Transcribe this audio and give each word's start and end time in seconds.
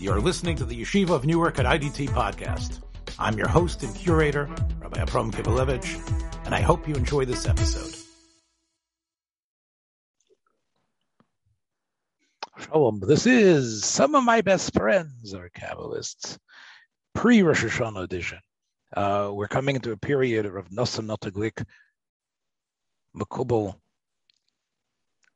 You're 0.00 0.20
listening 0.20 0.54
to 0.58 0.64
the 0.64 0.80
Yeshiva 0.80 1.10
of 1.10 1.26
Newark 1.26 1.58
at 1.58 1.66
IDT 1.66 2.10
podcast. 2.10 2.78
I'm 3.18 3.36
your 3.36 3.48
host 3.48 3.82
and 3.82 3.92
curator, 3.96 4.48
Rabbi 4.78 5.00
Abram 5.00 5.32
Kibalevich, 5.32 6.46
and 6.46 6.54
I 6.54 6.60
hope 6.60 6.86
you 6.86 6.94
enjoy 6.94 7.24
this 7.24 7.48
episode. 7.48 7.96
Shalom. 12.60 13.00
This 13.00 13.26
is 13.26 13.84
some 13.84 14.14
of 14.14 14.22
my 14.22 14.40
best 14.40 14.72
friends 14.72 15.34
are 15.34 15.50
Kabbalists, 15.50 16.38
pre 17.16 17.42
Rosh 17.42 17.64
Hashanah 17.64 18.04
edition. 18.04 18.38
Uh, 18.96 19.32
we're 19.32 19.48
coming 19.48 19.74
into 19.74 19.90
a 19.90 19.96
period 19.96 20.46
of 20.46 20.70
Nosson 20.70 21.06
Notaglik, 21.08 21.64
Makubal 23.16 23.74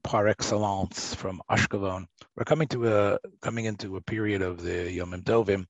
par 0.05 0.29
excellence 0.29 1.15
from 1.15 1.43
Ashkelon. 1.51 2.07
We're 2.37 2.45
coming 2.45 2.69
to 2.69 2.89
a 2.89 3.19
coming 3.41 3.67
into 3.67 3.97
a 3.97 4.01
period 4.01 4.43
of 4.43 4.63
the 4.63 4.99
Yomim 4.99 5.23
Tovim, 5.23 5.67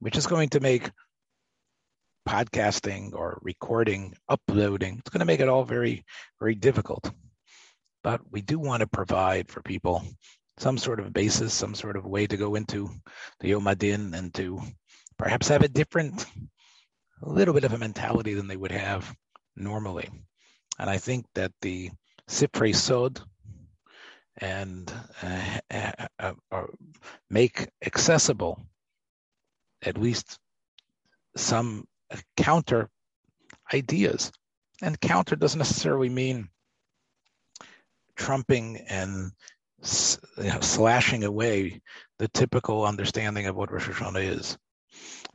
which 0.00 0.16
is 0.16 0.26
going 0.26 0.50
to 0.50 0.60
make 0.60 0.90
podcasting 2.28 3.14
or 3.14 3.38
recording, 3.42 4.14
uploading, 4.28 4.98
it's 4.98 5.08
going 5.08 5.20
to 5.20 5.24
make 5.24 5.40
it 5.40 5.48
all 5.48 5.64
very, 5.64 6.04
very 6.38 6.54
difficult. 6.54 7.10
But 8.04 8.20
we 8.30 8.42
do 8.42 8.58
want 8.58 8.80
to 8.80 8.86
provide 8.86 9.48
for 9.48 9.62
people 9.62 10.04
some 10.58 10.76
sort 10.76 11.00
of 11.00 11.12
basis, 11.12 11.54
some 11.54 11.74
sort 11.74 11.96
of 11.96 12.04
way 12.04 12.26
to 12.26 12.36
go 12.36 12.54
into 12.54 12.90
the 13.40 13.48
Yom 13.48 13.66
Adin 13.66 14.12
and 14.12 14.34
to 14.34 14.60
perhaps 15.18 15.48
have 15.48 15.62
a 15.62 15.68
different, 15.68 16.26
a 17.22 17.28
little 17.28 17.54
bit 17.54 17.64
of 17.64 17.72
a 17.72 17.78
mentality 17.78 18.34
than 18.34 18.46
they 18.46 18.56
would 18.56 18.72
have 18.72 19.14
normally. 19.56 20.10
And 20.78 20.90
I 20.90 20.98
think 20.98 21.24
that 21.34 21.52
the 21.62 21.90
Sifrei 22.28 22.74
Sod, 22.74 23.20
and 24.38 24.92
uh, 25.22 25.92
uh, 26.18 26.32
uh, 26.50 26.64
make 27.30 27.68
accessible 27.84 28.60
at 29.82 29.98
least 29.98 30.38
some 31.36 31.86
counter 32.36 32.88
ideas. 33.72 34.32
And 34.82 35.00
counter 35.00 35.36
doesn't 35.36 35.58
necessarily 35.58 36.08
mean 36.08 36.48
trumping 38.16 38.78
and 38.88 39.32
you 39.80 40.44
know, 40.44 40.60
slashing 40.60 41.24
away 41.24 41.80
the 42.18 42.28
typical 42.28 42.84
understanding 42.84 43.46
of 43.46 43.56
what 43.56 43.72
Rosh 43.72 43.88
Hashanah 43.88 44.24
is, 44.24 44.58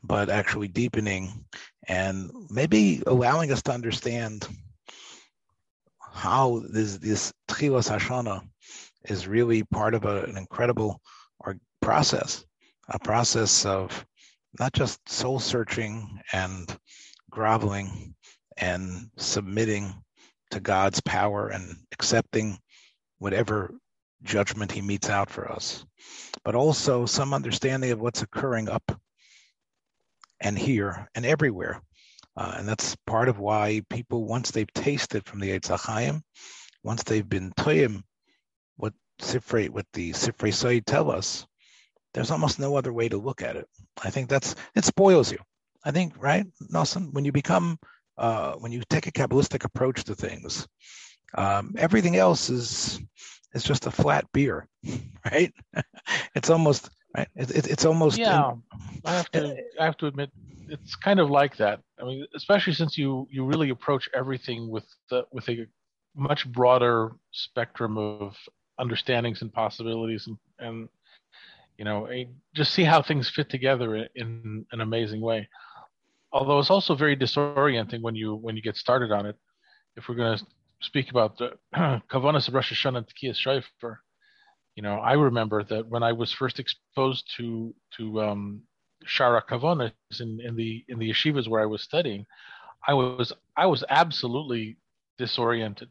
but 0.01 0.29
actually 0.29 0.67
deepening 0.67 1.45
and 1.87 2.31
maybe 2.49 3.01
allowing 3.07 3.51
us 3.51 3.61
to 3.63 3.71
understand 3.71 4.47
how 5.99 6.61
this 6.69 6.97
this 6.97 7.33
Tchilas 7.49 7.89
Hashanah 7.89 8.47
is 9.05 9.27
really 9.27 9.63
part 9.63 9.93
of 9.93 10.05
a, 10.05 10.23
an 10.23 10.37
incredible 10.37 11.01
or 11.39 11.57
process, 11.81 12.45
a 12.89 12.99
process 12.99 13.65
of 13.65 14.05
not 14.59 14.73
just 14.73 15.07
soul 15.09 15.39
searching 15.39 16.21
and 16.31 16.77
groveling 17.29 18.13
and 18.57 19.09
submitting 19.17 19.93
to 20.51 20.59
God's 20.59 21.01
power 21.01 21.49
and 21.49 21.75
accepting 21.91 22.57
whatever 23.17 23.73
judgment 24.23 24.71
he 24.71 24.81
meets 24.81 25.09
out 25.09 25.29
for 25.29 25.51
us, 25.51 25.85
but 26.45 26.55
also 26.55 27.05
some 27.05 27.33
understanding 27.33 27.91
of 27.91 27.99
what's 27.99 28.21
occurring 28.21 28.69
up 28.69 28.99
and 30.41 30.57
here 30.57 31.09
and 31.15 31.25
everywhere. 31.25 31.81
Uh, 32.35 32.55
and 32.57 32.67
that's 32.67 32.95
part 33.05 33.29
of 33.29 33.39
why 33.39 33.81
people, 33.89 34.25
once 34.25 34.51
they've 34.51 34.73
tasted 34.73 35.25
from 35.25 35.39
the 35.39 35.49
Eitz 35.49 36.21
once 36.83 37.03
they've 37.03 37.29
been 37.29 37.51
toyim 37.51 38.03
what 38.77 38.93
Sifrei, 39.19 39.69
what 39.69 39.85
the 39.93 40.11
Sifrei 40.11 40.53
Sod 40.53 40.85
tell 40.85 41.11
us, 41.11 41.45
there's 42.13 42.31
almost 42.31 42.59
no 42.59 42.75
other 42.75 42.93
way 42.93 43.09
to 43.09 43.17
look 43.17 43.41
at 43.41 43.55
it. 43.55 43.67
I 44.03 44.09
think 44.09 44.29
that's 44.29 44.55
it 44.75 44.85
spoils 44.85 45.31
you. 45.31 45.39
I 45.83 45.91
think, 45.91 46.13
right, 46.17 46.45
Nelson, 46.69 47.09
when 47.11 47.25
you 47.25 47.31
become 47.31 47.77
uh, 48.17 48.53
when 48.53 48.71
you 48.71 48.81
take 48.89 49.07
a 49.07 49.11
Kabbalistic 49.11 49.65
approach 49.65 50.03
to 50.05 50.15
things, 50.15 50.67
um, 51.35 51.73
everything 51.77 52.15
else 52.15 52.49
is 52.49 53.01
is 53.53 53.63
just 53.63 53.87
a 53.87 53.91
flat 53.91 54.25
beer, 54.31 54.67
right? 55.31 55.53
it's 56.35 56.49
almost 56.49 56.89
right. 57.15 57.27
It, 57.35 57.51
it, 57.51 57.67
it's 57.67 57.85
almost 57.85 58.17
yeah. 58.17 58.53
I 59.05 59.11
have 59.11 59.31
to 59.31 59.57
I 59.79 59.85
have 59.85 59.97
to 59.97 60.07
admit 60.07 60.31
it's 60.69 60.95
kind 60.95 61.19
of 61.19 61.29
like 61.29 61.57
that. 61.57 61.79
I 61.99 62.03
mean, 62.05 62.25
especially 62.35 62.73
since 62.73 62.97
you 62.97 63.27
you 63.31 63.45
really 63.45 63.69
approach 63.69 64.09
everything 64.13 64.69
with 64.69 64.85
the, 65.09 65.25
with 65.31 65.49
a 65.49 65.67
much 66.15 66.51
broader 66.51 67.13
spectrum 67.31 67.97
of 67.97 68.37
understandings 68.79 69.41
and 69.41 69.53
possibilities 69.53 70.27
and, 70.27 70.37
and 70.59 70.89
you 71.77 71.85
know 71.85 72.07
just 72.55 72.73
see 72.73 72.83
how 72.83 73.01
things 73.01 73.29
fit 73.29 73.49
together 73.49 74.07
in, 74.15 74.65
an 74.71 74.81
amazing 74.81 75.21
way 75.21 75.47
although 76.31 76.59
it's 76.59 76.71
also 76.71 76.95
very 76.95 77.15
disorienting 77.15 78.01
when 78.01 78.15
you 78.15 78.35
when 78.35 78.55
you 78.55 78.61
get 78.61 78.75
started 78.75 79.11
on 79.11 79.25
it 79.25 79.37
if 79.95 80.07
we're 80.07 80.15
going 80.15 80.37
to 80.37 80.45
speak 80.83 81.09
about 81.09 81.37
the 81.37 81.53
kavanas 82.11 82.47
of 82.47 82.53
Rosh 82.53 82.71
Hashanah 82.71 82.97
and 82.97 83.07
Tekiyas 83.07 83.37
Shofar, 83.37 84.01
you 84.75 84.83
know, 84.83 84.95
I 84.95 85.13
remember 85.13 85.63
that 85.63 85.87
when 85.87 86.03
I 86.03 86.11
was 86.11 86.31
first 86.31 86.59
exposed 86.59 87.31
to 87.37 87.73
to 87.97 88.21
um, 88.21 88.61
Shara 89.05 89.41
Kavanas 89.47 89.91
in, 90.19 90.39
in 90.41 90.55
the 90.55 90.83
in 90.87 90.99
the 90.99 91.09
yeshivas 91.09 91.47
where 91.47 91.61
I 91.61 91.65
was 91.65 91.81
studying, 91.81 92.25
I 92.87 92.93
was 92.93 93.31
I 93.55 93.65
was 93.65 93.83
absolutely 93.89 94.77
disoriented. 95.17 95.89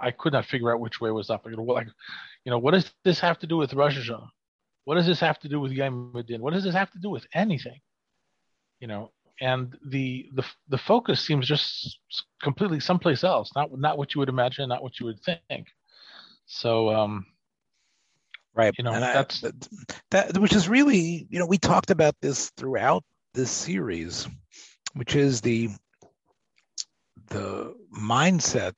I 0.00 0.10
could 0.10 0.32
not 0.32 0.46
figure 0.46 0.72
out 0.72 0.80
which 0.80 1.00
way 1.00 1.10
was 1.10 1.30
up. 1.30 1.46
You 1.46 1.56
know, 1.56 1.62
like, 1.62 1.88
you 2.44 2.50
know, 2.50 2.58
what 2.58 2.72
does 2.72 2.92
this 3.04 3.20
have 3.20 3.38
to 3.40 3.46
do 3.46 3.56
with 3.56 3.70
Hashanah? 3.70 4.28
What 4.84 4.96
does 4.96 5.06
this 5.06 5.20
have 5.20 5.38
to 5.40 5.48
do 5.48 5.60
with 5.60 5.72
Adin? 5.72 6.40
What 6.42 6.52
does 6.52 6.64
this 6.64 6.74
have 6.74 6.90
to 6.92 6.98
do 6.98 7.10
with 7.10 7.26
anything? 7.32 7.80
You 8.80 8.88
know, 8.88 9.12
and 9.40 9.76
the 9.86 10.28
the 10.34 10.44
the 10.68 10.78
focus 10.78 11.20
seems 11.20 11.46
just 11.46 11.98
completely 12.42 12.80
someplace 12.80 13.24
else, 13.24 13.50
not 13.54 13.76
not 13.78 13.98
what 13.98 14.14
you 14.14 14.18
would 14.18 14.28
imagine, 14.28 14.68
not 14.68 14.82
what 14.82 15.00
you 15.00 15.06
would 15.06 15.20
think. 15.20 15.68
So, 16.46 16.90
um, 16.90 17.26
right, 18.54 18.74
you 18.76 18.84
know, 18.84 18.92
and 18.92 19.02
that's 19.02 19.42
I, 19.42 19.50
that 20.10 20.38
which 20.38 20.52
is 20.52 20.68
really, 20.68 21.26
you 21.30 21.38
know, 21.38 21.46
we 21.46 21.58
talked 21.58 21.90
about 21.90 22.14
this 22.20 22.50
throughout 22.56 23.02
this 23.32 23.50
series, 23.50 24.28
which 24.92 25.16
is 25.16 25.40
the 25.40 25.70
the 27.28 27.74
mindset 27.98 28.74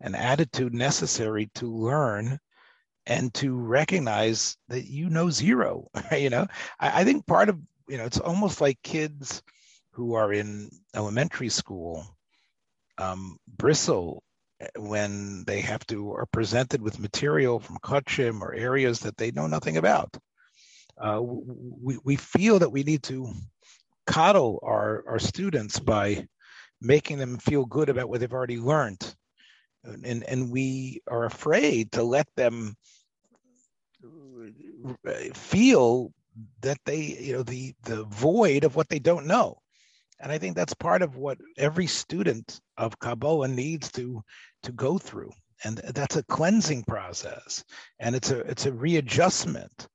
and 0.00 0.16
attitude 0.16 0.74
necessary 0.74 1.50
to 1.54 1.72
learn 1.72 2.38
and 3.06 3.32
to 3.34 3.54
recognize 3.54 4.56
that 4.68 4.86
you 4.86 5.08
know 5.08 5.30
zero. 5.30 5.88
you 6.16 6.30
know, 6.30 6.46
I, 6.80 7.00
I 7.00 7.04
think 7.04 7.26
part 7.26 7.48
of 7.48 7.58
you 7.88 7.98
know 7.98 8.04
it's 8.04 8.20
almost 8.20 8.60
like 8.60 8.82
kids 8.82 9.42
who 9.92 10.14
are 10.14 10.32
in 10.32 10.70
elementary 10.94 11.48
school 11.48 12.04
um, 12.98 13.38
bristle 13.56 14.22
eh, 14.60 14.66
when 14.76 15.44
they 15.46 15.60
have 15.60 15.86
to 15.86 16.12
are 16.12 16.26
presented 16.26 16.82
with 16.82 16.98
material 16.98 17.60
from 17.60 17.78
Kachim 17.78 18.40
or 18.40 18.54
areas 18.54 19.00
that 19.00 19.16
they 19.16 19.30
know 19.30 19.46
nothing 19.46 19.76
about. 19.76 20.16
Uh, 20.98 21.20
we, 21.22 21.98
we 22.04 22.16
feel 22.16 22.58
that 22.58 22.72
we 22.72 22.82
need 22.82 23.02
to 23.02 23.30
coddle 24.06 24.60
our, 24.62 25.04
our 25.06 25.18
students 25.18 25.78
by 25.78 26.26
making 26.80 27.18
them 27.18 27.38
feel 27.38 27.64
good 27.66 27.88
about 27.88 28.08
what 28.08 28.20
they've 28.20 28.32
already 28.32 28.58
learned. 28.58 29.05
And, 30.04 30.24
and 30.24 30.50
we 30.50 31.02
are 31.08 31.24
afraid 31.24 31.92
to 31.92 32.02
let 32.02 32.26
them 32.36 32.76
uh, 34.04 35.12
feel 35.34 36.12
that 36.60 36.78
they, 36.84 37.00
you 37.20 37.32
know, 37.34 37.42
the, 37.42 37.74
the 37.84 38.04
void 38.04 38.64
of 38.64 38.76
what 38.76 38.88
they 38.88 38.98
don't 38.98 39.26
know. 39.26 39.58
And 40.20 40.32
I 40.32 40.38
think 40.38 40.56
that's 40.56 40.74
part 40.74 41.02
of 41.02 41.16
what 41.16 41.38
every 41.58 41.86
student 41.86 42.60
of 42.78 42.98
Kabbalah 42.98 43.48
needs 43.48 43.90
to 43.92 44.22
to 44.62 44.72
go 44.72 44.98
through. 44.98 45.30
And 45.64 45.78
that's 45.78 46.16
a 46.16 46.24
cleansing 46.24 46.84
process. 46.84 47.64
And 47.98 48.14
it's 48.14 48.30
a 48.30 48.40
it's 48.40 48.66
a 48.66 48.72
readjustment 48.72 49.88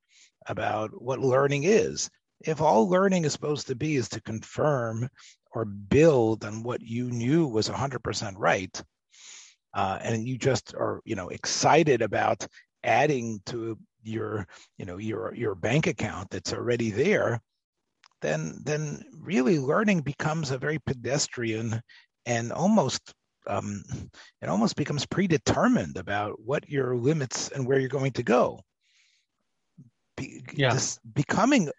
about 0.47 0.89
what 1.01 1.19
learning 1.19 1.63
is. 1.63 2.09
If 2.41 2.61
all 2.61 2.89
learning 2.89 3.25
is 3.25 3.33
supposed 3.33 3.67
to 3.67 3.75
be 3.75 3.95
is 3.95 4.09
to 4.09 4.21
confirm 4.21 5.07
or 5.53 5.65
build 5.65 6.45
on 6.45 6.63
what 6.63 6.81
you 6.81 7.11
knew 7.11 7.47
was 7.47 7.69
100% 7.69 8.33
right, 8.37 8.83
uh, 9.73 9.99
and 10.01 10.27
you 10.27 10.37
just 10.37 10.73
are 10.75 11.01
you 11.05 11.15
know 11.15 11.29
excited 11.29 12.01
about 12.01 12.45
adding 12.83 13.41
to 13.45 13.77
your 14.03 14.47
you 14.77 14.85
know 14.85 14.97
your 14.97 15.33
your 15.35 15.55
bank 15.55 15.87
account 15.87 16.29
that's 16.29 16.53
already 16.53 16.89
there 16.89 17.39
then 18.21 18.59
then 18.63 19.03
really 19.19 19.59
learning 19.59 20.01
becomes 20.01 20.51
a 20.51 20.57
very 20.57 20.79
pedestrian 20.79 21.81
and 22.25 22.51
almost 22.51 23.13
um, 23.47 23.83
it 24.41 24.49
almost 24.49 24.75
becomes 24.75 25.05
predetermined 25.05 25.97
about 25.97 26.39
what 26.39 26.69
your 26.69 26.95
limits 26.95 27.49
and 27.49 27.65
where 27.65 27.79
you're 27.79 27.89
going 27.89 28.11
to 28.11 28.23
go. 28.23 28.59
Be, 30.17 30.43
yeah. 30.53 30.77
Becoming 31.13 31.71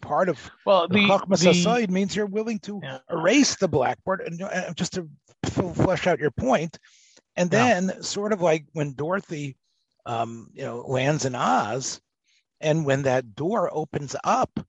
part 0.00 0.28
of 0.28 0.50
well 0.66 0.88
the, 0.88 1.06
the 1.28 1.86
means 1.88 2.16
you're 2.16 2.26
willing 2.26 2.58
to 2.58 2.80
yeah. 2.82 2.98
erase 3.10 3.56
the 3.56 3.68
blackboard 3.68 4.20
and 4.20 4.42
uh, 4.42 4.72
just 4.74 4.94
to 4.94 5.08
flesh 5.44 6.06
out 6.06 6.18
your 6.18 6.32
point 6.32 6.78
and 7.36 7.50
then 7.50 7.92
yeah. 7.94 8.00
sort 8.00 8.32
of 8.32 8.40
like 8.40 8.64
when 8.72 8.92
dorothy 8.94 9.56
um, 10.06 10.48
you 10.54 10.64
know 10.64 10.80
lands 10.80 11.24
in 11.24 11.34
oz 11.34 12.00
And 12.60 12.84
when 12.84 13.02
that 13.02 13.34
door 13.34 13.70
opens 13.72 14.16
up 14.24 14.60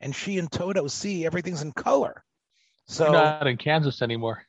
and 0.00 0.14
she 0.14 0.38
and 0.38 0.50
Toto 0.50 0.88
see 0.88 1.24
everything's 1.24 1.62
in 1.62 1.72
color. 1.72 2.24
So 2.86 3.04
You're 3.04 3.12
not 3.12 3.46
in 3.46 3.56
Kansas 3.56 4.02
anymore. 4.02 4.42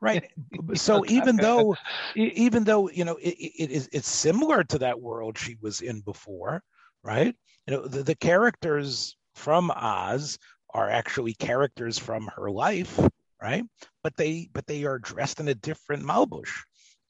Right. 0.00 0.30
So 0.74 1.06
even 1.06 1.36
though, 1.36 1.76
even 2.14 2.64
though, 2.64 2.90
you 2.90 3.04
know, 3.04 3.16
it, 3.16 3.36
it 3.38 3.70
is, 3.70 3.88
it's 3.92 4.08
similar 4.08 4.64
to 4.64 4.78
that 4.80 5.00
world 5.00 5.38
she 5.38 5.56
was 5.60 5.80
in 5.80 6.00
before, 6.00 6.62
right? 7.02 7.34
You 7.66 7.74
know, 7.74 7.86
the, 7.86 8.02
the 8.02 8.14
characters 8.14 9.16
from 9.36 9.70
Oz 9.70 10.38
are 10.74 10.90
actually 10.90 11.34
characters 11.34 11.98
from 11.98 12.28
her 12.36 12.50
life, 12.50 12.98
right? 13.40 13.64
But 14.02 14.16
they, 14.16 14.48
but 14.52 14.66
they 14.66 14.84
are 14.84 14.98
dressed 14.98 15.40
in 15.40 15.48
a 15.48 15.54
different 15.54 16.02
malbush. 16.02 16.52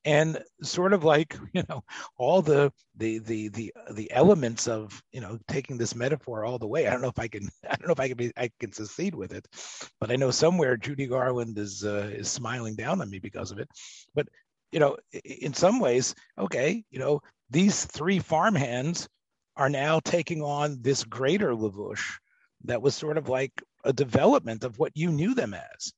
And 0.05 0.41
sort 0.63 0.93
of 0.93 1.03
like 1.03 1.37
you 1.53 1.65
know 1.69 1.83
all 2.17 2.41
the 2.41 2.73
the 2.97 3.19
the 3.19 3.49
the 3.49 3.73
the 3.91 4.13
elements 4.13 4.69
of 4.69 5.03
you 5.11 5.21
know 5.21 5.37
taking 5.49 5.77
this 5.79 5.97
metaphor 5.97 6.45
all 6.45 6.61
the 6.61 6.67
way. 6.69 6.87
I 6.87 6.91
don't 6.91 7.03
know 7.03 7.09
if 7.09 7.19
i 7.19 7.27
can 7.27 7.49
i 7.69 7.75
don't 7.75 7.89
know 7.89 7.93
if 7.93 7.99
i 7.99 8.07
can 8.07 8.17
be 8.17 8.33
i 8.37 8.49
can 8.61 8.73
succeed 8.73 9.17
with 9.17 9.33
it 9.33 9.49
but 10.01 10.13
i 10.13 10.17
know 10.17 10.31
somewhere 10.31 10.77
judy 10.77 11.09
garland 11.09 11.59
is 11.59 11.85
uh, 11.85 12.09
is 12.13 12.31
smiling 12.31 12.77
down 12.77 13.01
on 13.01 13.11
me 13.11 13.19
because 13.19 13.51
of 13.51 13.59
it. 13.59 13.69
But 14.15 14.29
you 14.71 14.79
know 14.79 14.97
in 15.25 15.55
some 15.55 15.81
ways 15.81 16.15
okay 16.39 16.85
you 16.91 17.01
know 17.01 17.21
these 17.51 17.85
three 17.85 18.21
farmhands 18.21 19.09
are 19.57 19.69
now 19.69 20.01
taking 20.01 20.43
on 20.43 20.79
this 20.83 21.05
greater 21.05 21.55
lavush 21.55 22.19
that 22.65 22.83
was 22.83 22.95
sort 22.95 23.19
of 23.19 23.29
like 23.29 23.63
a 23.85 23.93
development 23.93 24.65
of 24.65 24.79
what 24.79 24.93
you 24.95 25.11
knew 25.11 25.35
them 25.35 25.55
as. 25.55 25.93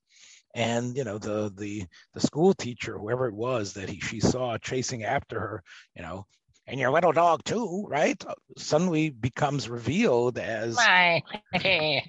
And 0.55 0.96
you 0.96 1.05
know 1.05 1.19
the 1.19 1.52
the 1.55 1.84
the 2.14 2.20
school 2.20 2.55
teacher 2.55 2.99
whoever 2.99 3.28
it 3.28 3.34
was 3.34 3.75
that 3.75 3.88
he 3.88 4.00
she 4.00 4.19
saw 4.19 4.56
chasing 4.58 5.05
after 5.05 5.38
her 5.38 5.62
you 5.94 6.02
know 6.02 6.26
and 6.66 6.81
your 6.81 6.90
little 6.90 7.12
dog 7.12 7.44
too 7.44 7.87
right? 7.88 8.22
Suddenly 8.56 9.10
becomes 9.10 9.69
revealed 9.69 10.38
as 10.38 10.75
my 10.76 11.22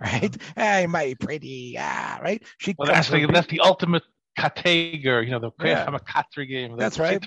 right? 0.00 0.36
Hey 0.56 0.86
my 0.86 1.14
pretty 1.18 1.76
ah 1.78 2.18
right? 2.22 2.42
She 2.58 2.74
well, 2.78 2.88
that's 2.88 3.08
the, 3.08 3.26
that's 3.26 3.48
the 3.48 3.60
ultimate 3.60 4.02
Kateger, 4.38 5.24
you 5.24 5.30
know, 5.30 5.38
the 5.38 5.50
yeah. 5.64 5.88
A 5.88 6.46
game. 6.46 6.76
That's 6.76 6.98
right. 6.98 7.24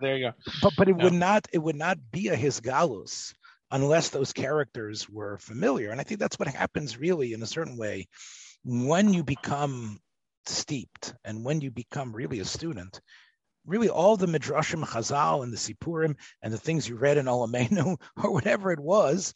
There 0.00 0.16
you 0.16 0.26
go. 0.26 0.32
But 0.62 0.74
but 0.76 0.88
it 0.88 0.96
yeah. 0.98 1.04
would 1.04 1.12
not 1.14 1.48
it 1.52 1.58
would 1.58 1.76
not 1.76 1.98
be 2.10 2.28
a 2.28 2.36
Hisgalus 2.36 3.34
unless 3.70 4.10
those 4.10 4.32
characters 4.32 5.08
were 5.08 5.38
familiar. 5.38 5.90
And 5.90 6.00
I 6.00 6.04
think 6.04 6.20
that's 6.20 6.38
what 6.38 6.48
happens 6.48 6.98
really 6.98 7.32
in 7.32 7.42
a 7.42 7.46
certain 7.46 7.76
way 7.76 8.08
when 8.64 9.12
you 9.12 9.22
become 9.22 9.98
steeped 10.46 11.14
and 11.24 11.44
when 11.44 11.60
you 11.60 11.70
become 11.70 12.14
really 12.14 12.40
a 12.40 12.44
student, 12.44 13.00
really 13.66 13.88
all 13.88 14.16
the 14.16 14.26
midrashim, 14.26 14.84
chazal, 14.84 15.42
and 15.42 15.52
the 15.52 15.56
sipurim 15.56 16.16
and 16.42 16.52
the 16.52 16.58
things 16.58 16.88
you 16.88 16.96
read 16.96 17.18
in 17.18 17.26
Olamenu 17.26 18.00
or 18.22 18.32
whatever 18.32 18.72
it 18.72 18.80
was, 18.80 19.34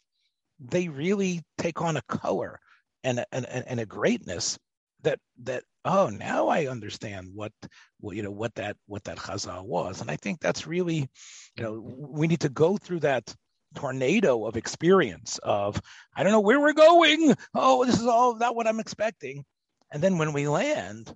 they 0.59 0.87
really 0.87 1.41
take 1.57 1.81
on 1.81 1.97
a 1.97 2.01
color 2.03 2.59
and 3.03 3.25
and, 3.31 3.45
and 3.45 3.79
a 3.79 3.85
greatness 3.85 4.57
that 5.03 5.19
that 5.43 5.63
oh 5.85 6.09
now 6.09 6.47
I 6.47 6.67
understand 6.67 7.29
what 7.33 7.51
well, 8.01 8.15
you 8.15 8.23
know 8.23 8.31
what 8.31 8.55
that 8.55 8.77
what 8.87 9.03
that 9.05 9.17
chazal 9.17 9.65
was, 9.65 10.01
and 10.01 10.09
I 10.09 10.15
think 10.15 10.39
that's 10.39 10.67
really 10.67 11.09
you 11.55 11.63
know 11.63 11.79
we 11.79 12.27
need 12.27 12.41
to 12.41 12.49
go 12.49 12.77
through 12.77 13.01
that 13.01 13.33
tornado 13.75 14.45
of 14.45 14.55
experience 14.55 15.39
of 15.43 15.81
I 16.15 16.23
don't 16.23 16.31
know 16.31 16.39
where 16.39 16.59
we're 16.59 16.73
going. 16.73 17.35
Oh, 17.53 17.85
this 17.85 17.99
is 17.99 18.07
all 18.07 18.35
not 18.35 18.55
what 18.55 18.67
I'm 18.67 18.79
expecting. 18.79 19.45
And 19.91 20.01
then 20.01 20.17
when 20.17 20.33
we 20.33 20.47
land, 20.47 21.13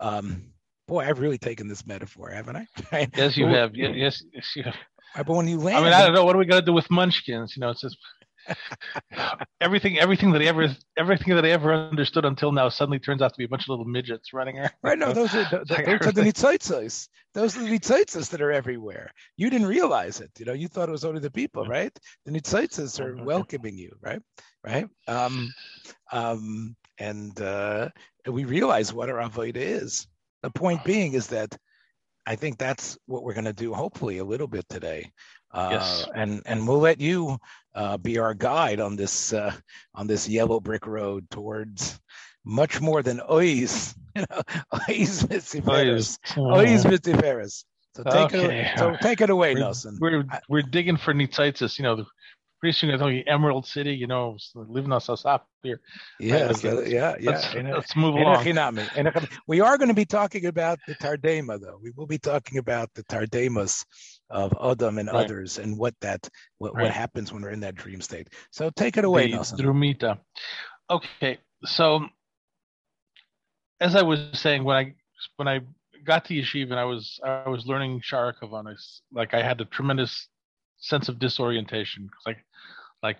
um, 0.00 0.50
boy, 0.88 1.04
I've 1.04 1.20
really 1.20 1.38
taken 1.38 1.68
this 1.68 1.86
metaphor, 1.86 2.30
haven't 2.30 2.56
I? 2.56 3.08
Yes, 3.16 3.36
you 3.36 3.46
have. 3.46 3.76
Yes, 3.76 4.22
yes, 4.32 4.52
you 4.56 4.64
have. 4.64 4.74
But 5.14 5.34
when 5.34 5.48
you 5.48 5.58
land, 5.58 5.78
I 5.78 5.82
mean, 5.82 5.92
I 5.92 6.04
don't 6.04 6.14
know. 6.14 6.24
What 6.24 6.34
are 6.36 6.38
we 6.38 6.46
gonna 6.46 6.62
do 6.62 6.72
with 6.72 6.90
Munchkins? 6.90 7.56
You 7.56 7.60
know, 7.60 7.70
it's 7.70 7.80
just 7.80 7.96
everything 9.60 9.98
everything 9.98 10.32
that 10.32 10.42
I 10.42 10.46
ever 10.46 10.74
everything 10.96 11.34
that 11.34 11.44
I 11.44 11.50
ever 11.50 11.72
understood 11.72 12.24
until 12.24 12.52
now 12.52 12.68
suddenly 12.68 12.98
turns 12.98 13.22
out 13.22 13.32
to 13.32 13.38
be 13.38 13.44
a 13.44 13.48
bunch 13.48 13.64
of 13.64 13.68
little 13.70 13.84
midgets 13.84 14.32
running 14.32 14.58
around. 14.58 14.72
Right, 14.82 14.98
no, 14.98 15.12
those 15.12 15.34
are 15.34 15.44
the, 15.44 15.64
those 15.66 16.08
are 16.08 16.12
the 16.12 16.22
nitzotzos. 16.22 17.08
Those 17.34 17.56
are 17.56 17.64
the 17.64 18.28
that 18.30 18.40
are 18.40 18.52
everywhere. 18.52 19.12
You 19.36 19.50
didn't 19.50 19.66
realize 19.68 20.20
it. 20.20 20.30
You 20.38 20.46
know, 20.46 20.52
you 20.52 20.68
thought 20.68 20.88
it 20.88 20.92
was 20.92 21.04
only 21.04 21.20
the 21.20 21.30
people, 21.30 21.64
right? 21.66 21.96
The 22.24 22.32
nitzotzos 22.32 23.00
are 23.00 23.14
mm-hmm. 23.14 23.24
welcoming 23.24 23.76
you, 23.76 23.92
right? 24.00 24.20
Right. 24.64 24.88
Um, 25.06 25.52
um, 26.12 26.76
and 26.98 27.40
uh, 27.40 27.90
we 28.26 28.44
realize 28.44 28.92
what 28.92 29.08
our 29.08 29.18
avodah 29.18 29.56
is. 29.56 30.06
The 30.42 30.50
point 30.50 30.84
being 30.84 31.14
is 31.14 31.28
that 31.28 31.56
I 32.26 32.36
think 32.36 32.58
that's 32.58 32.98
what 33.06 33.22
we're 33.22 33.34
going 33.34 33.44
to 33.46 33.52
do, 33.52 33.72
hopefully, 33.72 34.18
a 34.18 34.24
little 34.24 34.46
bit 34.46 34.68
today. 34.68 35.12
Uh, 35.50 35.68
yes. 35.72 36.06
And 36.14 36.42
and 36.46 36.66
we'll 36.66 36.78
let 36.78 37.00
you 37.00 37.38
uh, 37.74 37.96
be 37.96 38.18
our 38.18 38.34
guide 38.34 38.80
on 38.80 38.96
this 38.96 39.32
uh, 39.32 39.52
on 39.94 40.06
this 40.06 40.28
yellow 40.28 40.60
brick 40.60 40.86
road 40.86 41.28
towards 41.30 41.98
much 42.44 42.80
more 42.80 43.02
than 43.02 43.20
ois, 43.20 43.94
you 44.16 44.24
know, 44.30 44.42
ois 44.72 45.24
mitziferis, 45.26 46.18
ois 46.36 46.84
mitziferis. 46.84 47.64
So 47.94 48.02
take 48.04 48.34
okay. 48.34 48.60
it. 48.60 48.78
So 48.78 48.96
take 49.00 49.20
it 49.20 49.30
away, 49.30 49.54
we're, 49.54 49.60
Nelson. 49.60 49.98
We're 50.00 50.24
we're 50.48 50.62
digging 50.62 50.96
for 50.96 51.14
nitzitzis, 51.14 51.78
you 51.78 51.82
know, 51.82 51.96
the 51.96 52.06
pretty 52.60 52.72
soon 52.72 52.90
it's 52.90 53.02
be 53.02 53.26
Emerald 53.26 53.66
City, 53.66 53.94
you 53.94 54.06
know, 54.06 54.36
living 54.54 54.92
us 54.92 55.08
up 55.24 55.46
here. 55.62 55.80
Yeah, 56.18 56.46
right, 56.46 56.56
so, 56.56 56.80
yeah, 56.82 57.14
yeah. 57.20 57.30
Let's, 57.30 57.54
let's 57.54 57.96
move 57.96 58.14
along. 58.14 58.44
We 59.46 59.60
are 59.60 59.78
going 59.78 59.88
to 59.88 59.94
be 59.94 60.04
talking 60.04 60.46
about 60.46 60.78
the 60.86 60.94
Tardema, 60.96 61.60
though. 61.60 61.78
We 61.82 61.92
will 61.96 62.06
be 62.06 62.18
talking 62.18 62.58
about 62.58 62.90
the 62.94 63.04
Tardemas 63.04 63.84
of 64.30 64.52
Adam 64.62 64.98
and 64.98 65.08
right. 65.08 65.24
others 65.24 65.58
and 65.58 65.78
what 65.78 65.94
that 66.00 66.28
what, 66.58 66.74
right. 66.74 66.84
what 66.84 66.92
happens 66.92 67.32
when 67.32 67.42
we're 67.42 67.50
in 67.50 67.60
that 67.60 67.74
dream 67.74 68.00
state. 68.00 68.28
So 68.50 68.70
take 68.70 68.96
it 68.96 69.04
away, 69.04 69.26
the 69.26 69.36
Nelson. 69.36 69.58
Drumita. 69.58 70.18
Okay, 70.90 71.38
so 71.64 72.06
as 73.80 73.94
I 73.94 74.02
was 74.02 74.20
saying, 74.32 74.64
when 74.64 74.76
I 74.76 74.94
when 75.36 75.48
I 75.48 75.60
got 76.04 76.24
to 76.26 76.34
yeshiva 76.34 76.70
and 76.70 76.80
I 76.80 76.84
was 76.84 77.20
I 77.24 77.48
was 77.48 77.66
learning 77.66 78.00
Shara 78.00 78.32
like 79.12 79.34
I 79.34 79.42
had 79.42 79.60
a 79.60 79.64
tremendous 79.66 80.28
sense 80.78 81.08
of 81.08 81.18
disorientation. 81.18 82.08
Like 82.26 82.38
like 83.02 83.18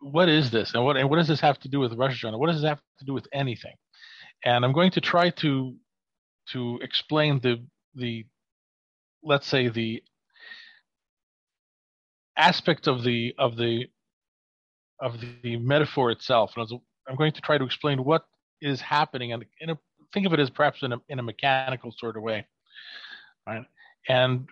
what 0.00 0.28
is 0.28 0.50
this 0.50 0.74
and 0.74 0.84
what 0.84 0.96
and 0.96 1.08
what 1.08 1.16
does 1.16 1.28
this 1.28 1.40
have 1.40 1.58
to 1.60 1.68
do 1.68 1.80
with 1.80 1.92
Rosh 1.94 2.24
Hashanah? 2.24 2.38
What 2.38 2.48
does 2.48 2.60
this 2.60 2.68
have 2.68 2.80
to 2.98 3.04
do 3.04 3.12
with 3.12 3.26
anything? 3.32 3.74
And 4.44 4.64
I'm 4.64 4.72
going 4.72 4.90
to 4.92 5.00
try 5.00 5.30
to 5.30 5.76
to 6.52 6.78
explain 6.82 7.40
the 7.40 7.64
the 7.94 8.24
let's 9.22 9.46
say 9.46 9.68
the 9.68 10.02
aspect 12.36 12.86
of 12.86 13.02
the 13.02 13.34
of 13.38 13.56
the 13.56 13.86
of 15.00 15.20
the 15.42 15.56
metaphor 15.56 16.10
itself. 16.10 16.52
And 16.56 16.66
I'm 17.08 17.16
going 17.16 17.32
to 17.32 17.40
try 17.40 17.58
to 17.58 17.64
explain 17.64 18.04
what 18.04 18.24
is 18.60 18.80
happening 18.80 19.32
and 19.32 19.44
think 20.12 20.26
of 20.26 20.32
it 20.32 20.40
as 20.40 20.50
perhaps 20.50 20.82
in 20.82 20.92
a, 20.92 21.00
in 21.08 21.18
a 21.18 21.22
mechanical 21.22 21.92
sort 21.96 22.16
of 22.16 22.22
way, 22.22 22.46
right? 23.46 23.64
And 24.08 24.48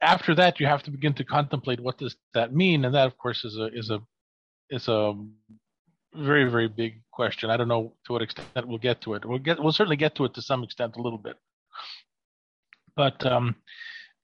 after 0.00 0.34
that, 0.34 0.60
you 0.60 0.66
have 0.66 0.82
to 0.84 0.90
begin 0.90 1.14
to 1.14 1.24
contemplate 1.24 1.80
what 1.80 1.98
does 1.98 2.16
that 2.34 2.54
mean, 2.54 2.84
and 2.84 2.94
that, 2.94 3.06
of 3.06 3.16
course, 3.18 3.44
is 3.44 3.56
a 3.56 3.66
is 3.72 3.90
a 3.90 4.00
is 4.70 4.88
a 4.88 5.14
very 6.14 6.50
very 6.50 6.68
big 6.68 7.02
question. 7.12 7.50
I 7.50 7.56
don't 7.56 7.68
know 7.68 7.94
to 8.06 8.12
what 8.12 8.22
extent 8.22 8.66
we'll 8.66 8.78
get 8.78 9.00
to 9.02 9.14
it. 9.14 9.24
We'll 9.24 9.38
get 9.38 9.62
we'll 9.62 9.72
certainly 9.72 9.96
get 9.96 10.14
to 10.16 10.24
it 10.24 10.34
to 10.34 10.42
some 10.42 10.62
extent 10.62 10.96
a 10.96 11.02
little 11.02 11.18
bit, 11.18 11.36
but 12.96 13.24
um, 13.24 13.56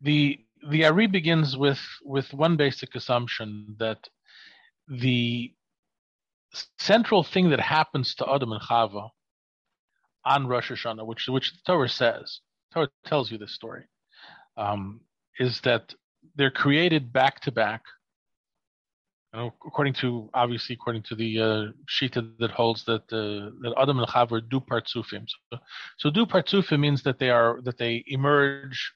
the 0.00 0.40
the 0.66 0.84
Ari 0.84 1.06
begins 1.06 1.56
with 1.56 1.80
with 2.04 2.32
one 2.32 2.56
basic 2.56 2.94
assumption 2.94 3.76
that 3.78 4.08
the 4.88 5.52
central 6.78 7.22
thing 7.22 7.50
that 7.50 7.60
happens 7.60 8.14
to 8.16 8.30
Adam 8.30 8.52
and 8.52 8.62
Chava 8.62 9.10
on 10.24 10.46
Rosh 10.46 10.70
Hashanah, 10.70 11.06
which 11.06 11.28
which 11.28 11.52
the 11.52 11.58
Torah 11.66 11.88
says, 11.88 12.40
Torah 12.72 12.88
tells 13.04 13.30
you 13.30 13.38
this 13.38 13.54
story, 13.54 13.84
um, 14.56 15.00
is 15.38 15.60
that 15.62 15.94
they're 16.36 16.50
created 16.50 17.12
back 17.12 17.40
to 17.40 17.52
back. 17.52 17.82
according 19.34 19.92
to 19.94 20.30
obviously 20.34 20.74
according 20.74 21.02
to 21.02 21.14
the 21.14 21.40
uh, 21.40 21.64
shita 21.86 22.32
that 22.38 22.50
holds 22.50 22.84
that 22.84 23.02
uh, 23.12 23.50
that 23.62 23.74
Adam 23.76 23.98
and 23.98 24.08
Chava 24.08 24.40
do 24.48 24.60
partsufim. 24.60 25.26
So, 25.28 25.58
so 25.98 26.10
do 26.10 26.26
partsufim 26.26 26.80
means 26.80 27.02
that 27.02 27.18
they 27.18 27.30
are 27.30 27.60
that 27.62 27.78
they 27.78 28.04
emerge 28.06 28.92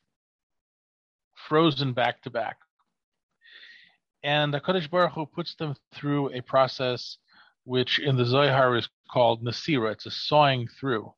frozen 1.49 1.93
back 1.93 2.23
to 2.23 2.31
back. 2.31 2.57
And 4.23 4.55
the 4.55 4.61
Kodesh 4.61 4.89
Baruch 4.89 5.13
Hu 5.13 5.27
puts 5.27 5.55
them 5.57 5.75
through 5.93 6.33
a 6.33 6.41
process 6.41 7.19
which 7.65 7.99
in 7.99 8.17
the 8.17 8.25
Zohar 8.25 8.77
is 8.77 8.89
called 9.11 9.45
Nasira. 9.45 9.93
It's 9.93 10.07
a 10.07 10.11
sawing 10.11 10.69
through. 10.69 11.13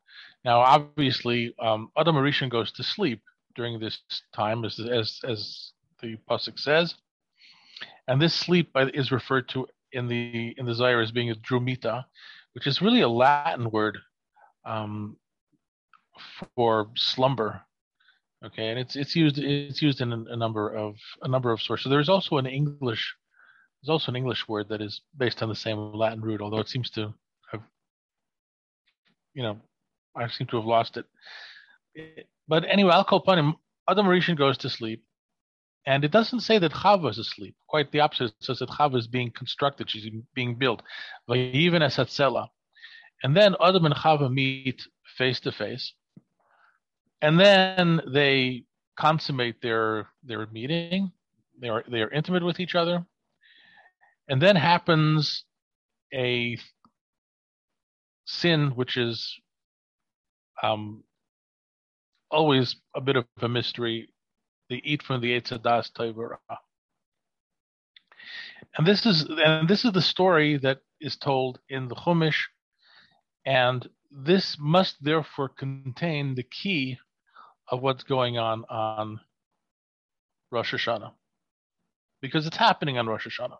Now, 0.44 0.60
obviously, 0.60 1.54
um, 1.58 1.90
Adam 1.96 2.16
Arishan 2.16 2.50
goes 2.50 2.72
to 2.72 2.82
sleep 2.82 3.22
during 3.54 3.78
this 3.78 3.98
time, 4.34 4.64
as 4.64 4.78
as 4.78 5.20
as 5.26 5.72
the 6.02 6.16
pasuk 6.28 6.58
says, 6.58 6.94
and 8.08 8.20
this 8.20 8.34
sleep 8.34 8.70
is 8.74 9.12
referred 9.12 9.48
to 9.50 9.66
in 9.92 10.08
the 10.08 10.54
in 10.58 10.66
the 10.66 10.74
Zohar 10.74 11.00
as 11.00 11.12
being 11.12 11.30
a 11.30 11.34
drumita, 11.34 12.04
which 12.52 12.66
is 12.66 12.82
really 12.82 13.00
a 13.00 13.08
Latin 13.08 13.70
word 13.70 13.98
um, 14.64 15.16
for 16.54 16.90
slumber. 16.94 17.62
Okay, 18.44 18.68
and 18.68 18.78
it's 18.78 18.94
it's 18.94 19.16
used 19.16 19.38
it's 19.38 19.80
used 19.80 20.00
in 20.00 20.12
a, 20.12 20.24
a 20.32 20.36
number 20.36 20.68
of 20.68 20.96
a 21.22 21.28
number 21.28 21.50
of 21.50 21.62
sources. 21.62 21.88
There 21.90 22.00
is 22.00 22.10
also 22.10 22.36
an 22.36 22.46
English 22.46 23.14
There's 23.84 23.92
also 23.92 24.12
an 24.12 24.16
English 24.16 24.48
word 24.48 24.68
that 24.70 24.80
is 24.80 25.02
based 25.16 25.42
on 25.42 25.50
the 25.50 25.54
same 25.54 25.92
Latin 25.92 26.22
root, 26.22 26.40
although 26.40 26.60
it 26.60 26.68
seems 26.68 26.90
to 26.90 27.12
have, 27.52 27.62
you 29.34 29.42
know, 29.42 29.60
I 30.16 30.26
seem 30.28 30.46
to 30.48 30.56
have 30.56 30.64
lost 30.64 30.96
it. 30.96 31.06
But 32.48 32.64
anyway, 32.66 32.92
I'll 32.92 33.04
call 33.04 33.18
upon 33.18 33.38
him. 33.38 33.54
Adam 33.88 34.06
Rishon 34.06 34.36
goes 34.38 34.56
to 34.58 34.70
sleep, 34.70 35.04
and 35.86 36.02
it 36.02 36.10
doesn't 36.10 36.40
say 36.40 36.58
that 36.58 36.72
Chava 36.72 37.10
is 37.10 37.18
asleep. 37.18 37.56
Quite 37.68 37.92
the 37.92 38.00
opposite. 38.00 38.26
It 38.26 38.34
says 38.40 38.60
that 38.60 38.70
Chava 38.70 38.96
is 38.96 39.06
being 39.06 39.30
constructed. 39.30 39.90
She's 39.90 40.08
being 40.34 40.54
built. 40.54 40.82
Even 41.34 41.82
as. 41.82 41.98
And 43.22 43.36
then 43.36 43.54
Adam 43.60 43.84
and 43.84 43.94
Chava 43.94 44.32
meet 44.32 44.82
face 45.18 45.40
to 45.40 45.52
face. 45.52 45.92
And 47.24 47.40
then 47.40 48.02
they 48.06 48.64
consummate 48.98 49.62
their 49.62 50.08
their 50.24 50.46
meeting. 50.48 51.10
They 51.58 51.70
are 51.70 51.82
they 51.88 52.02
are 52.02 52.10
intimate 52.10 52.44
with 52.44 52.60
each 52.60 52.74
other. 52.74 53.06
And 54.28 54.42
then 54.42 54.56
happens 54.56 55.44
a 56.12 56.58
sin 58.26 58.72
which 58.74 58.98
is 58.98 59.40
um, 60.62 61.02
always 62.30 62.76
a 62.94 63.00
bit 63.00 63.16
of 63.16 63.24
a 63.40 63.48
mystery. 63.48 64.10
They 64.68 64.82
eat 64.84 65.02
from 65.02 65.22
the 65.22 65.40
Eitzadas 65.40 65.92
Taivara. 65.92 66.36
And 68.76 68.86
this 68.86 69.06
is 69.06 69.26
and 69.42 69.66
this 69.66 69.86
is 69.86 69.92
the 69.92 70.02
story 70.02 70.58
that 70.58 70.80
is 71.00 71.16
told 71.16 71.58
in 71.70 71.88
the 71.88 71.94
Chumash, 71.94 72.42
and 73.46 73.88
this 74.10 74.58
must 74.60 75.02
therefore 75.02 75.48
contain 75.48 76.34
the 76.34 76.42
key 76.42 76.98
of 77.68 77.82
what's 77.82 78.04
going 78.04 78.38
on 78.38 78.64
on 78.68 79.20
Rosh 80.50 80.74
Hashanah, 80.74 81.12
because 82.20 82.46
it's 82.46 82.56
happening 82.56 82.98
on 82.98 83.06
Rosh 83.06 83.26
Hashanah. 83.26 83.58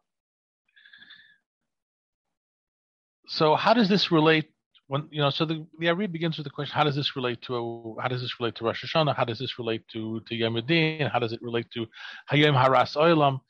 So 3.27 3.55
how 3.55 3.75
does 3.75 3.89
this 3.89 4.13
relate 4.13 4.51
when 4.87 5.09
you 5.11 5.21
know 5.21 5.31
so 5.31 5.45
the 5.45 5.67
the 5.79 5.89
Ari 5.89 6.07
begins 6.09 6.37
with 6.37 6.45
the 6.45 6.51
question 6.51 6.75
how 6.75 6.85
does 6.85 6.95
this 6.95 7.17
relate 7.17 7.41
to 7.43 7.97
how 8.01 8.09
does 8.09 8.21
this 8.21 8.39
relate 8.39 8.55
to 8.57 8.65
Rosh 8.65 8.85
Hashanah? 8.85 9.17
How 9.17 9.25
does 9.25 9.39
this 9.39 9.59
relate 9.59 9.83
to 9.93 10.21
to 10.29 10.35
Yom 10.35 10.57
Adin? 10.57 11.09
How 11.09 11.19
does 11.19 11.33
it 11.33 11.43
relate 11.43 11.71
to 11.73 11.87
Hayom 12.31 12.55
Haras 12.55 12.97
Olam? 12.97 13.41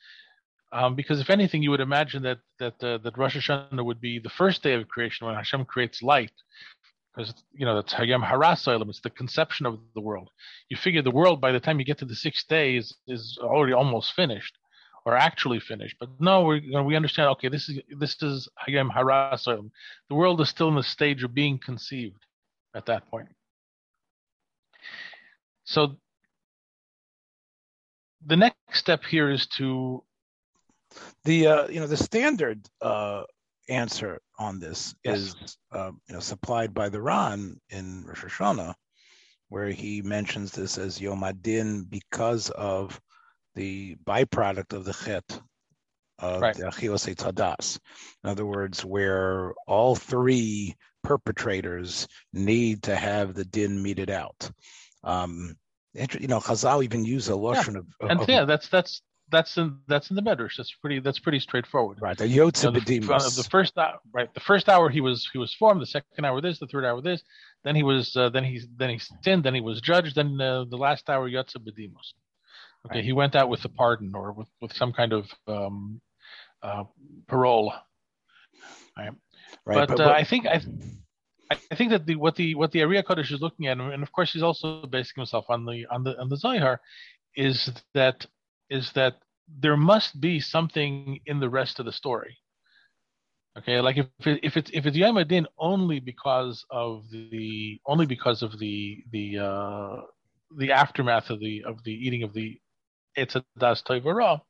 Um, 0.73 0.94
because 0.94 1.20
if 1.20 1.30
anything 1.30 1.62
you 1.62 1.70
would 1.70 1.80
imagine 1.80 2.23
that 2.23 2.38
that 2.58 2.82
uh, 2.82 2.99
that 2.99 3.18
Rosh 3.18 3.37
Hashanah 3.37 3.84
would 3.84 4.00
be 4.00 4.18
the 4.18 4.30
first 4.30 4.62
day 4.62 4.75
of 4.75 4.87
creation 4.88 5.26
when 5.26 5.34
Hashem 5.34 5.64
creates 5.64 6.02
light 6.02 6.32
because 7.14 7.35
you 7.52 7.64
know 7.64 7.75
that's 7.76 7.94
Hayom 7.94 8.25
Haras 8.25 8.66
it's 8.66 9.00
the 9.00 9.11
conception 9.11 9.66
of 9.66 9.78
the 9.94 10.00
world 10.00 10.30
you 10.68 10.76
figure 10.76 11.02
the 11.02 11.11
world 11.11 11.40
by 11.40 11.52
the 11.52 11.61
time 11.61 11.78
you 11.78 11.85
get 11.85 11.99
to 11.99 12.04
the 12.04 12.14
sixth 12.14 12.49
day 12.49 12.76
is 12.76 12.97
is 13.06 13.38
already 13.40 13.73
almost 13.73 14.12
finished 14.14 14.59
or 15.04 15.16
actually 15.16 15.61
finished. 15.61 15.97
But 16.00 16.09
no, 16.18 16.44
we 16.44 16.61
you 16.61 16.73
know, 16.73 16.83
we 16.83 16.97
understand. 16.97 17.28
Okay, 17.30 17.49
this 17.49 17.68
is 17.68 17.80
this 17.99 18.23
is 18.23 18.49
Hayom 18.66 18.90
Haras. 18.90 19.44
The 19.44 20.14
world 20.14 20.40
is 20.40 20.49
still 20.49 20.68
in 20.68 20.75
the 20.75 20.83
stage 20.83 21.23
of 21.23 21.35
being 21.35 21.59
conceived 21.59 22.25
at 22.75 22.87
that 22.87 23.09
point. 23.11 23.28
So 25.64 25.97
the 28.26 28.37
next 28.37 28.56
step 28.73 29.04
here 29.04 29.30
is 29.30 29.47
to 29.59 30.02
the 31.25 31.47
uh, 31.47 31.68
you 31.68 31.80
know 31.80 31.87
the 31.87 31.97
standard 31.97 32.66
uh, 32.80 33.25
answer 33.68 34.21
on 34.38 34.59
this 34.59 34.94
yes. 35.04 35.18
is 35.18 35.59
uh, 35.73 35.90
you 36.09 36.14
know 36.14 36.21
supplied 36.21 36.75
by 36.75 36.88
the 36.88 37.00
Ran 37.00 37.61
in 37.71 38.04
Rosh 38.06 38.25
Hashanah, 38.25 38.75
where 39.49 39.68
he 39.68 40.02
mentions 40.02 40.52
this 40.52 40.78
as 40.78 41.00
Yom 41.00 41.23
Adin 41.23 41.85
because 41.85 42.50
of 42.50 43.00
the 43.54 43.97
byproduct 44.04 44.73
of 44.73 44.85
the 44.85 44.92
chet 44.92 45.40
of 46.18 46.40
right. 46.40 46.54
the 46.54 46.64
achilas 46.64 47.12
tadas. 47.14 47.78
In 48.23 48.30
other 48.30 48.47
words, 48.47 48.85
where 48.85 49.52
all 49.66 49.94
three 49.94 50.76
perpetrators 51.02 52.09
need 52.33 52.85
to 52.85 52.97
have 52.97 53.35
the 53.35 53.44
din 53.44 53.83
meted 53.83 54.11
out. 54.11 54.50
Um, 55.02 55.56
you 55.92 56.26
know, 56.26 56.40
Chazal 56.40 56.83
even 56.83 57.04
use 57.04 57.28
a 57.28 57.33
lashon 57.33 57.75
yeah. 57.75 57.78
of, 57.78 57.87
of, 58.00 58.11
and 58.11 58.28
yeah, 58.28 58.44
that's 58.44 58.68
that's 58.68 59.02
that's 59.35 59.59
in 59.59 59.79
that's 59.88 60.11
in 60.11 60.17
the 60.17 60.23
medrash. 60.23 60.57
That's 60.57 60.73
pretty 60.81 61.00
that's 61.00 61.19
pretty 61.19 61.41
straightforward. 61.41 61.99
Right. 62.00 62.17
The 62.17 62.25
yotze 62.26 62.62
you 62.62 62.71
know, 62.71 62.79
the, 62.79 63.43
the, 63.43 63.49
first 63.50 63.76
hour, 63.76 63.99
right. 64.12 64.33
The 64.33 64.41
first 64.41 64.69
hour 64.69 64.88
he 64.88 65.00
was 65.00 65.29
he 65.33 65.38
was 65.38 65.53
formed. 65.53 65.83
The 65.83 65.87
second 65.87 66.25
hour 66.25 66.41
this. 66.41 66.61
The 66.61 66.69
third 66.69 66.85
hour 66.85 67.00
this. 67.00 67.23
Then 67.64 67.75
he 67.75 67.83
was 67.83 68.17
uh, 68.17 68.29
then 68.29 68.45
he 68.45 68.62
then 68.76 68.91
he 68.91 69.00
sinned. 69.23 69.45
Then 69.45 69.55
he 69.55 69.61
was 69.61 69.81
judged. 69.81 70.14
Then 70.14 70.41
uh, 70.41 70.64
the 70.64 70.76
last 70.76 71.11
hour 71.11 71.29
yotze 71.29 71.57
bedimos. 71.57 72.12
Okay, 72.87 73.03
he 73.03 73.12
went 73.12 73.35
out 73.35 73.49
with 73.49 73.64
a 73.64 73.69
pardon 73.69 74.12
or 74.14 74.33
with, 74.33 74.49
with 74.61 74.73
some 74.75 74.93
kind 74.93 75.12
of 75.12 75.26
um, 75.49 76.00
uh, 76.62 76.85
parole. 77.26 77.73
Right. 78.97 79.11
right 79.67 79.88
but, 79.88 79.97
but, 79.97 80.00
uh, 80.00 80.11
I 80.11 80.25
think 80.25 80.47
I, 80.47 80.62
I 81.50 81.75
think 81.75 81.91
that 81.91 82.07
the 82.07 82.14
what 82.17 82.37
the 82.37 82.55
what 82.55 82.71
the 82.71 82.83
Ari 82.83 83.03
HaKadosh 83.03 83.33
is 83.33 83.41
looking 83.41 83.67
at, 83.67 83.79
and 83.79 84.03
of 84.03 84.12
course 84.12 84.33
he's 84.33 84.43
also 84.43 84.87
basing 84.87 85.14
himself 85.17 85.47
on 85.49 85.64
the 85.64 85.87
on 85.91 86.05
the 86.05 86.17
on 86.21 86.29
the 86.29 86.37
Zohar, 86.37 86.81
is 87.35 87.71
that 87.95 88.26
is 88.71 88.93
that 88.93 89.17
there 89.48 89.76
must 89.76 90.20
be 90.20 90.40
something 90.40 91.20
in 91.26 91.40
the 91.40 91.48
rest 91.48 91.78
of 91.78 91.86
the 91.86 91.92
story. 91.92 92.38
Okay, 93.56 93.80
like 93.80 93.96
if 93.98 94.06
if 94.20 94.56
it's 94.56 94.70
if 94.74 94.84
it's 94.84 94.96
Yom 94.96 95.16
Adin 95.16 95.46
only 95.58 96.00
because 96.00 96.64
of 96.70 97.04
the 97.10 97.80
only 97.86 98.06
because 98.06 98.42
of 98.42 98.58
the 98.58 99.04
the 99.12 99.38
uh, 99.38 99.96
the 100.56 100.72
aftermath 100.72 101.30
of 101.30 101.38
the 101.40 101.62
of 101.64 101.82
the 101.84 101.92
eating 101.92 102.24
of 102.24 102.32
the 102.32 102.58
it's 103.14 103.36
a 103.36 103.44
das 103.58 103.82
toivara. 103.82 104.40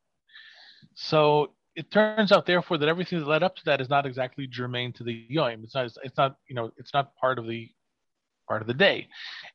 So 0.95 1.53
it 1.77 1.91
turns 1.91 2.33
out, 2.33 2.47
therefore, 2.47 2.79
that 2.79 2.89
everything 2.89 3.19
that 3.19 3.27
led 3.27 3.43
up 3.43 3.57
to 3.57 3.65
that 3.67 3.81
is 3.81 3.89
not 3.89 4.07
exactly 4.07 4.47
germane 4.47 4.93
to 4.95 5.05
the 5.05 5.27
yom. 5.29 5.65
It's 5.65 5.75
not. 5.75 5.91
It's 6.03 6.17
not. 6.17 6.37
You 6.49 6.55
know, 6.55 6.71
it's 6.79 6.95
not 6.95 7.15
part 7.17 7.39
of 7.39 7.47
the 7.47 7.71
part 8.49 8.63
of 8.63 8.69
the 8.69 8.75
day, 8.75 9.09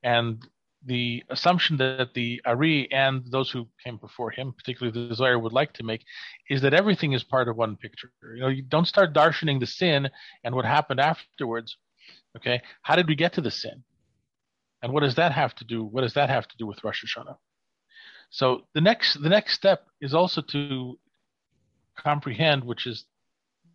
and 0.04 0.46
the 0.86 1.24
assumption 1.30 1.78
that 1.78 2.14
the 2.14 2.42
Ari 2.46 2.92
and 2.92 3.24
those 3.32 3.52
who 3.52 3.68
came 3.84 3.98
before 3.98 4.32
him, 4.32 4.54
particularly 4.54 5.10
the 5.10 5.16
Zohar, 5.16 5.38
would 5.38 5.52
like 5.52 5.74
to 5.74 5.84
make, 5.84 6.04
is 6.50 6.62
that 6.62 6.74
everything 6.74 7.14
is 7.14 7.24
part 7.24 7.50
of 7.50 7.58
one 7.58 7.76
picture. 7.76 8.12
You 8.36 8.42
know, 8.42 8.48
you 8.48 8.62
don't 8.62 8.88
start 8.88 9.14
darshaning 9.14 9.60
the 9.60 9.68
sin 9.68 10.10
and 10.44 10.56
what 10.56 10.66
happened 10.66 11.00
afterwards. 11.00 11.78
Okay, 12.38 12.62
how 12.82 12.96
did 12.96 13.08
we 13.08 13.16
get 13.16 13.34
to 13.34 13.42
the 13.42 13.52
sin? 13.52 13.84
And 14.82 14.94
what 14.94 15.02
does 15.02 15.16
that 15.16 15.34
have 15.34 15.54
to 15.56 15.66
do? 15.66 15.84
What 15.84 16.02
does 16.02 16.14
that 16.14 16.30
have 16.30 16.48
to 16.48 16.58
do 16.58 16.66
with 16.66 16.84
Rosh 16.84 17.04
Hashanah? 17.04 17.36
So 18.30 18.68
the 18.74 18.82
next 18.82 19.22
the 19.22 19.30
next 19.30 19.56
step 19.56 19.88
is 20.00 20.14
also 20.14 20.42
to 20.52 20.98
comprehend, 21.98 22.64
which 22.64 22.88
is 22.88 23.06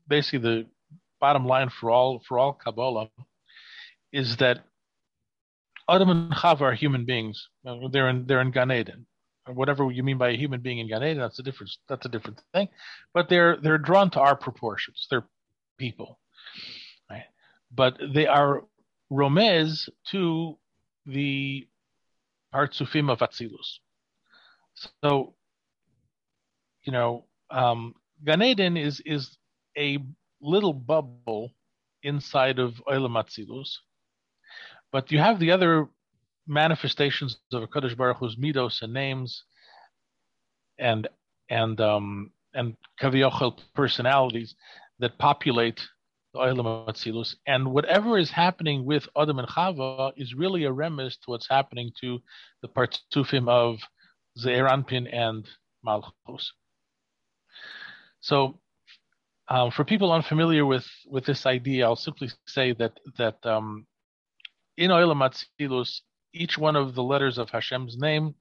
basically 0.08 0.38
the 0.38 0.66
bottom 1.20 1.46
line 1.46 1.68
for 1.68 1.90
all 1.90 2.22
for 2.26 2.38
all 2.38 2.52
Kabbalah, 2.54 3.10
is 4.12 4.36
that 4.38 4.64
Adam 5.88 6.10
and 6.10 6.32
Chava 6.32 6.62
are 6.62 6.74
human 6.74 7.04
beings. 7.04 7.48
They're 7.90 8.08
in 8.08 8.26
they're 8.26 8.40
in 8.40 8.50
Gan 8.50 8.72
Eden. 8.72 9.06
Whatever 9.46 9.90
you 9.90 10.02
mean 10.02 10.16
by 10.16 10.30
a 10.30 10.36
human 10.36 10.60
being 10.60 10.78
in 10.78 10.88
Gan 10.88 11.04
Eden, 11.04 11.18
that's 11.18 11.38
a 11.38 11.42
different 11.42 11.70
that's 11.88 12.06
a 12.06 12.08
different 12.08 12.40
thing. 12.52 12.68
But 13.12 13.28
they're 13.28 13.56
they're 13.56 13.78
drawn 13.78 14.10
to 14.12 14.20
our 14.20 14.36
proportions. 14.36 15.06
They're 15.10 15.26
people, 15.78 16.18
right? 17.10 17.24
But 17.72 17.98
they 18.14 18.26
are 18.26 18.64
romez 19.10 19.88
to 20.10 20.58
the 21.06 21.66
partsufim 22.54 23.10
of 23.10 23.18
Atzilus. 23.18 23.78
So, 25.02 25.34
you 26.82 26.92
know, 26.92 27.26
um, 27.50 27.94
Gan 28.24 28.42
Eden 28.42 28.76
is 28.76 29.00
is 29.00 29.36
a 29.76 29.98
little 30.40 30.72
bubble 30.72 31.50
inside 32.02 32.58
of 32.58 32.74
Olam 32.88 33.22
Atzilus, 33.22 33.78
but 34.94 35.10
you 35.10 35.18
have 35.18 35.40
the 35.40 35.50
other 35.50 35.88
manifestations 36.46 37.36
of 37.52 37.64
a 37.64 37.66
Kadosh 37.66 37.96
Baruch 37.96 38.18
Hu's 38.18 38.36
midos 38.36 38.80
and 38.80 38.92
names, 38.94 39.42
and 40.78 41.08
and 41.50 41.80
um, 41.80 42.30
and 42.54 42.76
kaviochel 43.02 43.58
personalities 43.74 44.54
that 45.00 45.18
populate 45.18 45.80
the 46.32 46.38
Olam 46.38 46.86
Atzilus, 46.86 47.34
and 47.44 47.72
whatever 47.72 48.16
is 48.16 48.30
happening 48.30 48.84
with 48.84 49.08
Adam 49.20 49.40
and 49.40 49.48
Chava 49.48 50.12
is 50.16 50.32
really 50.32 50.62
a 50.62 50.70
remiss 50.70 51.16
to 51.16 51.30
what's 51.32 51.48
happening 51.48 51.90
to 52.00 52.20
the 52.62 52.68
partsufim 52.68 53.48
of 53.48 53.80
Zeir 54.38 54.68
Anpin 54.68 55.12
and 55.12 55.44
Malchus. 55.82 56.52
So, 58.20 58.60
um, 59.48 59.72
for 59.72 59.84
people 59.84 60.12
unfamiliar 60.12 60.64
with, 60.64 60.86
with 61.10 61.26
this 61.26 61.46
idea, 61.46 61.84
I'll 61.84 61.96
simply 61.96 62.30
say 62.46 62.74
that 62.74 62.92
that 63.18 63.44
um, 63.44 63.86
in 64.76 64.90
Olam 64.90 65.22
Atzilus, 65.22 66.00
each 66.32 66.58
one 66.58 66.76
of 66.76 66.94
the 66.94 67.02
letters 67.02 67.38
of 67.38 67.50
Hashem's 67.50 67.96
name 67.96 68.34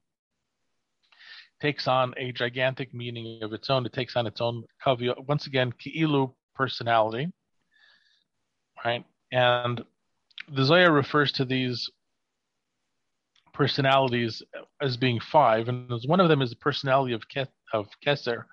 takes 1.61 1.87
on 1.87 2.13
a 2.17 2.31
gigantic 2.31 2.93
meaning 2.93 3.41
of 3.43 3.53
its 3.53 3.69
own. 3.69 3.85
It 3.85 3.93
takes 3.93 4.15
on 4.15 4.27
its 4.27 4.41
own 4.41 4.63
kavya, 4.85 5.15
once 5.27 5.47
again, 5.47 5.71
ki'ilu 5.71 6.33
personality, 6.55 7.31
right? 8.83 9.05
And 9.31 9.83
the 10.51 10.65
Zohar 10.65 10.91
refers 10.91 11.31
to 11.33 11.45
these 11.45 11.89
personalities 13.53 14.41
as 14.81 14.97
being 14.97 15.19
five, 15.19 15.69
and 15.69 15.89
one 16.05 16.19
of 16.19 16.27
them 16.27 16.41
is 16.41 16.49
the 16.49 16.55
personality 16.57 17.13
of 17.13 17.21
Ke- 17.29 17.49
of 17.71 17.87
Keser, 18.05 18.45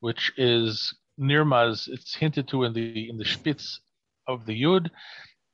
which 0.00 0.32
is 0.36 0.94
nirmaz. 1.18 1.88
It's 1.88 2.14
hinted 2.14 2.48
to 2.48 2.64
in 2.64 2.72
the 2.72 3.08
in 3.08 3.16
the 3.16 3.24
spitz 3.24 3.80
of 4.26 4.44
the 4.44 4.60
yud, 4.60 4.90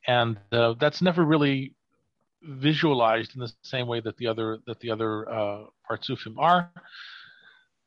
and 0.07 0.39
uh, 0.53 0.75
that's 0.79 1.03
never 1.03 1.25
really 1.25 1.75
visualized 2.43 3.35
in 3.35 3.41
the 3.41 3.53
same 3.63 3.87
way 3.87 4.01
that 4.01 4.17
the 4.17 4.27
other 4.27 4.59
that 4.67 4.81
the 4.81 4.91
other 4.91 5.29
uh, 5.29 5.65
partsufim 5.89 6.35
are. 6.39 6.71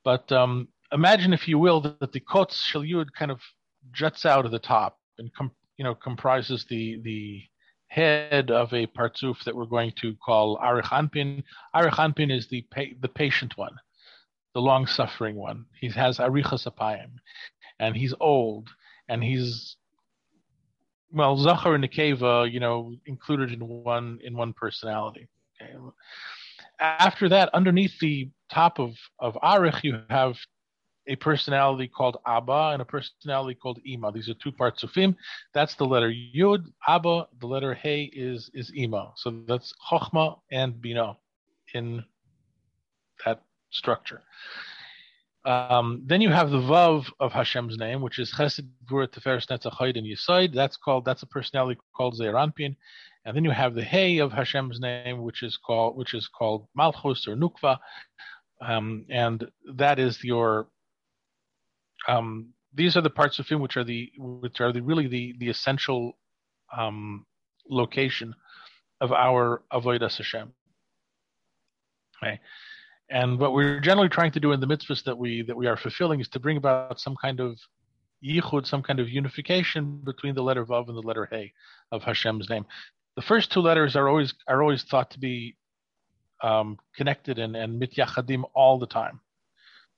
But 0.03 0.31
um, 0.31 0.67
imagine, 0.91 1.33
if 1.33 1.47
you 1.47 1.57
will, 1.57 1.81
that, 1.81 1.99
that 1.99 2.11
the 2.11 2.19
kotz 2.19 2.61
shelyud 2.71 3.07
kind 3.17 3.31
of 3.31 3.39
juts 3.91 4.25
out 4.25 4.45
of 4.45 4.51
the 4.51 4.59
top 4.59 4.99
and 5.17 5.33
com- 5.33 5.51
you 5.77 5.83
know 5.83 5.95
comprises 5.95 6.65
the 6.69 6.99
the 7.03 7.43
head 7.87 8.49
of 8.49 8.73
a 8.73 8.87
partsuf 8.87 9.43
that 9.43 9.55
we're 9.55 9.65
going 9.65 9.93
to 10.01 10.15
call 10.15 10.57
arichanpin. 10.57 11.43
Arichanpin 11.75 12.35
is 12.35 12.47
the 12.47 12.61
pa- 12.73 12.95
the 13.01 13.07
patient 13.07 13.57
one, 13.57 13.75
the 14.53 14.61
long 14.61 14.87
suffering 14.87 15.35
one. 15.35 15.65
He 15.79 15.89
has 15.89 16.17
arichas 16.17 16.67
apayim, 16.67 17.11
and 17.79 17.95
he's 17.95 18.13
old, 18.19 18.69
and 19.07 19.23
he's 19.23 19.77
well, 21.13 21.37
Zachar 21.37 21.75
and 21.75 21.83
Nekeva, 21.83 22.51
you 22.51 22.59
know, 22.59 22.95
included 23.05 23.51
in 23.51 23.67
one 23.67 24.19
in 24.23 24.35
one 24.35 24.53
personality. 24.53 25.27
Okay. 25.61 25.73
After 26.79 27.29
that, 27.29 27.49
underneath 27.53 27.97
the 27.99 28.29
top 28.51 28.79
of 28.79 28.95
of 29.19 29.35
Arich, 29.43 29.83
you 29.83 30.01
have 30.09 30.37
a 31.07 31.15
personality 31.17 31.87
called 31.87 32.17
Abba 32.25 32.71
and 32.73 32.81
a 32.81 32.85
personality 32.85 33.55
called 33.55 33.79
Ima. 33.85 34.11
These 34.11 34.29
are 34.29 34.33
two 34.35 34.51
parts 34.51 34.83
of 34.83 34.93
him. 34.93 35.15
That's 35.53 35.75
the 35.75 35.85
letter 35.85 36.11
Yud. 36.11 36.65
Abba, 36.87 37.27
the 37.39 37.47
letter 37.47 37.73
Hey 37.73 38.03
is 38.13 38.49
is 38.53 38.71
Ima. 38.75 39.13
So 39.15 39.43
that's 39.47 39.73
Chochma 39.89 40.39
and 40.51 40.81
Bina 40.81 41.17
in 41.73 42.03
that 43.25 43.43
structure. 43.69 44.21
Um, 45.45 46.03
then 46.05 46.21
you 46.21 46.29
have 46.29 46.51
the 46.51 46.57
Vav 46.57 47.11
of 47.19 47.33
Hashem's 47.33 47.77
name, 47.77 48.01
which 48.01 48.17
is 48.17 48.31
Chesed 48.31 48.65
Gvura 48.85 49.07
Teferes 49.07 49.47
Netzach 49.47 49.97
and 49.97 50.07
Yisoid. 50.07 50.53
That's 50.53 50.77
called 50.77 51.03
that's 51.03 51.23
a 51.23 51.27
personality 51.27 51.79
called 51.95 52.17
Zeranpin. 52.17 52.75
And 53.25 53.35
then 53.35 53.43
you 53.43 53.51
have 53.51 53.73
the 53.73 53.83
Hey 53.83 54.19
of 54.19 54.31
Hashem's 54.31 54.79
name, 54.79 55.21
which 55.21 55.43
is 55.43 55.57
called 55.57 55.97
which 55.97 56.13
is 56.13 56.27
called 56.27 56.67
Malchus 56.75 57.27
or 57.27 57.35
Nukva. 57.35 57.77
Um, 58.61 59.05
and 59.09 59.45
that 59.75 59.99
is 59.99 60.23
your 60.23 60.67
um, 62.07 62.53
these 62.73 62.95
are 62.95 63.01
the 63.01 63.09
parts 63.09 63.39
of 63.39 63.47
him 63.47 63.59
which 63.59 63.75
are 63.75 63.83
the 63.83 64.11
which 64.17 64.61
are 64.61 64.71
the 64.71 64.81
really 64.81 65.07
the 65.07 65.35
the 65.39 65.49
essential 65.49 66.17
um, 66.75 67.25
location 67.69 68.33
of 69.01 69.11
our 69.11 69.61
avodas 69.73 70.17
Hashem. 70.17 70.53
Okay. 72.23 72.39
And 73.13 73.37
what 73.37 73.53
we're 73.53 73.79
generally 73.79 74.09
trying 74.09 74.31
to 74.31 74.39
do 74.39 74.53
in 74.53 74.59
the 74.59 74.65
mitzvahs 74.65 75.03
that 75.03 75.15
we 75.15 75.43
that 75.43 75.55
we 75.55 75.67
are 75.67 75.77
fulfilling 75.77 76.19
is 76.19 76.27
to 76.29 76.39
bring 76.39 76.57
about 76.57 76.99
some 76.99 77.15
kind 77.15 77.39
of 77.39 77.59
yichud, 78.25 78.65
some 78.65 78.81
kind 78.81 78.99
of 78.99 79.07
unification 79.07 80.01
between 80.03 80.33
the 80.33 80.41
letter 80.41 80.65
vav 80.65 80.87
and 80.87 80.97
the 80.97 81.01
letter 81.01 81.27
hey 81.29 81.53
of 81.91 82.01
Hashem's 82.01 82.49
name. 82.49 82.65
The 83.15 83.21
first 83.21 83.51
two 83.51 83.59
letters 83.59 83.95
are 83.95 84.09
always 84.09 84.33
are 84.47 84.63
always 84.63 84.81
thought 84.81 85.11
to 85.11 85.19
be 85.19 85.55
um, 86.41 86.79
connected 86.95 87.37
and 87.37 87.55
and 87.55 87.79
mityachadim 87.79 88.45
all 88.55 88.79
the 88.79 88.87
time. 88.87 89.19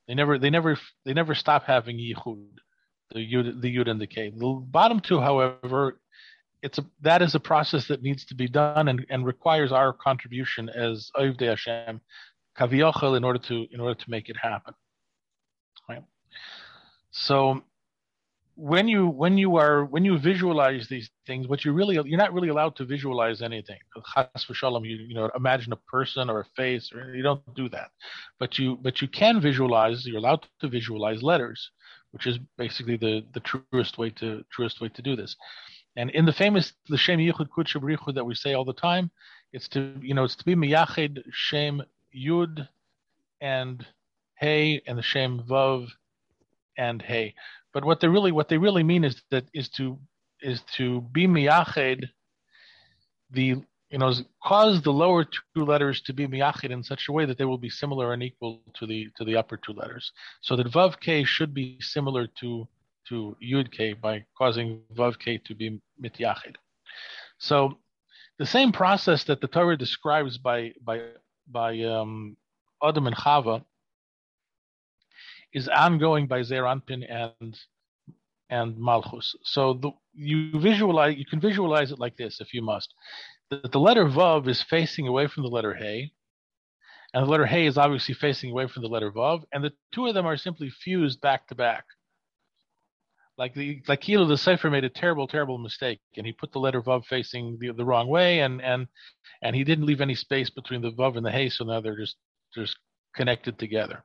They 0.10 0.14
never 0.14 0.38
they 0.38 0.50
never 0.50 0.78
they 1.06 1.14
never 1.14 1.36
stop 1.36 1.64
having 1.64 1.98
yichud, 1.98 2.44
the 3.14 3.20
yud 3.20 3.62
the 3.62 3.74
yud 3.74 3.90
and 3.90 4.02
the 4.02 4.08
k. 4.08 4.34
The 4.36 4.62
bottom 4.68 5.00
two, 5.00 5.22
however, 5.22 6.02
it's 6.62 6.80
a 6.80 6.86
that 7.00 7.22
is 7.22 7.34
a 7.34 7.40
process 7.40 7.88
that 7.88 8.04
needs 8.04 8.26
to 8.26 8.36
be 8.36 8.50
done 8.50 8.90
and, 8.90 9.06
and 9.10 9.26
requires 9.26 9.72
our 9.72 9.94
contribution 9.94 10.68
as 10.68 11.12
Oivdei 11.16 11.48
Hashem 11.48 12.02
kaviyachal 12.58 13.18
in 13.18 13.24
order 13.24 13.40
to 13.40 13.68
in 13.72 13.80
order 13.80 13.96
to 13.96 14.10
make 14.10 14.30
it 14.30 14.38
happen. 14.38 14.74
Right. 15.90 16.04
So 17.12 17.64
when 18.56 18.88
you 18.88 19.08
when 19.08 19.38
you 19.38 19.58
are 19.58 19.84
when 19.86 20.06
you 20.06 20.18
visualize 20.18 20.88
these 20.88 21.10
things, 21.28 21.48
what 21.48 21.66
you 21.66 21.74
really 21.74 21.96
you're 21.96 22.18
not 22.18 22.34
really 22.34 22.48
allowed 22.48 22.76
to 22.78 22.86
visualize 22.86 23.42
anything. 23.42 23.78
Chas 24.14 24.46
v'shalom, 24.46 24.88
you 24.88 24.96
you 24.96 25.14
know 25.14 25.30
imagine 25.36 25.74
a 25.74 25.82
person 25.92 26.30
or 26.30 26.40
a 26.40 26.46
face, 26.56 26.92
or 26.94 27.14
you 27.14 27.22
don't 27.22 27.42
do 27.54 27.68
that. 27.70 27.90
But 28.40 28.58
you 28.58 28.78
but 28.82 29.02
you 29.02 29.08
can 29.10 29.42
visualize. 29.42 30.06
You're 30.06 30.20
allowed 30.20 30.48
to 30.62 30.70
visualize 30.70 31.22
letters, 31.22 31.70
which 32.12 32.26
is 32.26 32.40
basically 32.58 32.96
the 32.96 33.26
the 33.34 33.42
truest 33.42 33.98
way 33.98 34.10
to 34.12 34.44
truest 34.50 34.80
way 34.80 34.90
to 34.90 35.02
do 35.02 35.16
this. 35.16 35.36
And 35.98 36.10
in 36.12 36.26
the 36.26 36.34
famous 36.34 36.74
the 36.88 36.98
Shem 36.98 37.20
Yichud 37.20 37.50
Kudsha 37.50 38.16
that 38.16 38.26
we 38.26 38.36
say 38.36 38.54
all 38.54 38.66
the 38.66 38.74
time, 38.74 39.12
it's 39.52 39.68
to 39.70 39.94
you 40.02 40.14
know 40.14 40.24
it's 40.24 40.36
to 40.38 40.46
be 40.46 40.56
miyached 40.56 41.22
Shem 41.32 41.84
Yud 42.16 42.68
and 43.42 43.86
Hey 44.36 44.82
and 44.88 44.98
the 44.98 45.04
Shem 45.04 45.40
Vav 45.40 45.90
and 46.78 47.02
Hey. 47.02 47.36
But 47.74 47.86
what 47.86 48.00
they 48.00 48.08
really 48.08 48.32
what 48.32 48.50
they 48.50 48.58
really 48.58 48.84
mean 48.84 49.04
is 49.04 49.22
that 49.32 49.46
is 49.54 49.70
to 49.70 50.00
is 50.42 50.62
to 50.76 51.02
be 51.12 51.28
miyached 51.28 52.04
the 53.32 53.56
you 53.90 53.98
know 53.98 54.14
cause 54.44 54.82
the 54.82 54.92
lower 54.92 55.26
two 55.26 55.66
letters 55.66 56.02
to 56.02 56.14
be 56.14 56.28
miyached 56.28 56.70
in 56.70 56.84
such 56.84 57.08
a 57.08 57.12
way 57.12 57.26
that 57.26 57.38
they 57.38 57.46
will 57.46 57.58
be 57.58 57.70
similar 57.70 58.14
and 58.14 58.24
equal 58.24 58.62
to 58.74 58.86
the 58.86 59.10
to 59.18 59.24
the 59.24 59.36
upper 59.36 59.58
two 59.58 59.74
letters. 59.74 60.12
So 60.42 60.56
that 60.56 60.68
vav 60.68 61.00
k 61.00 61.24
should 61.24 61.54
be 61.54 61.78
similar 61.82 62.28
to 62.40 62.68
to 63.10 63.38
yud 63.44 63.72
k 63.72 63.94
by 63.94 64.26
causing 64.38 64.82
vav 64.94 65.20
k 65.20 65.38
to 65.40 65.56
be 65.56 65.80
mityached. 66.02 66.56
So 67.38 67.78
the 68.38 68.46
same 68.46 68.72
process 68.72 69.24
that 69.26 69.42
the 69.42 69.48
Torah 69.48 69.78
describes 69.78 70.38
by 70.38 70.74
by 70.84 71.02
by 71.48 71.80
um, 71.82 72.38
Adam 72.84 73.08
and 73.08 73.16
Chava 73.16 73.64
is 75.54 75.70
ongoing 75.70 76.28
by 76.28 76.42
Zeir 76.42 76.64
Anpin 76.64 77.04
and 77.10 77.58
and 78.50 78.78
Malchus. 78.78 79.36
So 79.44 79.74
the, 79.74 79.92
you 80.14 80.60
visualize 80.60 81.18
you 81.18 81.26
can 81.26 81.40
visualize 81.40 81.92
it 81.92 82.00
like 82.00 82.18
this 82.18 82.42
if 82.42 82.54
you 82.54 82.62
must. 82.62 82.94
That 83.50 83.72
the 83.72 83.80
letter 83.80 84.06
Vav 84.06 84.48
is 84.48 84.62
facing 84.62 85.08
away 85.08 85.28
from 85.28 85.44
the 85.44 85.50
letter 85.50 85.74
Hey, 85.74 86.12
and 87.14 87.26
the 87.26 87.30
letter 87.30 87.46
Hey 87.46 87.66
is 87.66 87.78
obviously 87.78 88.16
facing 88.16 88.52
away 88.52 88.68
from 88.68 88.84
the 88.84 88.90
letter 88.90 89.12
Vav, 89.12 89.44
and 89.52 89.64
the 89.64 89.74
two 89.94 90.08
of 90.08 90.14
them 90.14 90.26
are 90.26 90.38
simply 90.38 90.70
fused 90.70 91.22
back 91.22 91.48
to 91.48 91.56
back. 91.56 91.86
Like 93.38 93.54
the 93.54 93.82
like 93.88 94.02
Kilo 94.02 94.26
the 94.26 94.38
cipher 94.38 94.70
made 94.70 94.86
a 94.86 94.90
terrible, 94.90 95.28
terrible 95.28 95.58
mistake, 95.58 96.00
and 96.16 96.26
he 96.26 96.32
put 96.32 96.54
the 96.54 96.60
letter 96.60 96.82
Vav 96.82 97.06
facing 97.06 97.58
the, 97.60 97.72
the 97.74 97.84
wrong 97.84 98.08
way, 98.08 98.40
and 98.40 98.62
and 98.62 98.88
and 99.42 99.56
he 99.56 99.64
didn't 99.64 99.86
leave 99.86 100.02
any 100.02 100.16
space 100.16 100.50
between 100.50 100.82
the 100.82 100.92
Vav 100.92 101.18
and 101.18 101.26
the 101.26 101.32
Hey, 101.32 101.50
so 101.50 101.66
now 101.66 101.82
they're 101.82 101.98
just 101.98 102.16
just 102.54 102.78
connected 103.14 103.60
together. 103.60 104.04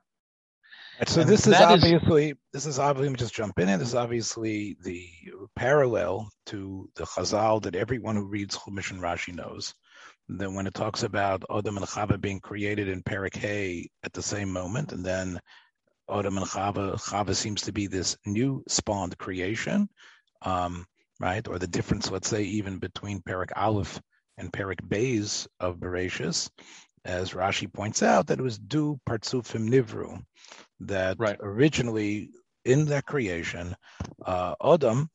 So 1.07 1.21
and 1.21 1.29
this 1.29 1.47
is 1.47 1.53
obviously 1.55 2.29
is, 2.31 2.35
this 2.53 2.65
is 2.65 2.77
obviously 2.77 3.15
just 3.15 3.33
jump 3.33 3.57
in 3.59 3.69
and 3.69 3.81
this 3.81 3.89
is 3.89 3.95
obviously 3.95 4.77
the 4.83 5.09
parallel 5.55 6.29
to 6.47 6.89
the 6.95 7.05
Chazal 7.05 7.61
that 7.63 7.75
everyone 7.75 8.15
who 8.15 8.27
reads 8.27 8.57
Chumash 8.57 8.91
and 8.91 9.01
Rashi 9.01 9.33
knows. 9.33 9.73
That 10.29 10.51
when 10.51 10.67
it 10.67 10.73
talks 10.73 11.03
about 11.03 11.43
Adam 11.49 11.77
and 11.77 11.85
Chava 11.85 12.19
being 12.19 12.39
created 12.39 12.87
in 12.87 13.03
Hay 13.33 13.89
at 14.03 14.13
the 14.13 14.21
same 14.21 14.51
moment, 14.51 14.91
and 14.93 15.03
then 15.03 15.39
Adam 16.11 16.37
and 16.37 16.45
Chava, 16.45 16.93
Chava 16.95 17.35
seems 17.35 17.61
to 17.63 17.71
be 17.71 17.87
this 17.87 18.17
new 18.25 18.63
spawned 18.67 19.17
creation, 19.17 19.89
um, 20.41 20.85
right? 21.19 21.47
Or 21.47 21.59
the 21.59 21.67
difference, 21.67 22.11
let's 22.11 22.27
say, 22.27 22.43
even 22.43 22.77
between 22.77 23.21
Perik 23.21 23.51
Aleph 23.55 24.01
and 24.37 24.51
Perik 24.51 24.87
Bays 24.87 25.47
of 25.59 25.77
Bereshis, 25.77 26.49
as 27.05 27.31
Rashi 27.31 27.71
points 27.71 28.03
out, 28.03 28.27
that 28.27 28.39
it 28.39 28.43
was 28.43 28.59
du 28.59 28.99
partsufim 29.07 29.69
nivru, 29.69 30.21
that 30.81 31.17
right. 31.19 31.37
originally 31.41 32.31
in 32.65 32.85
that 32.85 33.05
creation, 33.05 33.75
uh, 34.25 34.55
Adam 34.63 35.09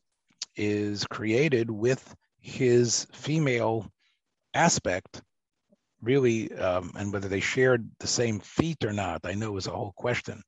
is 0.56 1.04
created 1.06 1.70
with 1.70 2.14
his 2.40 3.06
female 3.12 3.90
aspect, 4.54 5.22
really, 6.02 6.52
um, 6.54 6.92
and 6.96 7.12
whether 7.12 7.28
they 7.28 7.40
shared 7.40 7.88
the 8.00 8.06
same 8.06 8.40
feet 8.40 8.84
or 8.84 8.92
not, 8.92 9.20
I 9.24 9.34
know 9.34 9.56
is 9.56 9.66
a 9.66 9.70
whole 9.70 9.94
question. 9.96 10.42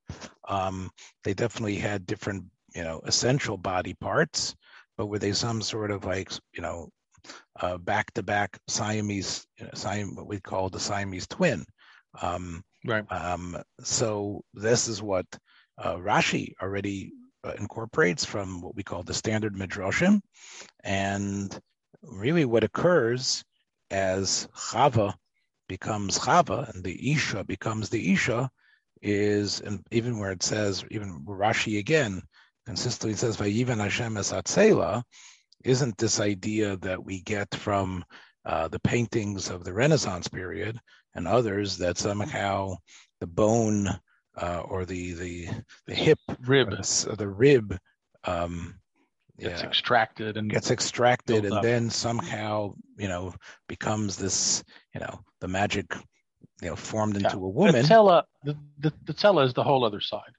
Um, 0.48 0.90
they 1.24 1.34
definitely 1.34 1.76
had 1.76 2.06
different, 2.06 2.44
you 2.74 2.84
know, 2.84 3.00
essential 3.04 3.56
body 3.56 3.94
parts, 3.94 4.54
but 4.96 5.06
were 5.06 5.18
they 5.18 5.32
some 5.32 5.62
sort 5.62 5.90
of 5.90 6.04
like, 6.04 6.30
you 6.52 6.62
know, 6.62 6.88
uh, 7.60 7.78
back-to-back 7.78 8.58
Siamese, 8.68 9.46
you 9.58 9.64
know, 9.64 9.70
Siam, 9.74 10.14
what 10.14 10.28
we 10.28 10.40
call 10.40 10.68
the 10.68 10.80
Siamese 10.80 11.26
twin. 11.26 11.64
Um, 12.20 12.62
right. 12.86 13.04
Um, 13.10 13.56
so 13.82 14.42
this 14.54 14.88
is 14.88 15.02
what 15.02 15.26
uh, 15.76 15.96
Rashi 15.96 16.52
already 16.62 17.12
uh, 17.44 17.52
incorporates 17.58 18.24
from 18.24 18.60
what 18.60 18.74
we 18.74 18.82
call 18.82 19.02
the 19.02 19.14
standard 19.14 19.54
midrashim, 19.54 20.20
and 20.84 21.58
really 22.02 22.44
what 22.44 22.64
occurs 22.64 23.44
as 23.90 24.48
Chava 24.54 25.14
becomes 25.68 26.18
Chava 26.18 26.68
and 26.72 26.82
the 26.82 27.12
Isha 27.12 27.44
becomes 27.44 27.88
the 27.88 28.12
Isha 28.12 28.50
is, 29.02 29.60
and 29.60 29.86
even 29.90 30.18
where 30.18 30.32
it 30.32 30.42
says, 30.42 30.84
even 30.90 31.24
Rashi 31.26 31.78
again 31.78 32.22
consistently 32.66 33.16
says, 33.16 33.36
"Vayivan 33.36 33.80
Hashem 33.80 34.16
es 34.16 34.32
isn't 35.64 35.98
this 35.98 36.20
idea 36.20 36.76
that 36.78 37.04
we 37.04 37.20
get 37.22 37.54
from 37.54 38.04
uh, 38.44 38.68
the 38.68 38.80
paintings 38.80 39.50
of 39.50 39.64
the 39.64 39.72
Renaissance 39.72 40.28
period 40.28 40.78
and 41.14 41.26
others 41.26 41.78
that 41.78 41.98
somehow 41.98 42.76
the 43.20 43.26
bone 43.26 43.88
uh, 44.40 44.60
or 44.60 44.84
the 44.84 45.12
the 45.14 45.48
the 45.86 45.94
hip 45.94 46.18
rib. 46.46 46.70
the, 46.70 47.14
the 47.18 47.28
rib 47.28 47.76
um, 48.24 48.78
gets 49.38 49.62
yeah, 49.62 49.68
extracted 49.68 50.36
and 50.36 50.50
gets 50.50 50.70
extracted 50.70 51.44
and 51.44 51.54
up. 51.54 51.62
then 51.62 51.90
somehow 51.90 52.74
you 52.96 53.08
know 53.08 53.34
becomes 53.68 54.16
this 54.16 54.64
you 54.94 55.00
know 55.00 55.20
the 55.40 55.48
magic 55.48 55.94
you 56.62 56.68
know 56.68 56.76
formed 56.76 57.16
into 57.16 57.28
yeah. 57.28 57.34
a 57.36 57.38
woman. 57.38 57.82
The 57.82 57.88
tzela, 57.88 58.22
the, 58.44 58.56
the, 58.78 58.92
the 59.04 59.42
is 59.42 59.54
the 59.54 59.62
whole 59.62 59.84
other 59.84 60.00
side. 60.00 60.32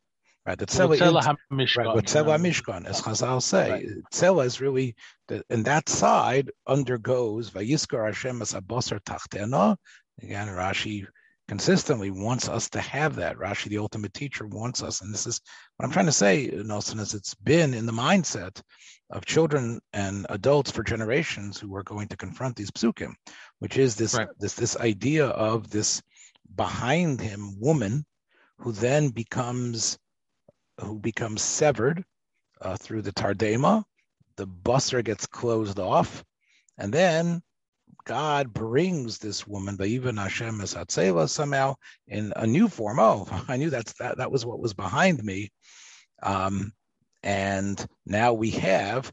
Right. 0.46 0.58
The 0.58 0.66
tzela, 0.66 0.96
is, 0.96 1.78
right, 1.78 1.88
what 1.88 2.06
tzela 2.06 2.40
mishkan 2.40 2.86
as 2.86 3.02
Chazal 3.02 3.42
say. 3.42 3.72
Right. 3.72 4.46
is 4.46 4.62
really 4.62 4.96
the, 5.28 5.44
and 5.50 5.66
that 5.66 5.90
side 5.90 6.50
undergoes 6.68 7.52
vayiskar 7.52 8.06
Hashem 8.06 8.42
as 8.42 8.54
abosar 8.54 9.00
tachtena. 9.02 9.78
Again 10.22 10.48
Rashi 10.48 11.06
consistently 11.50 12.12
wants 12.12 12.48
us 12.48 12.70
to 12.70 12.80
have 12.80 13.16
that. 13.16 13.36
Rashi, 13.36 13.70
the 13.70 13.80
ultimate 13.80 14.14
teacher, 14.14 14.46
wants 14.46 14.84
us. 14.84 15.02
And 15.02 15.12
this 15.12 15.26
is 15.26 15.42
what 15.76 15.86
I'm 15.86 15.92
trying 15.92 16.06
to 16.06 16.12
say, 16.12 16.46
Nelson, 16.46 17.00
is 17.00 17.16
it's 17.16 17.34
been 17.34 17.74
in 17.74 17.88
the 17.88 17.92
mindset 17.92 18.62
of 19.10 19.26
children 19.26 19.82
and 19.92 20.28
adults 20.30 20.70
for 20.70 20.84
generations 20.84 21.60
who 21.60 21.76
are 21.76 21.82
going 21.82 22.08
to 22.10 22.18
confront 22.18 22.56
these 22.56 22.70
psukim, 22.70 23.16
which 23.58 23.80
is 23.80 23.96
this 23.96 24.14
right. 24.14 24.28
this 24.40 24.54
this 24.54 24.78
idea 24.78 25.26
of 25.26 25.72
this 25.72 26.04
behind 26.56 27.20
him 27.20 27.60
woman 27.60 28.06
who 28.60 28.72
then 28.72 29.10
becomes 29.10 29.98
who 30.80 31.00
becomes 31.00 31.42
severed 31.42 32.06
uh, 32.62 32.78
through 32.78 33.02
the 33.02 33.14
tardema. 33.14 33.84
The 34.36 34.46
busser 34.46 35.04
gets 35.04 35.26
closed 35.26 35.80
off, 35.80 36.24
and 36.78 36.94
then 36.94 37.42
God 38.10 38.52
brings 38.52 39.20
this 39.20 39.46
woman, 39.46 39.78
even 39.80 40.18
Hashem 40.18 40.62
Esatzela, 40.62 41.30
somehow 41.30 41.76
in 42.08 42.34
a 42.36 42.48
new 42.48 42.68
form. 42.68 42.98
Oh, 43.00 43.28
I 43.48 43.58
knew 43.58 43.70
that's 43.70 43.94
that 44.00 44.18
that 44.18 44.32
was 44.32 44.48
what 44.48 44.60
was 44.60 44.74
behind 44.74 45.24
me. 45.24 45.52
Um, 46.24 46.72
and 47.22 47.86
now 48.08 48.34
we 48.34 48.50
have 48.50 49.12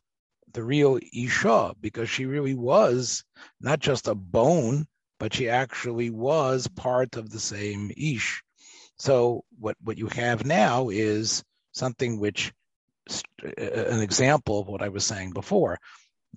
the 0.54 0.64
real 0.64 0.98
Isha 1.12 1.74
because 1.78 2.08
she 2.08 2.24
really 2.24 2.54
was 2.54 3.22
not 3.60 3.80
just 3.80 4.08
a 4.08 4.14
bone, 4.14 4.86
but 5.20 5.34
she 5.34 5.50
actually 5.50 6.08
was 6.08 6.66
part 6.66 7.16
of 7.16 7.28
the 7.28 7.40
same 7.40 7.90
Ish. 7.98 8.42
So 8.96 9.44
what 9.58 9.76
what 9.82 9.98
you 9.98 10.06
have 10.06 10.46
now 10.46 10.88
is 10.88 11.44
something 11.72 12.18
which 12.18 12.50
an 13.58 14.00
example 14.00 14.58
of 14.58 14.68
what 14.68 14.80
I 14.80 14.88
was 14.88 15.04
saying 15.04 15.32
before 15.32 15.78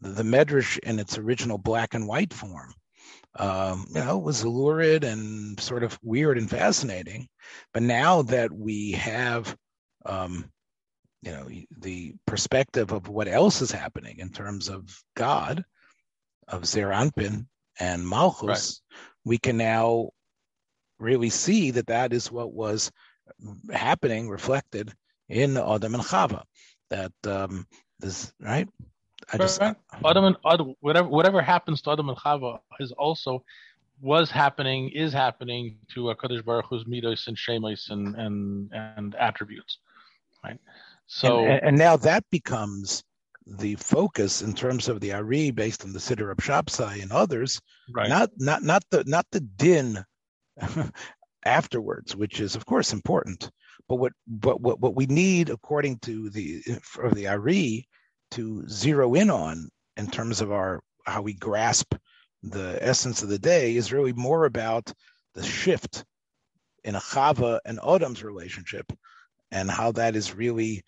the 0.01 0.23
Medrash 0.23 0.77
in 0.79 0.99
its 0.99 1.17
original 1.17 1.57
black 1.57 1.93
and 1.93 2.07
white 2.07 2.33
form, 2.33 2.73
um, 3.35 3.85
you 3.89 4.03
know, 4.03 4.17
was 4.17 4.45
lurid 4.45 5.03
and 5.03 5.59
sort 5.59 5.83
of 5.83 5.97
weird 6.01 6.37
and 6.37 6.49
fascinating. 6.49 7.27
But 7.73 7.83
now 7.83 8.23
that 8.23 8.51
we 8.51 8.93
have, 8.93 9.55
um, 10.05 10.49
you 11.21 11.31
know, 11.31 11.49
the 11.79 12.13
perspective 12.25 12.91
of 12.91 13.07
what 13.09 13.27
else 13.27 13.61
is 13.61 13.71
happening 13.71 14.19
in 14.19 14.29
terms 14.29 14.69
of 14.69 14.89
God, 15.15 15.63
of 16.47 16.65
Zeir 16.65 16.89
Anpin 16.89 17.47
and 17.79 18.07
Malchus, 18.07 18.47
right. 18.47 18.99
we 19.25 19.37
can 19.37 19.57
now 19.57 20.09
really 20.97 21.29
see 21.29 21.71
that 21.71 21.87
that 21.87 22.13
is 22.13 22.31
what 22.31 22.53
was 22.53 22.91
happening, 23.71 24.29
reflected 24.29 24.93
in 25.27 25.57
Adam 25.57 25.95
and 25.95 26.03
Chava. 26.03 26.43
That 26.89 27.13
um, 27.25 27.67
this 27.99 28.33
right 28.41 28.67
I 29.31 29.37
just 29.37 29.61
right. 29.61 29.75
Adam 30.05 30.25
and 30.25 30.35
Adam, 30.45 30.75
whatever 30.79 31.07
whatever 31.07 31.41
happens 31.41 31.81
to 31.83 31.91
Adam 31.91 32.09
and 32.09 32.17
Chava 32.17 32.59
is 32.79 32.91
also 32.93 33.43
was 34.01 34.31
happening, 34.31 34.89
is 34.89 35.11
happening 35.11 35.77
to 35.93 36.09
uh, 36.09 36.15
Hakadosh 36.15 36.43
Baruch 36.43 36.65
Hu's 36.69 36.85
midos 36.85 37.27
and 37.27 37.37
shemos 37.37 37.89
and 37.89 38.15
and 38.15 38.71
and 38.73 39.15
attributes, 39.15 39.79
right? 40.43 40.59
So 41.07 41.45
and, 41.45 41.63
and, 41.63 41.77
now 41.77 41.97
that 41.97 42.23
becomes 42.29 43.03
the 43.45 43.75
focus 43.75 44.41
in 44.41 44.53
terms 44.53 44.87
of 44.87 44.99
the 44.99 45.13
Ari 45.13 45.51
based 45.51 45.83
on 45.83 45.91
the 45.91 45.99
Siddur 45.99 46.31
of 46.31 46.37
Shapsai 46.37 47.01
and 47.01 47.11
others, 47.11 47.61
right. 47.91 48.09
not 48.09 48.29
not 48.37 48.63
not 48.63 48.83
the 48.89 49.03
not 49.05 49.25
the 49.31 49.41
din 49.41 50.03
afterwards, 51.45 52.15
which 52.15 52.39
is 52.39 52.55
of 52.55 52.65
course 52.65 52.93
important. 52.93 53.49
But 53.87 53.95
what 53.95 54.13
but 54.27 54.61
what, 54.61 54.79
what 54.79 54.95
we 54.95 55.07
need 55.07 55.49
according 55.49 55.99
to 55.99 56.29
the 56.29 56.61
for 56.81 57.09
the 57.11 57.27
Ari 57.27 57.87
to 58.31 58.67
zero 58.67 59.13
in 59.15 59.29
on 59.29 59.69
in 59.97 60.07
terms 60.07 60.41
of 60.41 60.51
our 60.51 60.81
how 61.05 61.21
we 61.21 61.33
grasp 61.33 61.95
the 62.43 62.77
essence 62.81 63.21
of 63.21 63.29
the 63.29 63.39
day 63.39 63.75
is 63.75 63.91
really 63.91 64.13
more 64.13 64.45
about 64.45 64.93
the 65.33 65.43
shift 65.43 66.05
in 66.83 66.95
a 66.95 66.99
Chava 66.99 67.59
and 67.65 67.79
Adam's 67.85 68.23
relationship 68.23 68.91
and 69.51 69.69
how 69.69 69.91
that 69.93 70.15
is 70.15 70.35
really 70.35 70.83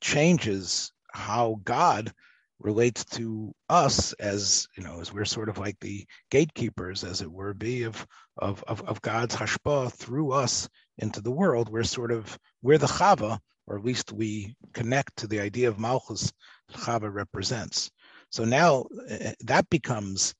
changes 0.00 0.92
how 1.12 1.60
God 1.64 2.12
relates 2.60 3.04
to 3.04 3.54
us 3.68 4.12
as 4.14 4.66
you 4.76 4.82
know 4.82 5.00
as 5.00 5.12
we're 5.12 5.24
sort 5.24 5.48
of 5.48 5.58
like 5.58 5.78
the 5.80 6.04
gatekeepers 6.30 7.04
as 7.04 7.20
it 7.20 7.30
were 7.30 7.54
be 7.54 7.84
of 7.84 8.04
of 8.36 8.64
of, 8.66 8.82
of 8.82 9.00
God's 9.00 9.36
hashpa 9.36 9.92
through 9.92 10.32
us 10.32 10.68
into 10.98 11.20
the 11.20 11.30
world. 11.30 11.68
We're 11.68 11.84
sort 11.84 12.10
of 12.10 12.36
we're 12.62 12.78
the 12.78 12.86
chava 12.86 13.38
or 13.68 13.76
at 13.76 13.84
least 13.84 14.12
we 14.12 14.56
connect 14.72 15.16
to 15.18 15.26
the 15.26 15.40
idea 15.40 15.68
of 15.68 15.78
Malchus 15.78 16.32
Chava 16.72 17.12
represents. 17.12 17.90
So 18.30 18.44
now 18.44 18.86
uh, 19.10 19.32
that 19.40 19.68
becomes 19.70 20.34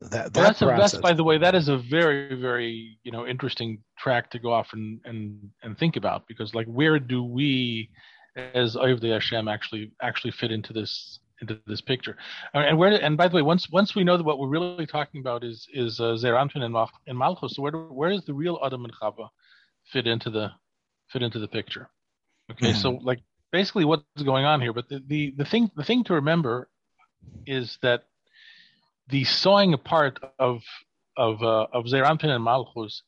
that, 0.00 0.32
that 0.32 0.32
that's, 0.32 0.62
a, 0.62 0.66
that's 0.66 0.96
by 0.98 1.12
the 1.12 1.24
way 1.24 1.38
that 1.38 1.56
is 1.56 1.68
a 1.68 1.76
very 1.76 2.40
very 2.40 2.98
you 3.02 3.10
know 3.10 3.26
interesting 3.26 3.82
track 3.98 4.30
to 4.30 4.38
go 4.38 4.52
off 4.52 4.68
and 4.72 5.00
and 5.04 5.50
and 5.62 5.76
think 5.76 5.96
about 5.96 6.22
because 6.28 6.54
like 6.54 6.66
where 6.66 7.00
do 7.00 7.24
we 7.24 7.90
as 8.36 8.76
Ovdei 8.76 9.12
Hashem 9.12 9.48
actually 9.48 9.90
actually 10.00 10.30
fit 10.30 10.52
into 10.52 10.72
this 10.72 11.18
into 11.40 11.58
this 11.66 11.80
picture? 11.80 12.16
And 12.54 12.78
where 12.78 12.92
and 12.92 13.16
by 13.16 13.26
the 13.26 13.34
way 13.34 13.42
once 13.42 13.68
once 13.70 13.96
we 13.96 14.04
know 14.04 14.16
that 14.16 14.22
what 14.24 14.38
we're 14.38 14.48
really 14.48 14.86
talking 14.86 15.20
about 15.20 15.42
is 15.42 15.66
is 15.72 15.98
uh, 15.98 16.16
Zeir 16.16 16.36
and, 16.36 16.72
Mal- 16.72 16.90
and 17.08 17.18
Malchus 17.18 17.56
so 17.56 17.62
where 17.62 17.72
do, 17.72 17.78
where 17.90 18.10
does 18.10 18.24
the 18.24 18.34
real 18.34 18.60
Adam 18.64 18.84
and 18.84 18.94
Chava 19.02 19.28
fit 19.84 20.06
into 20.06 20.30
the 20.30 20.52
fit 21.08 21.22
into 21.22 21.40
the 21.40 21.48
picture 21.48 21.90
Okay, 22.50 22.70
mm-hmm. 22.70 22.80
so 22.80 22.90
like 23.02 23.20
basically 23.52 23.84
what's 23.84 24.04
going 24.24 24.44
on 24.44 24.60
here, 24.60 24.72
but 24.72 24.88
the, 24.88 25.02
the, 25.06 25.34
the 25.36 25.44
thing 25.44 25.70
the 25.76 25.84
thing 25.84 26.04
to 26.04 26.14
remember 26.14 26.68
is 27.46 27.78
that 27.82 28.04
the 29.08 29.24
sawing 29.24 29.74
apart 29.74 30.18
of 30.38 30.62
of 31.16 31.42
uh, 31.42 31.66
of 31.72 31.88
Zeir 31.88 32.04
Anpin 32.04 32.28
and 32.28 32.44
Malchus 32.44 33.02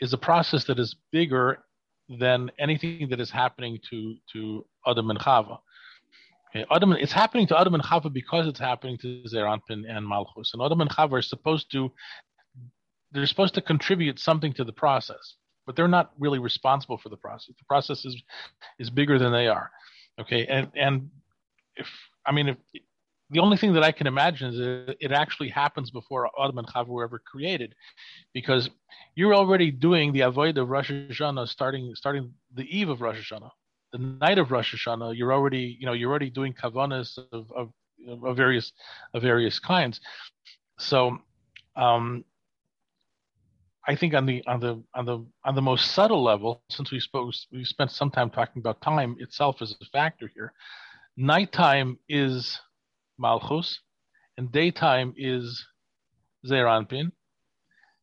is 0.00 0.12
a 0.12 0.18
process 0.18 0.64
that 0.64 0.78
is 0.78 0.94
bigger 1.10 1.64
than 2.08 2.50
anything 2.58 3.08
that 3.10 3.20
is 3.20 3.30
happening 3.30 3.78
to 3.90 4.16
to 4.32 4.64
Adam 4.86 5.10
and 5.10 5.18
Chava. 5.18 5.58
Okay, 6.50 6.64
Adam, 6.70 6.92
it's 6.92 7.12
happening 7.12 7.46
to 7.48 7.58
Adam 7.58 7.74
and 7.74 7.82
Chava 7.82 8.12
because 8.12 8.46
it's 8.46 8.60
happening 8.60 8.98
to 8.98 9.26
Zeir 9.26 9.46
Anpin 9.46 9.82
and 9.88 10.06
Malchus, 10.06 10.52
and 10.52 10.62
Adam 10.62 10.80
and 10.80 10.90
Chava 10.90 11.12
are 11.12 11.22
supposed 11.22 11.70
to 11.72 11.92
they're 13.12 13.26
supposed 13.26 13.54
to 13.54 13.62
contribute 13.62 14.18
something 14.18 14.52
to 14.52 14.64
the 14.64 14.72
process 14.72 15.36
but 15.66 15.76
they're 15.76 15.88
not 15.88 16.12
really 16.18 16.38
responsible 16.38 16.96
for 16.98 17.08
the 17.08 17.16
process. 17.16 17.54
The 17.58 17.64
process 17.68 18.04
is 18.04 18.22
is 18.78 18.90
bigger 18.90 19.18
than 19.18 19.32
they 19.32 19.48
are. 19.48 19.70
Okay, 20.20 20.46
and 20.46 20.70
and 20.74 21.10
if 21.76 21.88
I 22.24 22.32
mean 22.32 22.48
if 22.48 22.56
the 23.30 23.40
only 23.40 23.56
thing 23.56 23.72
that 23.72 23.82
I 23.82 23.90
can 23.90 24.06
imagine 24.06 24.54
is 24.54 24.94
it 25.00 25.10
actually 25.10 25.48
happens 25.48 25.90
before 25.90 26.30
Adam 26.40 26.58
and 26.58 26.68
Chava 26.68 26.86
were 26.86 27.02
ever 27.04 27.18
created, 27.18 27.74
because 28.32 28.70
you're 29.16 29.34
already 29.34 29.70
doing 29.70 30.12
the 30.12 30.20
avoid 30.20 30.56
of 30.58 30.68
Rosh 30.68 30.90
Hashanah 30.90 31.48
starting 31.48 31.94
starting 31.94 32.32
the 32.54 32.64
eve 32.64 32.88
of 32.88 33.00
Rosh 33.00 33.32
Hashanah, 33.32 33.50
the 33.92 33.98
night 33.98 34.38
of 34.38 34.52
Rosh 34.52 34.74
Hashanah. 34.74 35.16
You're 35.16 35.32
already 35.32 35.76
you 35.78 35.86
know 35.86 35.92
you're 35.92 36.10
already 36.10 36.30
doing 36.30 36.54
kavanas 36.54 37.18
of, 37.32 37.50
of, 37.52 37.72
of 38.22 38.36
various 38.36 38.72
of 39.12 39.22
various 39.22 39.58
kinds. 39.58 40.00
So 40.78 41.18
um, 41.74 42.24
I 43.88 43.94
think 43.94 44.14
on 44.14 44.26
the 44.26 44.44
on 44.46 44.60
the 44.60 44.82
on 44.94 45.04
the 45.04 45.24
on 45.44 45.54
the 45.54 45.62
most 45.62 45.92
subtle 45.92 46.22
level, 46.22 46.62
since 46.70 46.90
we 46.90 46.98
spoke 46.98 47.32
we 47.52 47.64
spent 47.64 47.92
some 47.92 48.10
time 48.10 48.30
talking 48.30 48.60
about 48.60 48.80
time 48.82 49.16
itself 49.20 49.62
as 49.62 49.76
a 49.80 49.84
factor 49.86 50.28
here, 50.34 50.52
nighttime 51.16 51.98
is 52.08 52.60
Malchus, 53.18 53.80
and 54.36 54.50
daytime 54.50 55.14
is 55.16 55.64
Zeir 56.44 56.66
Anpin. 56.66 57.12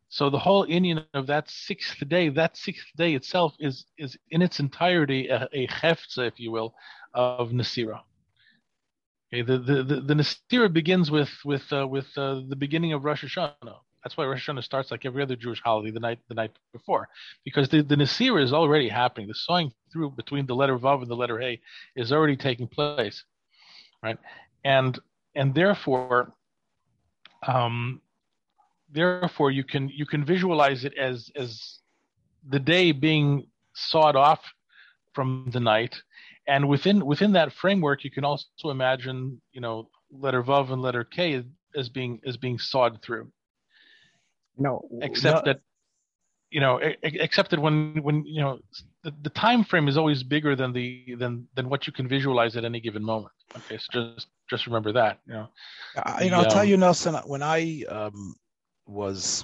So 0.07 0.29
the 0.29 0.39
whole 0.39 0.65
inyan 0.67 1.05
of 1.13 1.27
that 1.27 1.49
sixth 1.49 2.07
day, 2.07 2.29
that 2.29 2.55
sixth 2.55 2.87
day 2.95 3.13
itself 3.13 3.53
is 3.59 3.85
is 3.97 4.17
in 4.31 4.41
its 4.41 4.59
entirety 4.61 5.27
a, 5.27 5.49
a 5.51 5.67
hefza, 5.67 6.27
if 6.27 6.39
you 6.39 6.51
will, 6.51 6.75
of 7.13 7.49
Nasira. 7.49 7.99
Okay, 9.33 9.41
the 9.41 9.57
the 9.57 9.83
the, 9.83 10.01
the 10.01 10.13
Nasira 10.13 10.71
begins 10.71 11.11
with 11.11 11.31
with 11.43 11.63
uh, 11.73 11.85
with 11.85 12.07
uh, 12.15 12.41
the 12.47 12.55
beginning 12.55 12.93
of 12.93 13.03
Rosh 13.03 13.25
Hashanah 13.25 13.79
that's 14.03 14.17
why 14.17 14.25
Rosh 14.25 14.49
Hashanah 14.49 14.63
starts 14.63 14.91
like 14.91 15.05
every 15.05 15.23
other 15.23 15.35
Jewish 15.35 15.61
holiday 15.61 15.91
the 15.91 15.99
night 15.99 16.19
the 16.27 16.35
night 16.35 16.51
before, 16.73 17.07
because 17.45 17.69
the 17.69 17.81
the 17.81 17.95
Nasir 17.95 18.39
is 18.39 18.51
already 18.53 18.89
happening. 18.89 19.27
The 19.27 19.33
sawing 19.33 19.71
through 19.91 20.11
between 20.11 20.45
the 20.45 20.55
letter 20.55 20.77
Vav 20.77 21.01
and 21.01 21.09
the 21.09 21.15
letter 21.15 21.39
Hey 21.39 21.61
is 21.95 22.11
already 22.11 22.35
taking 22.35 22.67
place, 22.67 23.23
right? 24.01 24.17
And 24.65 24.99
and 25.35 25.55
therefore, 25.55 26.33
um, 27.47 28.01
therefore 28.91 29.51
you 29.51 29.63
can 29.63 29.89
you 29.89 30.05
can 30.05 30.25
visualize 30.25 30.83
it 30.83 30.97
as 30.97 31.31
as 31.35 31.79
the 32.47 32.59
day 32.59 32.91
being 32.91 33.47
sawed 33.73 34.15
off 34.15 34.41
from 35.13 35.49
the 35.53 35.59
night, 35.59 35.95
and 36.47 36.67
within 36.67 37.05
within 37.05 37.31
that 37.33 37.53
framework, 37.53 38.03
you 38.03 38.11
can 38.11 38.25
also 38.25 38.69
imagine, 38.69 39.41
you 39.53 39.61
know, 39.61 39.89
letter 40.11 40.43
Vav 40.43 40.71
and 40.71 40.81
letter 40.81 41.03
K 41.05 41.43
as 41.75 41.89
being 41.89 42.19
as 42.25 42.35
being 42.35 42.59
sawed 42.59 43.01
through. 43.01 43.31
No, 44.57 44.87
except 45.01 45.45
no. 45.45 45.53
that 45.53 45.61
you 46.53 46.59
know, 46.59 46.79
except 47.01 47.49
that 47.49 47.59
when 47.59 47.97
when 48.03 48.23
you 48.25 48.41
know 48.41 48.59
the, 49.03 49.11
the 49.23 49.29
time 49.31 49.63
frame 49.63 49.87
is 49.87 49.97
always 49.97 50.21
bigger 50.21 50.55
than 50.55 50.71
the 50.71 51.15
than 51.17 51.47
than 51.55 51.67
what 51.67 51.87
you 51.87 51.93
can 51.93 52.07
visualize 52.07 52.55
at 52.55 52.63
any 52.63 52.79
given 52.79 53.03
moment. 53.03 53.33
Okay, 53.57 53.79
so 53.79 54.13
just 54.13 54.27
just 54.49 54.67
remember 54.67 54.91
that. 54.91 55.17
You 55.25 55.33
know, 55.33 55.47
you 56.21 56.29
know, 56.29 56.37
I'll 56.37 56.45
um, 56.45 56.51
tell 56.51 56.63
you, 56.63 56.77
Nelson, 56.77 57.15
when 57.25 57.41
I 57.41 57.83
um, 57.89 58.35
was, 58.85 59.43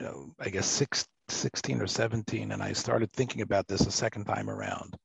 you 0.00 0.06
know, 0.06 0.32
I 0.40 0.48
guess 0.48 0.66
six, 0.66 1.06
16 1.28 1.82
or 1.82 1.86
17, 1.86 2.52
and 2.52 2.62
I 2.62 2.72
started 2.72 3.12
thinking 3.12 3.42
about 3.42 3.66
this 3.68 3.82
a 3.82 3.90
second 3.90 4.24
time 4.24 4.48
around. 4.48 4.96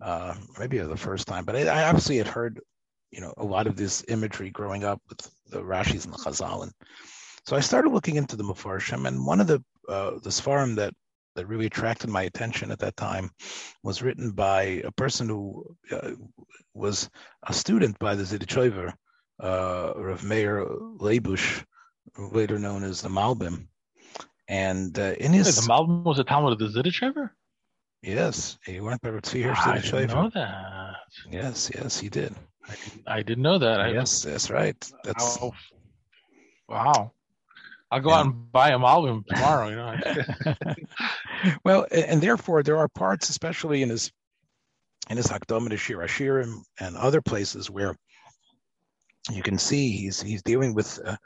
Uh, 0.00 0.34
maybe 0.58 0.78
the 0.78 0.96
first 0.96 1.26
time, 1.26 1.44
but 1.44 1.56
I, 1.56 1.62
I 1.66 1.88
obviously 1.88 2.18
had 2.18 2.28
heard, 2.28 2.60
you 3.10 3.20
know, 3.20 3.32
a 3.38 3.44
lot 3.44 3.66
of 3.66 3.76
this 3.76 4.04
imagery 4.08 4.50
growing 4.50 4.84
up 4.84 5.00
with 5.08 5.30
the 5.48 5.62
Rashis 5.62 6.04
and 6.04 6.12
the 6.12 6.18
Chazal, 6.18 6.64
and 6.64 6.72
so 7.46 7.56
I 7.56 7.60
started 7.60 7.90
looking 7.90 8.16
into 8.16 8.36
the 8.36 8.44
Mefarshim, 8.44 9.06
and 9.06 9.24
one 9.24 9.40
of 9.40 9.46
the 9.46 9.62
uh, 9.88 10.12
the 10.22 10.30
Sfarim 10.30 10.74
that 10.76 10.92
that 11.36 11.46
really 11.46 11.66
attracted 11.66 12.10
my 12.10 12.22
attention 12.22 12.70
at 12.70 12.78
that 12.80 12.96
time 12.96 13.30
was 13.82 14.02
written 14.02 14.32
by 14.32 14.82
a 14.84 14.90
person 14.92 15.28
who 15.28 15.76
uh, 15.92 16.12
was 16.74 17.08
a 17.46 17.52
student 17.52 17.98
by 17.98 18.14
the 18.14 18.24
Zidichover, 18.24 18.92
uh, 19.40 19.92
Rav 19.96 20.24
Meir 20.24 20.66
Leibush, 20.98 21.62
later 22.18 22.58
known 22.58 22.82
as 22.82 23.02
the 23.02 23.08
Malbim. 23.08 23.68
And 24.48 24.98
uh, 24.98 25.14
in 25.20 25.32
his. 25.32 25.46
Wait, 25.46 25.66
the 25.66 25.72
Malbim 25.72 26.04
was 26.04 26.18
a 26.18 26.24
Talmid 26.24 26.52
of 26.52 26.58
the 26.58 26.68
Zidichover? 26.68 27.30
Yes, 28.02 28.58
he 28.64 28.80
went 28.80 29.00
by 29.02 29.10
Tzvir 29.10 29.56
I 29.56 29.78
didn't 29.80 30.10
know 30.10 30.30
that. 30.34 30.94
Yes, 31.30 31.70
yes, 31.74 31.98
he 31.98 32.08
did. 32.08 32.34
I 32.68 32.74
didn't, 32.74 33.02
I 33.06 33.22
didn't 33.22 33.42
know 33.42 33.58
that. 33.58 33.92
Yes, 33.92 34.22
that's 34.22 34.50
right. 34.50 34.76
That's 35.02 35.38
wow. 36.68 37.12
I'll 37.90 38.00
go 38.00 38.10
yeah. 38.10 38.16
out 38.16 38.26
and 38.26 38.52
buy 38.52 38.70
a 38.70 38.78
album 38.78 39.24
tomorrow. 39.28 39.68
You 39.68 39.76
know. 39.76 40.54
well, 41.64 41.86
and 41.90 42.20
therefore 42.20 42.62
there 42.62 42.78
are 42.78 42.88
parts, 42.88 43.28
especially 43.28 43.82
in 43.82 43.90
his 43.90 44.10
in 45.08 45.16
his 45.16 45.26
Hakdama 45.26 45.76
Shir 45.78 45.98
Hashirim 45.98 46.62
and 46.80 46.96
other 46.96 47.22
places 47.22 47.70
where 47.70 47.94
you 49.30 49.42
can 49.42 49.58
see 49.58 49.90
he's 49.90 50.20
he's 50.20 50.42
dealing 50.42 50.74
with 50.74 50.98
uh, 51.04 51.16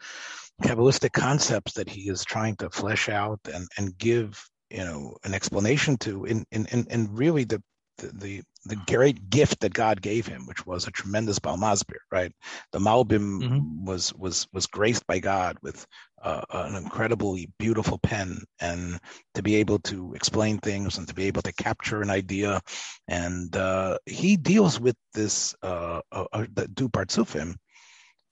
kabbalistic 0.63 1.13
concepts 1.13 1.73
that 1.75 1.89
he 1.89 2.09
is 2.11 2.25
trying 2.25 2.57
to 2.57 2.71
flesh 2.71 3.09
out 3.09 3.41
and 3.53 3.67
and 3.77 3.97
give 3.97 4.43
you 4.71 4.85
know 4.85 5.17
an 5.25 5.35
explanation 5.35 5.97
to 5.99 6.25
in 6.25 6.45
in 6.53 6.67
in 6.67 6.87
in, 6.91 7.15
really 7.15 7.45
the 7.45 7.63
the 8.01 8.43
the 8.67 8.77
great 8.77 9.31
gift 9.31 9.61
that 9.61 9.73
God 9.73 10.03
gave 10.03 10.27
him, 10.27 10.47
which 10.47 10.67
was 10.67 10.87
a 10.87 10.91
tremendous 10.91 11.39
Balmazbir, 11.39 12.01
right? 12.13 12.33
The 12.73 12.79
Malbim 12.79 13.43
mm-hmm. 13.43 13.85
was 13.85 14.13
was 14.15 14.47
was 14.53 14.67
graced 14.67 15.07
by 15.07 15.19
God 15.19 15.57
with 15.63 15.87
uh, 16.23 16.43
an 16.51 16.75
incredibly 16.75 17.51
beautiful 17.59 17.99
pen, 17.99 18.45
and 18.61 19.01
to 19.35 19.43
be 19.43 19.57
able 19.57 19.79
to 19.81 20.15
explain 20.15 20.59
things 20.59 20.99
and 20.99 21.09
to 21.09 21.15
be 21.15 21.25
able 21.25 21.43
to 21.43 21.53
capture 21.53 22.03
an 22.03 22.11
idea, 22.11 22.61
and 23.09 23.55
uh, 23.57 23.99
he 24.07 24.37
deals 24.37 24.79
with 24.79 24.97
this 25.15 25.55
uh, 25.63 26.01
uh, 26.13 26.25
uh 26.33 26.47
the 26.53 26.69
Du 26.69 26.89
Partsufim, 26.89 27.57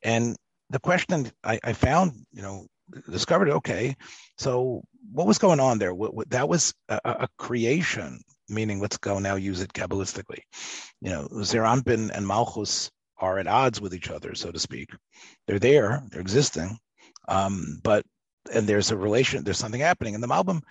and 0.02 0.36
the 0.70 0.80
question 0.80 1.30
I, 1.42 1.58
I 1.64 1.72
found, 1.72 2.26
you 2.32 2.42
know, 2.42 2.66
discovered 3.10 3.50
okay 3.50 3.96
so 4.38 4.82
what 5.12 5.26
was 5.26 5.38
going 5.38 5.60
on 5.60 5.78
there 5.78 5.94
what, 5.94 6.14
what, 6.14 6.30
that 6.30 6.48
was 6.48 6.74
a, 6.88 7.00
a, 7.04 7.28
creation 7.36 8.20
meaning 8.48 8.80
let's 8.80 8.98
go 8.98 9.18
now 9.18 9.36
use 9.36 9.60
it 9.60 9.72
kabbalistically. 9.72 10.40
You 11.00 11.10
know, 11.10 11.28
Zeir 11.42 11.62
Anpin 11.62 12.10
and 12.10 12.26
Malchus 12.26 12.90
are 13.18 13.38
at 13.38 13.46
odds 13.46 13.80
with 13.80 13.94
each 13.94 14.10
other, 14.10 14.34
so 14.34 14.50
to 14.50 14.58
speak. 14.58 14.90
They're 15.46 15.58
there, 15.58 16.02
they're 16.10 16.20
existing, 16.20 16.78
um, 17.28 17.80
but 17.82 18.04
and 18.52 18.66
there's 18.66 18.90
a 18.90 18.96
relation, 18.96 19.44
there's 19.44 19.58
something 19.58 19.80
happening. 19.80 20.14
And 20.14 20.22
the 20.22 20.28
Malbim 20.28 20.62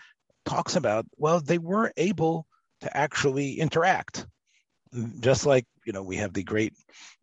talks 0.45 0.75
about, 0.75 1.05
well, 1.17 1.39
they 1.39 1.57
were 1.57 1.91
able 1.97 2.47
to 2.81 2.97
actually 2.97 3.59
interact. 3.59 4.25
Just 5.19 5.45
like, 5.45 5.65
you 5.85 5.91
know, 5.93 6.01
we 6.01 6.15
have 6.15 6.33
the 6.33 6.43
great 6.43 6.73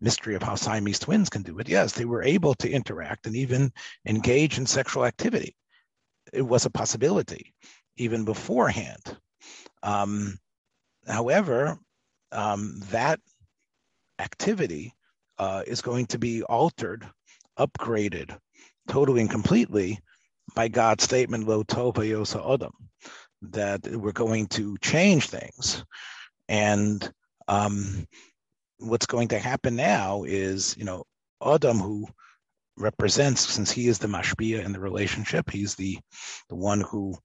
mystery 0.01 0.35
of 0.35 0.43
how 0.43 0.55
Siamese 0.55 0.99
twins 0.99 1.31
can 1.31 1.43
do 1.43 1.59
it. 1.59 1.69
Yes, 1.69 1.93
they 1.93 2.05
were 2.05 2.23
able 2.23 2.55
to 2.57 2.71
interact 2.71 3.27
and 3.27 3.35
even 3.35 3.73
engage 4.07 4.59
in 4.59 4.67
sexual 4.67 5.07
activity. 5.07 5.57
It 6.33 6.43
was 6.43 6.67
a 6.67 6.71
possibility 6.71 7.55
even 7.97 8.25
beforehand. 8.25 9.17
Um, 9.83 10.39
However, 11.07 11.79
um, 12.33 12.81
that 12.91 13.21
activity 14.19 14.95
uh, 15.39 15.63
is 15.67 15.83
going 15.83 16.07
to 16.07 16.19
be 16.19 16.43
altered, 16.43 17.07
upgraded, 17.59 18.37
totally 18.89 19.21
and 19.21 19.31
completely 19.31 19.99
by 20.55 20.69
God's 20.69 21.05
statement, 21.05 21.49
Lo 21.49 21.63
Tova 21.63 21.99
Yosa 21.99 22.45
Odom, 22.45 22.73
that 23.43 23.87
we're 23.87 24.13
going 24.13 24.47
to 24.49 24.77
change 24.79 25.29
things. 25.29 25.85
And 26.49 27.11
um, 27.49 28.07
what's 28.79 29.07
going 29.07 29.29
to 29.29 29.39
happen 29.39 29.77
now 29.77 30.25
is, 30.25 30.77
you 30.77 30.85
know, 30.85 31.05
Adam, 31.45 31.79
who 31.79 32.07
represents, 32.77 33.41
since 33.49 33.71
he 33.71 33.89
is 33.89 33.99
the 33.99 34.09
mashpia 34.09 34.65
in 34.65 34.73
the 34.73 34.81
relationship, 34.81 35.51
he's 35.51 35.75
the 35.75 35.99
the 36.49 36.57
one 36.57 36.81
who, 36.81 37.17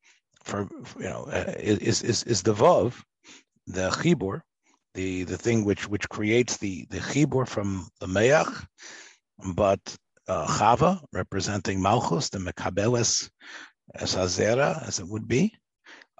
for 0.44 0.68
you 0.98 1.06
know, 1.06 1.24
uh, 1.32 1.54
is 1.58 2.02
is 2.02 2.24
is 2.24 2.44
the 2.44 2.54
vav, 2.54 2.94
the 3.70 3.90
chibur, 3.92 4.42
the 4.96 5.24
the 5.24 5.38
thing 5.38 5.64
which 5.64 5.88
which 5.88 6.10
creates 6.10 6.58
the 6.58 6.86
the 6.90 7.00
chibur 7.00 7.48
from 7.48 7.88
the 8.00 8.08
meach, 8.08 8.68
but 9.56 9.80
uh, 10.28 10.46
Chava 10.48 11.02
representing 11.14 11.82
Malchus, 11.82 12.30
the 12.30 12.40
Mekabeles 12.40 13.30
Esazera, 13.98 14.86
as 14.88 15.00
it 15.00 15.08
would 15.08 15.28
be. 15.28 15.54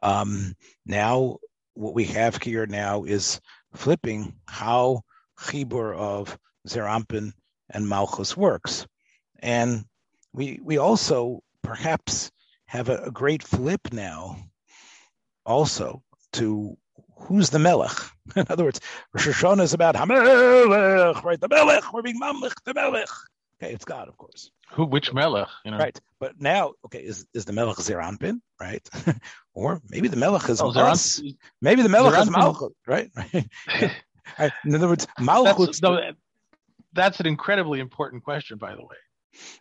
Um, 0.02 0.56
now, 0.86 1.38
what 1.74 1.94
we 1.94 2.06
have 2.06 2.42
here 2.42 2.66
now 2.66 3.04
is 3.04 3.40
flipping 3.76 4.34
how 4.48 5.02
chibur 5.40 5.96
of 5.96 6.38
Zeir 6.68 6.86
Anpin 6.86 7.34
and 7.70 7.90
Malchus 7.90 8.38
works, 8.38 8.86
and 9.40 9.86
we 10.34 10.60
we 10.64 10.78
also 10.78 11.42
perhaps 11.64 12.32
have 12.68 12.90
a, 12.90 12.98
a 13.06 13.12
great 13.12 13.42
flip 13.42 13.82
now, 13.92 14.38
also 15.46 16.04
to 16.34 16.78
who's 17.20 17.50
the 17.50 17.60
Melech? 17.60 17.98
In 18.36 18.46
other 18.50 18.64
words, 18.64 18.80
Rosh 19.14 19.28
Hashanah 19.28 19.62
is 19.62 19.74
about 19.74 19.96
Hamelech, 19.96 21.24
right? 21.24 21.40
The 21.40 21.48
Melech, 21.48 21.94
we're 21.94 22.02
being 22.02 22.20
Mamlech, 22.20 22.54
the 22.66 22.74
Melech. 22.74 23.10
Okay, 23.62 23.74
it's 23.74 23.86
God, 23.86 24.08
of 24.08 24.18
course. 24.18 24.52
Who, 24.72 24.86
which 24.86 25.14
Melech? 25.14 25.48
You 25.66 25.72
know? 25.72 25.78
Right, 25.78 26.00
but 26.20 26.40
now, 26.40 26.74
okay, 26.86 27.00
is 27.00 27.26
is 27.34 27.46
the 27.46 27.54
Melech 27.54 27.78
Zeir 27.78 28.00
Anpin, 28.00 28.40
right? 28.60 28.88
or 29.54 29.82
maybe 29.90 30.08
the 30.08 30.18
Melech 30.18 30.48
is 30.50 30.62
oh, 30.62 30.70
us. 30.70 31.22
Maybe 31.62 31.82
the 31.82 31.90
Melech 31.90 32.20
is 32.22 32.30
Malchut, 32.30 32.72
right? 32.88 33.10
right? 33.34 34.52
In 34.64 34.76
other 34.76 34.88
words, 34.88 35.08
Malchut. 35.20 35.66
That's, 35.66 35.82
no, 35.82 36.12
that's 36.94 37.20
an 37.20 37.26
incredibly 37.26 37.80
important 37.80 38.24
question, 38.24 38.58
by 38.58 38.76
the 38.76 38.82
way. 38.82 38.96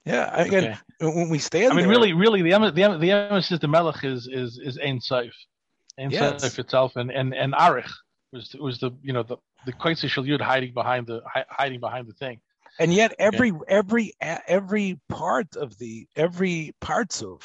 Yeah, 0.05 0.35
again, 0.35 0.79
okay. 1.01 1.17
when 1.17 1.29
we 1.29 1.39
stand. 1.39 1.73
I 1.73 1.77
mean, 1.77 1.85
there, 1.85 1.91
really, 1.91 2.13
really, 2.13 2.43
the 2.43 2.51
the 2.71 2.99
the 2.99 3.11
emphasis 3.11 3.59
the 3.61 3.69
Melech 3.69 4.05
is 4.05 4.29
is 4.31 4.59
is 4.63 4.79
Ein 4.79 5.01
Sof 5.01 5.33
and 5.99 6.13
yes. 6.13 6.59
itself, 6.59 6.97
and 6.97 7.11
and 7.11 7.35
and 7.35 7.53
Arich 7.53 7.93
was 8.33 8.55
was 8.59 8.79
the 8.79 8.93
you 9.03 9.13
know 9.13 9.23
the 9.23 9.37
the 9.67 9.73
Yud 9.73 10.41
hiding 10.41 10.73
behind 10.73 11.07
the 11.07 11.21
hiding 11.51 11.81
behind 11.81 12.09
the 12.09 12.15
thing. 12.15 12.41
And 12.79 12.95
yet, 12.95 13.15
every 13.19 13.51
okay. 13.51 13.65
every 13.69 14.13
every 14.21 15.01
part 15.09 15.57
of 15.57 15.77
the 15.79 16.07
every 16.17 16.73
parts 16.81 17.23
of 17.23 17.41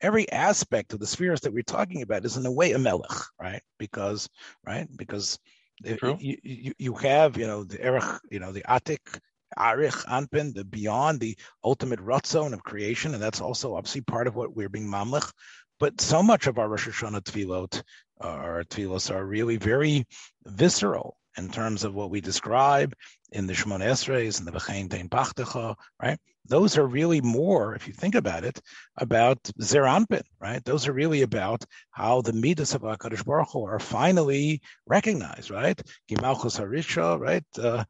every 0.00 0.30
aspect 0.30 0.92
of 0.92 1.00
the 1.00 1.06
spheres 1.06 1.40
that 1.40 1.52
we're 1.52 1.62
talking 1.62 2.02
about 2.02 2.24
is 2.24 2.36
in 2.36 2.44
a 2.44 2.52
way 2.52 2.72
a 2.72 2.78
melech, 2.78 3.10
right? 3.40 3.62
Because 3.78 4.28
right 4.66 4.86
because 4.96 5.38
you, 5.82 6.36
you, 6.42 6.72
you 6.78 6.94
have 6.94 7.36
you 7.36 7.46
know 7.46 7.64
the 7.64 7.80
erich, 7.80 8.20
you 8.30 8.38
know 8.38 8.52
the 8.52 8.62
atik 8.68 9.18
arich 9.58 10.04
anpin, 10.06 10.54
the 10.54 10.64
beyond 10.64 11.20
the 11.20 11.36
ultimate 11.64 12.00
rotzon 12.00 12.52
of 12.52 12.62
creation, 12.62 13.14
and 13.14 13.22
that's 13.22 13.40
also 13.40 13.76
obviously 13.76 14.02
part 14.02 14.26
of 14.26 14.36
what 14.36 14.54
we're 14.54 14.68
being 14.68 14.88
mamlech 14.88 15.30
but 15.78 16.00
so 16.00 16.22
much 16.22 16.46
of 16.46 16.58
our 16.58 16.68
Rosh 16.68 16.88
Hashanah 16.88 17.22
tefillot, 17.22 17.82
uh, 18.22 18.26
our 18.26 18.64
tefillos, 18.64 19.14
are 19.14 19.24
really 19.24 19.56
very 19.56 20.06
visceral 20.44 21.16
in 21.36 21.50
terms 21.50 21.84
of 21.84 21.94
what 21.94 22.10
we 22.10 22.20
describe 22.20 22.94
in 23.32 23.46
the 23.46 23.52
Shemon 23.52 23.80
Esrei 23.80 24.38
and 24.38 24.46
the 24.46 24.52
V'chein 24.52 24.90
Tein 24.90 25.08
Pachdecha, 25.08 25.74
right? 26.02 26.18
Those 26.48 26.78
are 26.78 26.86
really 26.86 27.20
more, 27.20 27.74
if 27.74 27.86
you 27.86 27.94
think 27.94 28.14
about 28.14 28.44
it, 28.44 28.60
about 28.96 29.42
Zeranpin, 29.60 30.22
right? 30.40 30.64
Those 30.64 30.86
are 30.86 30.92
really 30.92 31.22
about 31.22 31.64
how 31.90 32.22
the 32.22 32.32
midas 32.32 32.74
of 32.74 32.82
HaKadosh 32.82 33.24
Baruch 33.24 33.48
Hu 33.52 33.64
are 33.64 33.78
finally 33.78 34.62
recognized, 34.86 35.50
right? 35.50 35.80
Gimalchus 36.08 36.58
Harisha, 36.60 37.18
right? 37.18 37.44
Uh, 37.58 37.84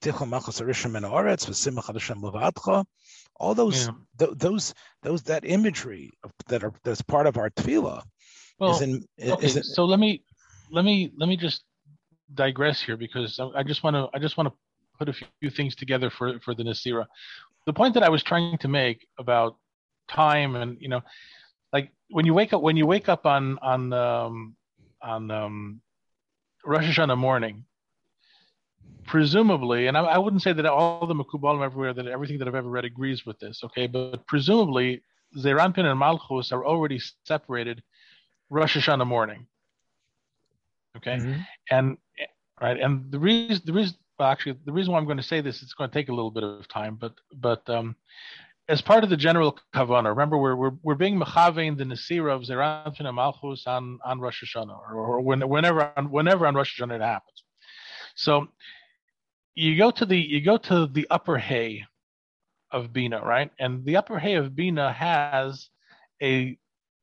Tichel 0.00 0.28
Malchus 0.28 0.60
Harisha 0.60 0.90
Men 0.90 1.02
Oretz, 1.02 1.46
V'simach 1.46 1.92
Hashem 1.92 2.20
Levadcha, 2.20 2.84
all 3.36 3.54
those 3.54 3.86
yeah. 3.86 3.92
th- 4.18 4.38
those 4.38 4.74
those 5.02 5.22
that 5.22 5.44
imagery 5.44 6.12
that 6.46 6.62
are 6.62 6.72
that's 6.84 7.02
part 7.02 7.26
of 7.26 7.36
our 7.36 7.50
tefillah 7.50 8.02
well, 8.58 8.80
in, 8.80 9.04
okay, 9.20 9.46
in, 9.46 9.62
so 9.64 9.84
let 9.84 9.98
me 9.98 10.22
let 10.70 10.84
me 10.84 11.12
let 11.16 11.28
me 11.28 11.36
just 11.36 11.64
digress 12.32 12.80
here 12.80 12.96
because 12.96 13.40
I 13.54 13.62
just 13.62 13.82
want 13.82 13.94
to 13.94 14.08
I 14.14 14.20
just 14.20 14.36
want 14.36 14.48
to 14.48 14.54
put 14.98 15.08
a 15.08 15.26
few 15.40 15.50
things 15.50 15.74
together 15.74 16.10
for 16.10 16.38
for 16.40 16.54
the 16.54 16.62
Nasira. 16.62 17.06
The 17.66 17.72
point 17.72 17.94
that 17.94 18.02
I 18.02 18.10
was 18.10 18.22
trying 18.22 18.58
to 18.58 18.68
make 18.68 19.06
about 19.18 19.56
time 20.08 20.56
and 20.56 20.76
you 20.80 20.88
know, 20.88 21.02
like 21.72 21.90
when 22.10 22.26
you 22.26 22.34
wake 22.34 22.52
up 22.52 22.62
when 22.62 22.76
you 22.76 22.86
wake 22.86 23.08
up 23.08 23.26
on 23.26 23.58
on 23.60 23.92
um, 23.92 24.56
on 25.02 25.30
um, 25.30 25.80
Rosh 26.64 26.84
Hashanah 26.84 27.18
morning, 27.18 27.64
presumably, 29.06 29.86
and 29.86 29.96
I, 29.96 30.02
I, 30.02 30.18
wouldn't 30.18 30.42
say 30.42 30.52
that 30.52 30.66
all 30.66 31.06
the 31.06 31.14
Mekubalim 31.14 31.64
everywhere 31.64 31.92
that 31.94 32.06
everything 32.06 32.38
that 32.38 32.48
I've 32.48 32.54
ever 32.54 32.68
read 32.68 32.84
agrees 32.84 33.26
with 33.26 33.38
this, 33.38 33.62
okay, 33.64 33.86
but 33.86 34.26
presumably 34.26 35.02
Zeir 35.38 35.58
Anpin 35.58 35.84
and 35.84 35.98
Malchus 35.98 36.52
are 36.52 36.64
already 36.64 37.00
separated 37.24 37.82
Rosh 38.50 38.76
Hashanah 38.76 39.06
morning. 39.06 39.46
Okay, 40.96 41.16
mm-hmm. 41.16 41.40
and 41.70 41.96
right, 42.60 42.78
and 42.80 43.10
the 43.10 43.18
reason 43.18 43.62
the 43.64 43.72
reason 43.72 43.96
well, 44.18 44.28
actually 44.28 44.58
the 44.64 44.72
reason 44.72 44.92
why 44.92 44.98
I'm 44.98 45.06
going 45.06 45.16
to 45.16 45.22
say 45.22 45.40
this 45.40 45.62
it's 45.62 45.74
going 45.74 45.90
to 45.90 45.94
take 45.94 46.08
a 46.08 46.14
little 46.14 46.30
bit 46.30 46.44
of 46.44 46.68
time, 46.68 46.96
but 47.00 47.14
but 47.34 47.68
um, 47.68 47.96
as 48.68 48.80
part 48.80 49.04
of 49.04 49.10
the 49.10 49.16
general 49.16 49.58
kavana, 49.74 50.08
remember 50.08 50.38
we're 50.38 50.56
we're, 50.56 50.72
we're 50.82 50.94
being 50.94 51.18
mechavein 51.18 51.76
the 51.76 51.84
nesira 51.84 52.34
of 52.34 52.44
Zeir 52.44 52.58
Anpin 52.58 53.06
and 53.06 53.16
Malchus 53.16 53.66
on 53.66 53.98
on 54.04 54.20
Rosh 54.20 54.42
Hashanah 54.44 54.78
or, 54.90 54.94
or 54.94 55.20
when, 55.20 55.40
whenever 55.48 55.92
on, 55.96 56.10
whenever 56.10 56.46
on 56.46 56.54
Rosh 56.54 56.80
Hashanah 56.80 56.96
it 56.96 57.02
happens. 57.02 57.44
So 58.14 58.48
you 59.54 59.76
go 59.76 59.90
to 59.90 60.06
the 60.06 60.18
you 60.18 60.40
go 60.44 60.56
to 60.56 60.86
the 60.86 61.06
upper 61.10 61.38
hay 61.38 61.84
of 62.70 62.92
Bina, 62.92 63.20
right? 63.22 63.50
And 63.58 63.84
the 63.84 63.96
upper 63.96 64.18
hay 64.18 64.34
of 64.34 64.54
Bina 64.54 64.92
has 64.92 65.68
a 66.22 66.58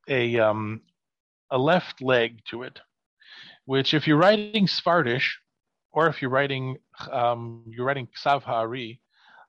a 0.08 0.40
um 0.40 0.82
a 1.50 1.58
left 1.58 2.02
leg 2.02 2.40
to 2.50 2.64
it 2.64 2.80
which 3.66 3.94
if 3.94 4.08
you're 4.08 4.18
writing 4.18 4.68
Sfardish, 4.68 5.30
or 5.94 6.08
if 6.08 6.22
you're 6.22 6.32
writing 6.32 6.78
um, 7.10 7.64
you're 7.68 7.86
writing 7.86 8.08
Ksav 8.08 8.44
Ha'ari, 8.44 9.00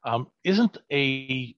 um, 0.05 0.29
isn't 0.45 0.79
a 0.93 1.55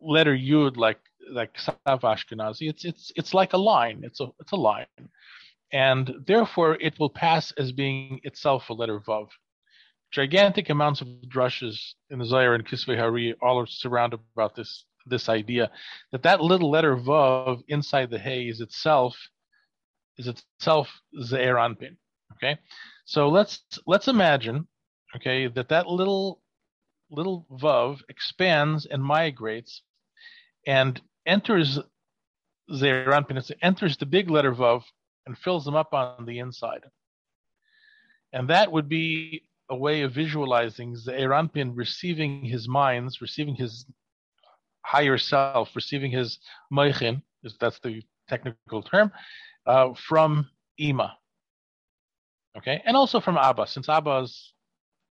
letter 0.00 0.36
Yud 0.36 0.76
like 0.76 1.00
like 1.30 1.54
Ksav 1.54 2.00
Ashkenazi. 2.00 2.68
It's 2.68 2.84
it's 2.84 3.12
it's 3.16 3.34
like 3.34 3.52
a 3.52 3.58
line. 3.58 4.02
It's 4.02 4.20
a 4.20 4.28
it's 4.40 4.52
a 4.52 4.56
line, 4.56 4.86
and 5.72 6.14
therefore 6.26 6.76
it 6.80 6.98
will 6.98 7.10
pass 7.10 7.52
as 7.52 7.72
being 7.72 8.20
itself 8.24 8.70
a 8.70 8.74
letter 8.74 9.00
Vav. 9.00 9.28
Gigantic 10.10 10.70
amounts 10.70 11.02
of 11.02 11.08
drushes 11.28 11.94
in 12.10 12.18
the 12.18 12.24
Zohar 12.24 12.54
and 12.54 12.66
Kisvei 12.66 12.98
Hari 12.98 13.34
all 13.42 13.58
are 13.58 13.66
surrounded 13.66 14.20
about 14.34 14.54
this 14.54 14.84
this 15.06 15.28
idea 15.28 15.70
that 16.12 16.22
that 16.22 16.40
little 16.40 16.70
letter 16.70 16.96
Vav 16.96 17.62
inside 17.68 18.10
the 18.10 18.18
hay 18.18 18.44
is 18.48 18.60
itself 18.60 19.16
is 20.16 20.26
itself 20.26 20.88
Ze'er 21.22 21.56
Anpin. 21.56 21.96
Okay, 22.34 22.58
so 23.04 23.28
let's 23.28 23.62
let's 23.86 24.08
imagine, 24.08 24.66
okay, 25.16 25.46
that 25.48 25.68
that 25.68 25.86
little 25.86 26.40
little 27.10 27.46
vav 27.50 28.00
expands 28.08 28.86
and 28.86 29.02
migrates 29.02 29.82
and 30.66 31.00
enters 31.26 31.78
Ze'er 32.70 33.06
Anpin. 33.06 33.38
It 33.38 33.58
enters 33.62 33.96
the 33.96 34.06
big 34.06 34.30
letter 34.30 34.54
vav 34.54 34.82
and 35.26 35.38
fills 35.38 35.64
them 35.64 35.74
up 35.74 35.94
on 35.94 36.26
the 36.26 36.38
inside. 36.38 36.84
And 38.32 38.48
that 38.48 38.70
would 38.70 38.88
be 38.88 39.44
a 39.70 39.76
way 39.76 40.02
of 40.02 40.12
visualizing 40.12 40.96
Ze'er 40.96 41.30
Anpin 41.30 41.72
receiving 41.74 42.44
his 42.44 42.68
minds, 42.68 43.20
receiving 43.20 43.54
his 43.54 43.86
higher 44.82 45.18
self, 45.18 45.74
receiving 45.74 46.10
his 46.10 46.38
moichin, 46.72 47.22
that's 47.60 47.78
the 47.80 48.02
technical 48.28 48.82
term, 48.82 49.12
uh, 49.66 49.92
from 49.94 50.48
Ima. 50.78 51.16
Okay, 52.56 52.82
and 52.84 52.96
also 52.96 53.20
from 53.20 53.36
Abba, 53.36 53.66
since 53.66 53.88
Abba 53.88 54.18
is 54.18 54.52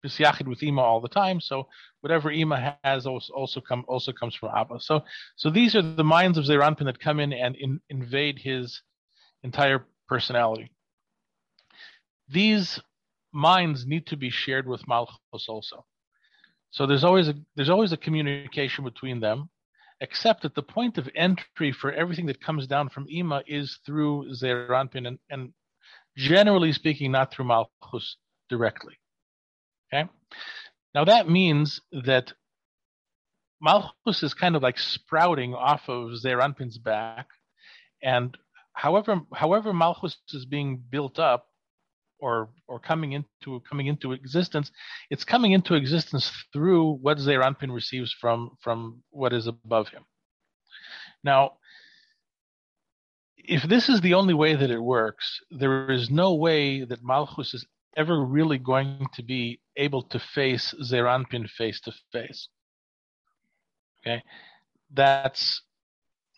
yachid 0.02 0.48
with 0.48 0.62
Ima 0.62 0.80
all 0.80 1.00
the 1.00 1.08
time, 1.08 1.40
so 1.40 1.68
whatever 2.00 2.30
Ima 2.30 2.78
has 2.84 3.06
also, 3.06 3.32
also 3.32 3.60
come 3.60 3.84
also 3.88 4.12
comes 4.12 4.34
from 4.34 4.50
Abba. 4.54 4.80
So 4.80 5.04
so 5.36 5.50
these 5.50 5.74
are 5.74 5.82
the 5.82 6.04
minds 6.04 6.38
of 6.38 6.46
Zeir 6.46 6.60
Anpin 6.60 6.86
that 6.86 7.00
come 7.00 7.20
in 7.20 7.32
and 7.32 7.56
in, 7.56 7.80
invade 7.90 8.38
his 8.38 8.82
entire 9.42 9.86
personality. 10.08 10.70
These 12.28 12.80
minds 13.32 13.86
need 13.86 14.06
to 14.06 14.16
be 14.16 14.30
shared 14.30 14.66
with 14.66 14.86
Malchus 14.88 15.48
also. 15.48 15.84
So 16.70 16.86
there's 16.86 17.04
always 17.04 17.28
a 17.28 17.34
there's 17.56 17.70
always 17.70 17.92
a 17.92 17.96
communication 17.96 18.84
between 18.84 19.20
them, 19.20 19.50
except 20.00 20.42
that 20.42 20.54
the 20.54 20.62
point 20.62 20.98
of 20.98 21.08
entry 21.14 21.72
for 21.72 21.92
everything 21.92 22.26
that 22.26 22.40
comes 22.40 22.66
down 22.66 22.88
from 22.88 23.06
Ima 23.08 23.42
is 23.46 23.78
through 23.84 24.32
Zeir 24.34 24.68
Anpin 24.68 25.06
and, 25.06 25.18
and 25.28 25.52
generally 26.16 26.72
speaking, 26.72 27.12
not 27.12 27.32
through 27.32 27.46
Malchus 27.46 28.16
directly. 28.48 28.99
Okay? 29.92 30.08
Now 30.94 31.04
that 31.04 31.28
means 31.28 31.80
that 31.92 32.32
Malchus 33.60 34.22
is 34.22 34.34
kind 34.34 34.56
of 34.56 34.62
like 34.62 34.78
sprouting 34.78 35.54
off 35.54 35.88
of 35.88 36.16
Zeir 36.16 36.38
Anpin's 36.38 36.78
back, 36.78 37.28
and 38.02 38.36
however 38.72 39.20
however 39.34 39.72
Malchus 39.72 40.16
is 40.32 40.46
being 40.46 40.82
built 40.90 41.18
up, 41.18 41.46
or 42.18 42.50
or 42.66 42.78
coming 42.78 43.12
into 43.12 43.60
coming 43.68 43.86
into 43.86 44.12
existence, 44.12 44.70
it's 45.10 45.24
coming 45.24 45.52
into 45.52 45.74
existence 45.74 46.30
through 46.52 46.94
what 47.02 47.18
Zeir 47.18 47.42
Anpin 47.42 47.72
receives 47.72 48.12
from 48.12 48.56
from 48.60 49.02
what 49.10 49.32
is 49.32 49.46
above 49.46 49.88
him. 49.88 50.04
Now, 51.22 51.58
if 53.36 53.62
this 53.62 53.88
is 53.88 54.00
the 54.00 54.14
only 54.14 54.34
way 54.34 54.54
that 54.54 54.70
it 54.70 54.82
works, 54.82 55.40
there 55.50 55.90
is 55.90 56.10
no 56.10 56.34
way 56.34 56.84
that 56.84 57.04
Malchus 57.04 57.52
is 57.54 57.66
ever 57.96 58.24
really 58.24 58.58
going 58.58 59.06
to 59.14 59.22
be 59.22 59.60
able 59.80 60.02
to 60.02 60.18
face 60.18 60.74
Zeranpin 60.82 61.48
face 61.48 61.80
to 61.80 61.92
face. 62.12 62.48
Okay, 64.00 64.22
that's 64.92 65.62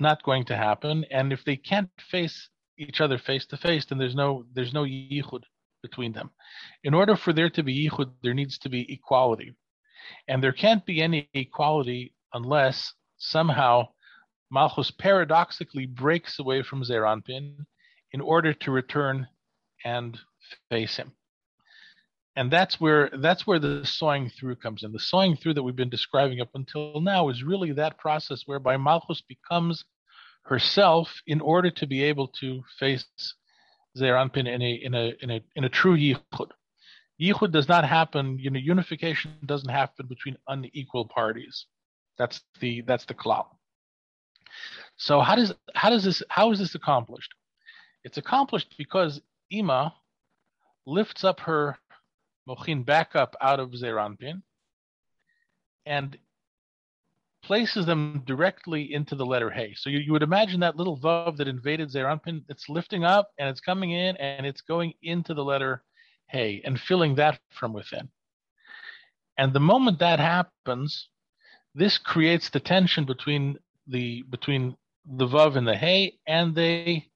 not 0.01 0.23
going 0.23 0.45
to 0.47 0.57
happen. 0.57 1.05
And 1.11 1.33
if 1.33 1.45
they 1.45 1.57
can't 1.57 1.91
face 2.11 2.49
each 2.79 3.01
other 3.01 3.19
face 3.19 3.47
to 3.47 3.57
face, 3.57 3.85
then 3.87 3.99
there's 3.99 4.15
no 4.15 4.45
there's 4.55 4.73
no 4.73 4.85
yichud 4.85 5.43
between 5.83 6.13
them. 6.13 6.31
In 6.85 6.95
order 6.95 7.17
for 7.17 7.33
there 7.33 7.51
to 7.51 7.63
be 7.63 7.89
yichud, 7.89 8.13
there 8.23 8.35
needs 8.35 8.59
to 8.59 8.69
be 8.69 8.93
equality, 8.93 9.55
and 10.29 10.43
there 10.43 10.53
can't 10.53 10.85
be 10.87 11.03
any 11.03 11.29
equality 11.35 12.15
unless 12.33 12.95
somehow 13.19 13.89
Malchus 14.51 14.91
paradoxically 14.91 15.87
breaks 15.87 16.39
away 16.39 16.63
from 16.63 16.85
Zeranpin 16.85 17.65
in 18.13 18.21
order 18.21 18.53
to 18.53 18.71
return 18.71 19.27
and 19.85 20.19
face 20.69 20.97
him. 20.97 21.13
And 22.35 22.51
that's 22.51 22.81
where 22.81 23.11
that's 23.21 23.47
where 23.47 23.59
the 23.59 23.85
sawing 23.85 24.31
through 24.31 24.57
comes 24.57 24.83
in. 24.83 24.93
The 24.93 24.99
sawing 24.99 25.37
through 25.37 25.55
that 25.55 25.63
we've 25.63 25.77
been 25.77 25.91
describing 25.91 26.41
up 26.41 26.49
until 26.55 27.01
now 27.01 27.29
is 27.29 27.43
really 27.43 27.73
that 27.73 27.99
process 27.99 28.43
whereby 28.47 28.77
Malchus 28.79 29.21
becomes 29.21 29.85
herself 30.45 31.23
in 31.27 31.41
order 31.41 31.71
to 31.71 31.87
be 31.87 32.03
able 32.03 32.29
to 32.29 32.63
face 32.79 33.07
Zeir 33.97 34.15
Anpin 34.15 34.49
in 34.49 34.63
a 34.63 34.73
in 34.73 34.95
a 34.95 35.13
in 35.21 35.31
a 35.31 35.41
in 35.57 35.65
a 35.65 35.69
true 35.69 35.97
yichud. 35.97 36.51
Yichud 37.21 37.53
does 37.53 37.69
not 37.69 37.85
happen. 37.85 38.39
You 38.39 38.51
know, 38.51 38.59
unification 38.59 39.33
doesn't 39.45 39.69
happen 39.69 40.07
between 40.07 40.39
unequal 40.49 41.09
parties. 41.09 41.67
That's 42.17 42.41
the 42.61 42.81
that's 42.83 43.05
the 43.05 43.15
klal. 43.15 43.47
So 44.97 45.21
how 45.21 45.37
does 45.37 45.55
how 45.75 45.91
does 45.91 46.05
this 46.05 46.23
how 46.29 46.51
is 46.53 46.59
this 46.59 46.75
accomplished? 46.75 47.35
It's 48.05 48.17
accomplished 48.17 48.75
because 48.79 49.21
Ima 49.51 49.95
lifts 50.87 51.25
up 51.25 51.41
her 51.41 51.77
mochin 52.49 52.85
back 52.85 53.15
up 53.15 53.37
out 53.41 53.61
of 53.61 53.75
Zeir 53.77 53.97
Anpin 53.97 54.43
and 55.87 56.17
places 57.43 57.87
them 57.87 58.23
directly 58.25 58.93
into 58.93 59.17
the 59.17 59.27
letter 59.27 59.51
Hey. 59.51 59.75
So 59.77 59.91
you, 59.91 59.99
you 59.99 60.13
would 60.13 60.23
imagine 60.23 60.61
that 60.61 60.77
little 60.77 60.99
vav 60.99 61.37
that 61.39 61.49
invaded 61.49 61.91
Zeir 61.91 62.07
Anpin, 62.07 62.45
it's 62.49 62.69
lifting 62.69 63.05
up 63.05 63.31
and 63.39 63.49
it's 63.49 63.61
coming 63.61 63.91
in 63.91 64.17
and 64.17 64.47
it's 64.47 64.61
going 64.61 64.95
into 65.03 65.35
the 65.35 65.45
letter 65.45 65.83
Hey 66.29 66.63
and 66.65 66.81
filling 66.81 67.17
that 67.17 67.41
from 67.51 67.73
within. 67.73 68.09
And 69.37 69.53
the 69.53 69.61
moment 69.61 69.99
that 69.99 70.21
happens, 70.21 71.09
this 71.75 71.99
creates 71.99 72.51
the 72.51 72.61
tension 72.61 73.05
between 73.05 73.59
the 73.87 74.23
between 74.31 74.77
the 75.05 75.27
vav 75.27 75.57
and 75.57 75.67
the 75.67 75.75
hey, 75.75 76.19
and 76.27 76.55
they 76.55 77.09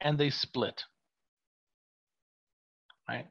and 0.00 0.18
they 0.18 0.30
split. 0.30 0.84
Right. 3.08 3.26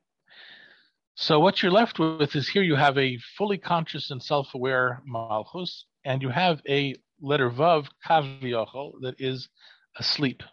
So 1.22 1.38
what 1.38 1.62
you're 1.62 1.70
left 1.70 2.00
with 2.00 2.34
is 2.34 2.48
here 2.48 2.64
you 2.64 2.76
have 2.76 2.98
a 2.98 3.18
fully 3.38 3.58
conscious 3.58 4.10
and 4.10 4.24
self-aware 4.24 5.02
malchus, 5.06 5.84
and 6.06 6.22
you 6.22 6.30
have 6.30 6.62
a 6.66 6.96
letter 7.22 7.52
vav 7.52 7.90
kaviyachol 8.08 8.94
that 9.02 9.16
is 9.20 9.50
asleep. 9.98 10.44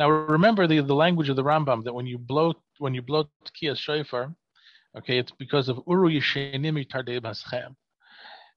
Now 0.00 0.10
remember 0.10 0.66
the, 0.66 0.80
the 0.80 0.96
language 0.96 1.28
of 1.28 1.36
the 1.36 1.44
Rambam 1.44 1.84
that 1.84 1.94
when 1.94 2.06
you 2.06 2.18
blow 2.18 2.54
when 2.78 2.92
you 2.92 3.02
blow 3.02 3.28
tkiyas 3.46 3.78
shofar, 3.78 4.34
okay, 4.98 5.18
it's 5.18 5.30
because 5.30 5.68
of 5.68 5.80
uru 5.86 6.10
yishenimi 6.10 6.88
tardei 6.88 7.22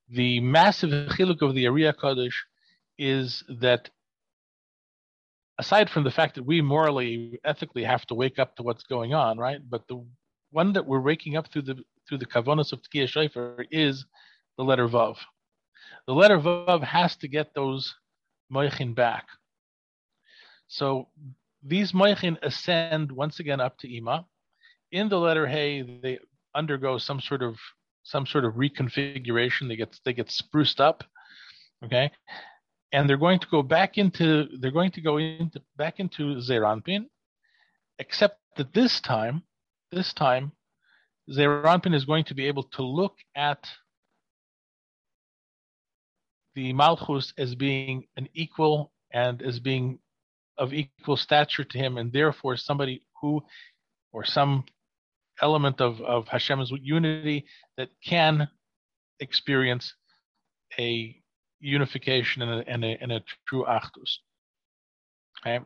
The 0.09 0.39
massive 0.39 0.89
chiluk 1.11 1.43
of 1.43 1.53
the 1.53 1.67
Ari 1.67 1.83
HaKadosh 1.83 2.33
is 2.97 3.43
that 3.61 3.91
aside 5.59 5.91
from 5.91 6.03
the 6.03 6.09
fact 6.09 6.33
that 6.33 6.47
we 6.47 6.61
morally, 6.61 7.39
ethically 7.45 7.83
have 7.83 8.07
to 8.07 8.15
wake 8.15 8.39
up 8.39 8.55
to 8.55 8.63
what's 8.63 8.83
going 8.85 9.13
on, 9.13 9.37
right? 9.37 9.59
But 9.69 9.87
the 9.87 10.03
one 10.51 10.73
that 10.73 10.85
we're 10.85 11.01
waking 11.01 11.37
up 11.37 11.51
through 11.51 11.63
the 11.63 11.83
through 12.07 12.19
the 12.19 12.25
kavanos 12.25 12.71
of 12.71 12.81
Tkiya 12.81 13.07
Shofar 13.07 13.65
is 13.71 14.05
the 14.57 14.63
letter 14.63 14.87
Vav. 14.87 15.17
The 16.05 16.13
letter 16.13 16.39
Vav 16.39 16.83
has 16.83 17.15
to 17.17 17.27
get 17.27 17.53
those 17.53 17.95
moichin 18.51 18.95
back. 18.95 19.27
So 20.67 21.07
these 21.63 21.91
moichin 21.91 22.37
ascend 22.41 23.11
once 23.11 23.39
again 23.39 23.59
up 23.59 23.77
to 23.79 23.93
Ima. 23.93 24.25
In 24.91 25.09
the 25.09 25.19
letter 25.19 25.45
Hey, 25.45 25.81
they 25.81 26.19
undergo 26.55 26.97
some 26.97 27.19
sort 27.19 27.43
of 27.43 27.57
some 28.03 28.25
sort 28.25 28.45
of 28.45 28.53
reconfiguration. 28.53 29.67
They 29.67 29.75
get 29.75 29.99
they 30.05 30.13
get 30.13 30.27
spruced 30.27 30.79
up. 30.79 31.03
Okay. 31.83 32.11
And 32.93 33.09
they're 33.09 33.17
going 33.17 33.39
to 33.39 33.47
go 33.51 33.61
back 33.61 33.97
into 33.97 34.47
they're 34.59 34.71
going 34.71 34.91
to 34.91 35.01
go 35.01 35.17
into 35.17 35.61
back 35.75 35.99
into 35.99 36.39
Zeir 36.39 36.61
Anpin, 36.61 37.05
except 37.99 38.39
that 38.55 38.73
this 38.73 39.01
time, 39.01 39.43
this 39.91 40.13
time, 40.13 40.51
Zeir 41.31 41.63
Anpin 41.63 41.93
is 41.93 42.05
going 42.05 42.23
to 42.25 42.35
be 42.35 42.45
able 42.45 42.63
to 42.63 42.81
look 42.81 43.15
at 43.35 43.67
the 46.55 46.73
Malchus 46.73 47.33
as 47.37 47.55
being 47.55 48.05
an 48.17 48.27
equal 48.33 48.91
and 49.13 49.41
as 49.41 49.59
being 49.59 49.99
of 50.57 50.73
equal 50.73 51.17
stature 51.17 51.63
to 51.63 51.77
him, 51.77 51.97
and 51.97 52.11
therefore 52.11 52.57
somebody 52.57 53.03
who, 53.21 53.41
or 54.11 54.25
some 54.25 54.65
element 55.41 55.81
of, 55.81 56.01
of 56.01 56.27
Hashem's 56.27 56.71
unity 56.81 57.45
that 57.77 57.89
can 58.03 58.47
experience 59.19 59.93
a 60.79 61.15
unification 61.59 62.41
and 62.41 62.61
a, 62.61 62.69
and 62.69 62.83
a, 62.83 62.97
and 63.01 63.11
a 63.11 63.23
true 63.47 63.65
Achdus. 63.65 64.17
Okay, 65.41 65.63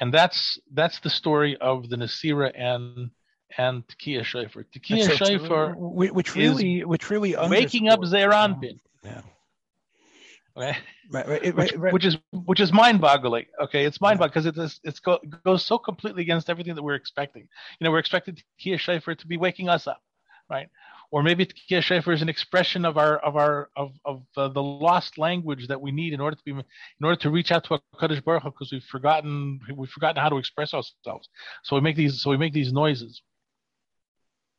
and 0.00 0.12
that's 0.12 0.58
that's 0.72 1.00
the 1.00 1.10
story 1.10 1.56
of 1.60 1.88
the 1.88 1.96
Nasira 1.96 2.52
and 2.54 3.10
and 3.58 3.84
Tekiya 3.86 4.24
Shofar. 4.24 4.64
Tekiya 4.64 5.10
Shofar, 5.16 5.72
uh, 5.72 5.74
which 5.76 6.34
really, 6.34 6.84
which 6.84 7.10
really 7.10 7.34
waking 7.48 7.88
up 7.88 8.04
Zeir 8.04 8.30
Anpin. 8.30 8.78
Yeah. 9.04 9.20
Okay. 10.56 10.76
Right, 11.10 11.28
right, 11.28 11.42
which, 11.42 11.54
right, 11.54 11.78
right. 11.78 11.92
which 11.92 12.04
is 12.04 12.16
which 12.30 12.60
is 12.60 12.72
mind-boggling. 12.72 13.46
Okay, 13.60 13.84
it's 13.84 14.00
mind-boggling 14.00 14.30
because 14.30 14.46
it's 14.46 14.80
it's 14.84 15.00
go, 15.00 15.18
goes 15.44 15.64
so 15.64 15.76
completely 15.76 16.22
against 16.22 16.48
everything 16.48 16.74
that 16.74 16.82
we're 16.82 16.94
expecting. 16.94 17.42
You 17.42 17.84
know, 17.84 17.90
we're 17.90 17.98
expecting 17.98 18.36
Tekiya 18.60 18.78
Shofar 18.78 19.14
to 19.16 19.26
be 19.26 19.36
waking 19.36 19.68
us 19.68 19.86
up, 19.86 20.02
right? 20.48 20.68
Or 21.12 21.22
maybe 21.22 21.44
Tekiya 21.44 21.82
Shofar 21.82 22.14
is 22.14 22.22
an 22.22 22.30
expression 22.30 22.86
of 22.86 22.96
our 22.96 23.18
of 23.18 23.36
our 23.36 23.68
of 23.76 23.92
of 24.06 24.22
uh, 24.34 24.48
the 24.48 24.62
lost 24.62 25.18
language 25.18 25.68
that 25.68 25.78
we 25.80 25.92
need 25.92 26.14
in 26.14 26.20
order 26.20 26.36
to 26.36 26.42
be 26.42 26.52
in 26.52 26.64
order 27.04 27.20
to 27.20 27.30
reach 27.30 27.52
out 27.52 27.64
to 27.64 27.78
Hakadosh 27.94 28.24
Baruch 28.24 28.44
because 28.44 28.72
we've 28.72 28.82
forgotten 28.84 29.60
we've 29.76 29.90
forgotten 29.90 30.20
how 30.22 30.30
to 30.30 30.38
express 30.38 30.72
ourselves. 30.72 31.28
So 31.64 31.76
we 31.76 31.82
make 31.82 31.96
these 31.96 32.22
so 32.22 32.30
we 32.30 32.38
make 32.38 32.54
these 32.54 32.72
noises. 32.72 33.20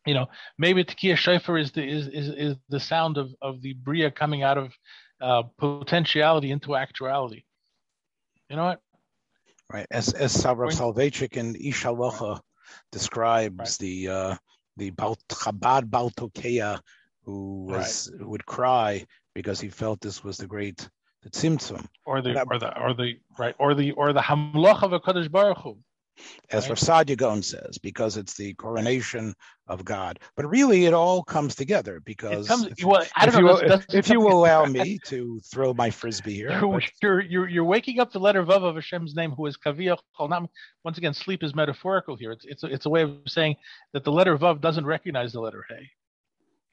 You 0.05 0.13
know, 0.13 0.27
maybe 0.59 0.83
Tekiya 0.83 1.15
Shofar 1.17 1.57
is 1.57 1.71
the 1.71 1.83
is, 1.83 2.07
is 2.07 2.27
is 2.29 2.55
the 2.69 2.79
sound 2.79 3.17
of 3.17 3.33
of 3.41 3.61
the 3.63 3.73
bria 3.73 4.11
coming 4.11 4.43
out 4.43 4.59
of 4.59 4.71
uh, 5.21 5.43
potentiality 5.57 6.51
into 6.51 6.75
actuality. 6.75 7.45
You 8.49 8.57
know 8.57 8.65
what? 8.65 8.79
Right. 9.71 9.87
As 9.89 10.13
as 10.13 10.31
Sabra 10.31 10.67
Going- 10.67 10.77
Soloveitchik 10.77 11.35
and 11.35 11.55
Ish 11.57 11.83
HaHalacha 11.83 12.41
describes 12.91 13.57
Right. 13.57 13.77
the 13.79 14.07
uh, 14.07 14.35
the 14.77 14.89
Bal- 14.91 15.17
Chabad 15.29 15.89
Baltokea 15.89 16.79
who 17.23 17.65
was 17.65 18.11
who 18.19 18.29
would 18.29 18.45
cry 18.45 19.05
because 19.33 19.59
he 19.59 19.69
felt 19.69 20.01
this 20.01 20.23
was 20.23 20.37
the 20.37 20.47
great 20.47 20.87
the 21.23 21.29
Tzimtzum. 21.29 21.85
Or 22.05 22.21
the 22.21 22.33
That- 22.33 22.47
or 22.49 22.59
the 22.59 22.77
or 22.79 22.93
the 22.93 23.19
right 23.37 23.55
or 23.59 23.73
the 23.73 23.91
or 23.91 24.13
the 24.13 24.21
hamloch 24.21 24.83
of 24.83 24.91
Hakadosh 24.91 25.31
Baruch 25.31 25.59
Hu. 25.59 25.77
As 26.51 26.69
Right. 26.69 26.69
Rav 26.71 27.05
Saadia 27.07 27.43
says, 27.43 27.77
because 27.77 28.17
it's 28.17 28.35
the 28.35 28.53
coronation 28.53 29.33
of 29.67 29.83
God. 29.83 30.19
But 30.35 30.45
really, 30.47 30.85
it 30.85 30.93
all 30.93 31.23
comes 31.23 31.55
together 31.55 31.99
because 32.01 32.47
comes. 32.47 32.65
if, 32.67 32.83
Well, 32.83 33.01
if 33.01 33.11
don't 33.25 33.37
you, 33.39 33.45
will- 33.45 33.55
that's- 33.55 33.79
that's 33.79 33.93
if 33.93 34.09
you 34.09 34.27
allow 34.27 34.65
me 34.77 34.99
to 35.05 35.39
throw 35.51 35.73
my 35.73 35.89
frisbee 35.89 36.33
here. 36.35 36.51
You're, 36.51 36.71
but- 36.71 36.83
you're, 37.01 37.21
you're, 37.21 37.49
you're 37.49 37.63
waking 37.63 37.99
up 37.99 38.11
the 38.11 38.19
letter 38.19 38.43
Vav 38.43 38.63
of 38.63 38.75
Hashem's 38.75 39.15
name, 39.15 39.31
who 39.31 39.45
is 39.47 39.57
Kaviyah 39.57 39.97
Cholnam. 40.17 40.47
Once 40.83 40.97
again, 40.97 41.13
sleep 41.13 41.43
is 41.43 41.55
metaphorical 41.55 42.15
here. 42.15 42.31
It's, 42.31 42.45
it's, 42.45 42.63
a, 42.63 42.67
it's 42.67 42.85
a 42.85 42.89
way 42.89 43.01
of 43.03 43.17
saying 43.27 43.55
that 43.93 44.03
the 44.03 44.11
letter 44.11 44.37
Vav 44.37 44.61
doesn't 44.61 44.85
recognize 44.85 45.33
the 45.33 45.39
letter 45.41 45.65
Hey. 45.69 45.89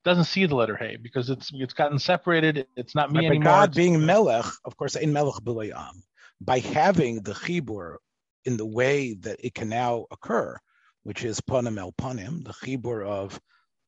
Doesn't 0.03 0.25
see 0.25 0.47
the 0.47 0.55
letter 0.55 0.77
Hey 0.77 0.97
because 0.97 1.29
it's 1.29 1.51
it's 1.53 1.75
gotten 1.75 1.99
separated. 1.99 2.67
It's 2.75 2.95
not 2.95 3.13
me 3.13 3.19
Right, 3.19 3.29
but 3.29 3.35
anymore. 3.37 3.45
God 3.53 3.75
being 3.75 4.07
Melech, 4.07 4.47
of 4.65 4.75
course, 4.79 4.97
in 4.97 5.13
Melech 5.13 5.43
B'layam, 5.43 5.93
by 6.41 6.61
having 6.61 7.17
the 7.23 7.35
Chibur 7.35 7.97
in 8.45 8.57
the 8.57 8.67
way 8.67 9.15
that 9.15 9.45
it 9.45 9.55
can 9.55 9.69
now 9.69 10.07
occur, 10.11 10.57
which 11.03 11.25
is 11.25 11.41
Panim 11.41 11.79
El 11.79 11.93
Panim, 11.93 12.45
the 12.45 12.53
Chibur 12.53 13.07
of 13.07 13.41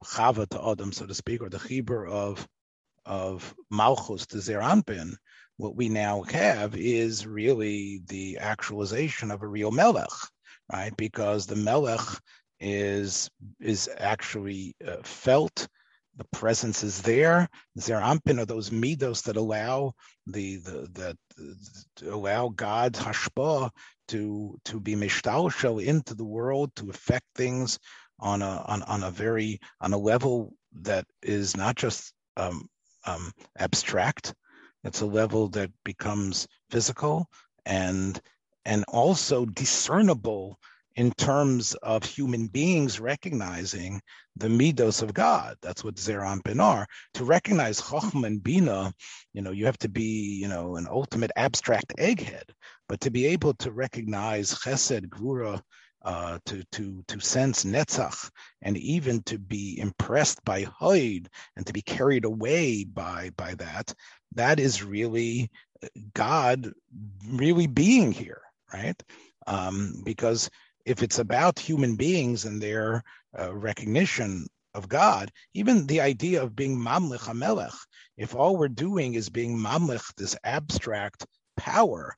Chava 0.05 0.49
to 0.49 0.71
Adam, 0.71 0.93
so 0.93 1.07
to 1.07 1.15
speak, 1.15 1.43
or 1.43 1.49
the 1.49 1.59
Chibur 1.59 2.09
of 2.09 2.47
of 3.05 3.55
Malchus 3.71 4.27
to 4.29 4.41
Zer 4.41 4.61
Anpin, 4.61 5.15
what 5.57 5.77
we 5.77 5.89
now 5.89 6.23
have 6.23 6.77
is 6.77 7.27
really 7.27 8.01
the 8.07 8.39
actualization 8.39 9.31
of 9.31 9.43
a 9.43 9.47
real 9.47 9.71
Melech, 9.71 10.09
right? 10.73 10.97
Because 10.97 11.47
the 11.47 11.57
Melech 11.57 12.01
is 12.61 13.29
is 13.61 13.89
actually 13.99 14.75
uh, 14.87 15.03
felt 15.03 15.67
the 16.17 16.25
presence 16.25 16.83
is 16.83 17.03
there. 17.03 17.49
Zeir 17.79 18.01
Anpin 18.01 18.39
are 18.39 18.47
those 18.47 18.71
midos 18.71 19.23
that 19.25 19.37
allow 19.37 19.95
the 20.27 20.57
the 20.57 20.89
that 20.93 21.17
allow 22.07 22.49
God's 22.49 22.99
hashpah 22.99 23.71
to 24.09 24.59
to 24.65 24.81
be 24.81 24.95
mishtalshel 24.95 25.85
into 25.85 26.15
the 26.15 26.25
world 26.25 26.75
to 26.77 26.91
affect 26.91 27.27
things 27.35 27.79
on 28.19 28.43
a 28.43 28.65
on, 28.67 28.83
on 28.83 29.03
a 29.03 29.11
very 29.11 29.61
on 29.81 29.93
a 29.93 29.99
level 29.99 30.53
that 30.83 31.07
is 31.23 31.57
not 31.57 31.77
just 31.77 32.13
um, 32.37 32.69
um, 33.07 33.33
abstract. 33.59 34.35
It's 34.85 35.01
a 35.01 35.07
level 35.07 35.49
that 35.51 35.71
becomes 35.85 36.47
physical 36.71 37.29
and 37.65 38.21
and 38.65 38.85
also 38.89 39.45
discernible 39.45 40.59
in 40.97 41.11
terms 41.13 41.75
of 41.83 42.05
human 42.05 42.47
beings 42.47 43.01
recognizing 43.01 44.01
the 44.37 44.49
midos 44.49 45.03
of 45.03 45.15
God. 45.15 45.57
That's 45.63 45.85
what 45.85 45.97
Zeran 45.97 46.45
Pinar. 46.45 46.87
To 47.15 47.25
recognize 47.25 47.81
Chochmah 47.81 48.27
and 48.27 48.43
Bina, 48.43 48.93
you 49.33 49.43
know, 49.43 49.51
you 49.51 49.67
have 49.67 49.79
to 49.79 49.89
be, 49.89 50.39
you 50.41 50.49
know, 50.49 50.77
an 50.77 50.87
ultimate 50.91 51.31
abstract 51.37 51.95
egghead. 51.99 52.51
But 52.89 53.01
to 53.01 53.11
be 53.11 53.27
able 53.27 53.55
to 53.55 53.73
recognize 53.73 54.55
Chesed, 54.55 55.09
Gvura, 55.09 55.61
uh, 56.05 56.39
to 56.47 56.65
to 56.73 57.05
to 57.07 57.21
sense 57.21 57.65
Netzach, 57.65 58.29
and 58.63 58.77
even 58.77 59.23
to 59.23 59.39
be 59.39 59.79
impressed 59.79 60.45
by 60.45 60.65
Hoid 60.65 61.29
and 61.57 61.65
to 61.67 61.73
be 61.73 61.83
carried 61.83 62.25
away 62.25 62.85
by 62.85 63.31
by 63.37 63.55
that, 63.55 63.95
that 64.35 64.59
is 64.59 64.83
really 64.83 65.51
God 66.15 66.73
really 67.29 67.67
being 67.67 68.13
here, 68.13 68.43
right? 68.73 69.01
Um, 69.47 70.03
because 70.05 70.51
if 70.85 71.03
it's 71.03 71.19
about 71.19 71.59
human 71.59 71.97
beings 71.97 72.45
and 72.45 72.61
their 72.61 73.03
uh, 73.39 73.55
recognition 73.55 74.47
of 74.75 74.89
God, 74.89 75.31
even 75.55 75.87
the 75.87 76.01
idea 76.01 76.43
of 76.43 76.57
being 76.57 76.77
Mamlech 76.77 77.21
Hamelech, 77.21 77.75
if 78.17 78.35
all 78.35 78.57
we're 78.57 78.69
doing 78.69 79.15
is 79.15 79.29
being 79.29 79.57
Mamlech, 79.57 80.03
this 80.17 80.37
abstract 80.45 81.27
power, 81.57 82.15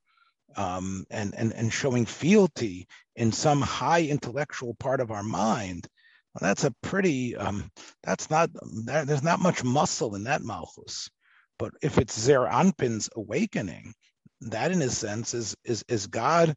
um, 0.57 1.05
and, 1.11 1.35
and, 1.35 1.53
and 1.53 1.73
showing 1.73 2.07
fealty 2.07 2.87
in 3.17 3.33
some 3.33 3.61
high 3.61 4.03
intellectual 4.03 4.75
part 4.75 5.01
of 5.01 5.11
our 5.11 5.23
mind, 5.23 5.89
well, 6.35 6.49
that's 6.49 6.65
a 6.65 6.75
pretty, 6.83 7.37
um, 7.37 7.71
that's 8.03 8.31
not, 8.31 8.51
there, 8.85 9.05
there's 9.05 9.23
not 9.23 9.41
much 9.41 9.65
muscle 9.65 10.15
in 10.15 10.25
that 10.25 10.43
Malchus. 10.43 11.11
But 11.59 11.73
if 11.83 11.99
it's 11.99 12.19
Zer 12.19 12.41
Anpin's 12.41 13.09
awakening, 13.15 13.95
that 14.41 14.73
in 14.73 14.83
a 14.83 14.91
sense 14.91 15.35
is, 15.35 15.57
is, 15.65 15.85
is 15.89 16.07
God 16.09 16.57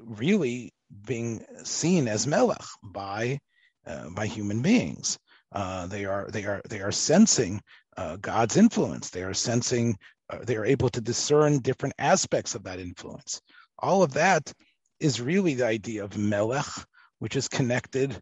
really 0.00 0.72
being 1.06 1.44
seen 1.64 2.08
as 2.08 2.26
melech 2.26 2.64
by 2.82 3.38
uh, 3.86 4.10
by 4.10 4.26
human 4.26 4.62
beings. 4.62 5.18
Uh, 5.52 5.86
they 5.86 6.04
are 6.04 6.28
they 6.30 6.44
are 6.44 6.60
they 6.68 6.80
are 6.80 6.92
sensing 6.92 7.60
uh, 7.96 8.16
God's 8.16 8.56
influence. 8.56 9.10
They 9.10 9.22
are 9.22 9.34
sensing. 9.34 9.96
uh, 10.30 10.38
they 10.44 10.56
are 10.56 10.64
able 10.64 10.88
to 10.90 11.00
discern 11.00 11.60
different 11.60 11.94
aspects 11.98 12.54
of 12.54 12.64
that 12.64 12.80
influence. 12.80 13.40
All 13.78 14.02
of 14.02 14.12
that 14.14 14.52
is 15.00 15.20
really 15.20 15.54
the 15.54 15.66
idea 15.66 16.04
of 16.04 16.18
melech, 16.18 16.66
which 17.18 17.36
is 17.36 17.48
connected 17.48 18.20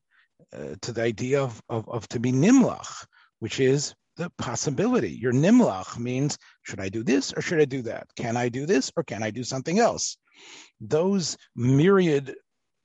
uh, 0.52 0.74
to 0.82 0.92
the 0.92 1.02
idea 1.02 1.42
of, 1.42 1.60
of 1.68 1.88
of 1.88 2.08
to 2.08 2.20
be 2.20 2.32
nimlach, 2.32 3.06
which 3.38 3.60
is 3.60 3.94
the 4.16 4.30
possibility. 4.38 5.10
Your 5.10 5.32
nimlach 5.32 5.98
means 5.98 6.38
should 6.62 6.80
I 6.80 6.88
do 6.88 7.02
this 7.02 7.32
or 7.32 7.42
should 7.42 7.60
I 7.60 7.64
do 7.64 7.82
that? 7.82 8.06
Can 8.16 8.36
I 8.36 8.48
do 8.48 8.66
this 8.66 8.92
or 8.96 9.02
can 9.02 9.22
I 9.22 9.30
do 9.30 9.42
something 9.42 9.78
else? 9.78 10.16
Those 10.80 11.36
myriad 11.54 12.34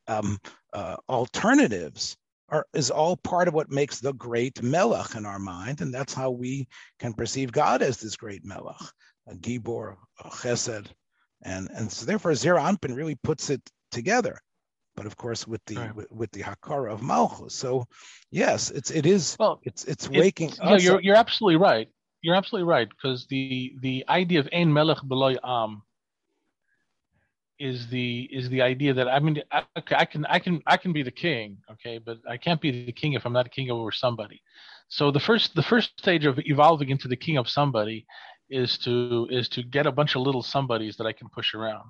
um, 0.08 0.38
uh, 0.74 0.98
alternatives 1.08 2.18
are 2.50 2.66
is 2.74 2.92
all 2.92 3.16
part 3.16 3.48
of 3.48 3.54
what 3.54 3.70
makes 3.70 4.00
the 4.00 4.14
great 4.14 4.62
melech 4.64 5.16
in 5.16 5.26
our 5.26 5.40
mind, 5.40 5.82
and 5.82 5.94
that's 5.94 6.14
how 6.14 6.32
we 6.32 6.68
can 7.00 7.14
perceive 7.14 7.52
God 7.52 7.82
as 7.82 7.98
this 7.98 8.16
great 8.16 8.44
melech, 8.44 8.82
a 9.28 9.36
gibor, 9.36 9.96
a 10.24 10.30
chesed, 10.30 10.88
and 11.44 11.70
and 11.74 11.92
so 11.92 12.06
therefore 12.06 12.36
Zeir 12.36 12.56
Anpin 12.56 12.96
really 12.96 13.16
puts 13.16 13.50
it 13.50 13.62
together. 13.92 14.40
but 14.96 15.06
of 15.06 15.16
course 15.16 15.48
with 15.48 15.64
the 15.66 15.76
right. 15.76 15.96
with, 15.96 16.12
with, 16.12 16.32
the 16.32 16.42
hakara 16.42 16.92
of 16.92 17.02
malchus. 17.02 17.54
So 17.54 17.86
yes, 18.32 18.72
it's 18.72 18.92
it 18.92 19.06
is 19.06 19.38
well, 19.40 19.60
it's 19.64 19.86
it's 19.86 20.10
waking. 20.10 20.52
yeah, 20.62 20.78
you're 20.78 20.96
up. 20.96 21.04
you're 21.04 21.16
absolutely 21.16 21.58
right. 21.58 21.88
You're 22.22 22.36
absolutely 22.36 22.70
right 22.70 22.90
because 22.90 23.28
the 23.28 23.76
the 23.80 24.06
idea 24.10 24.40
of 24.42 24.50
ein 24.52 24.74
melech 24.74 25.00
beloy 25.08 25.36
am 25.44 25.84
is 27.60 27.88
the 27.90 28.30
is 28.32 28.50
the 28.50 28.62
idea 28.62 28.94
that 28.94 29.08
I 29.08 29.20
mean 29.20 29.42
I, 29.52 29.64
I 29.76 30.06
can 30.06 30.26
I 30.26 30.40
can 30.40 30.62
I 30.66 30.78
can 30.78 30.94
be 30.94 31.04
the 31.04 31.12
king 31.12 31.58
okay 31.72 31.98
but 31.98 32.18
I 32.28 32.38
can't 32.38 32.62
be 32.62 32.86
the 32.86 32.92
king 32.92 33.14
if 33.14 33.26
I'm 33.26 33.34
not 33.34 33.48
a 33.48 33.50
king 33.50 33.70
over 33.70 33.92
somebody. 33.92 34.42
So 34.88 35.12
the 35.12 35.20
first 35.20 35.56
the 35.56 35.64
first 35.64 35.92
stage 36.00 36.26
of 36.26 36.40
evolving 36.40 36.90
into 36.90 37.08
the 37.08 37.16
king 37.16 37.38
of 37.38 37.50
somebody 37.50 38.06
is 38.50 38.78
to 38.80 39.28
is 39.30 39.50
to 39.50 39.64
get 39.64 39.86
a 39.86 39.92
bunch 39.92 40.16
of 40.16 40.22
little 40.22 40.42
somebodies 40.42 40.98
that 40.98 41.06
I 41.08 41.14
can 41.14 41.30
push 41.30 41.54
around. 41.54 41.90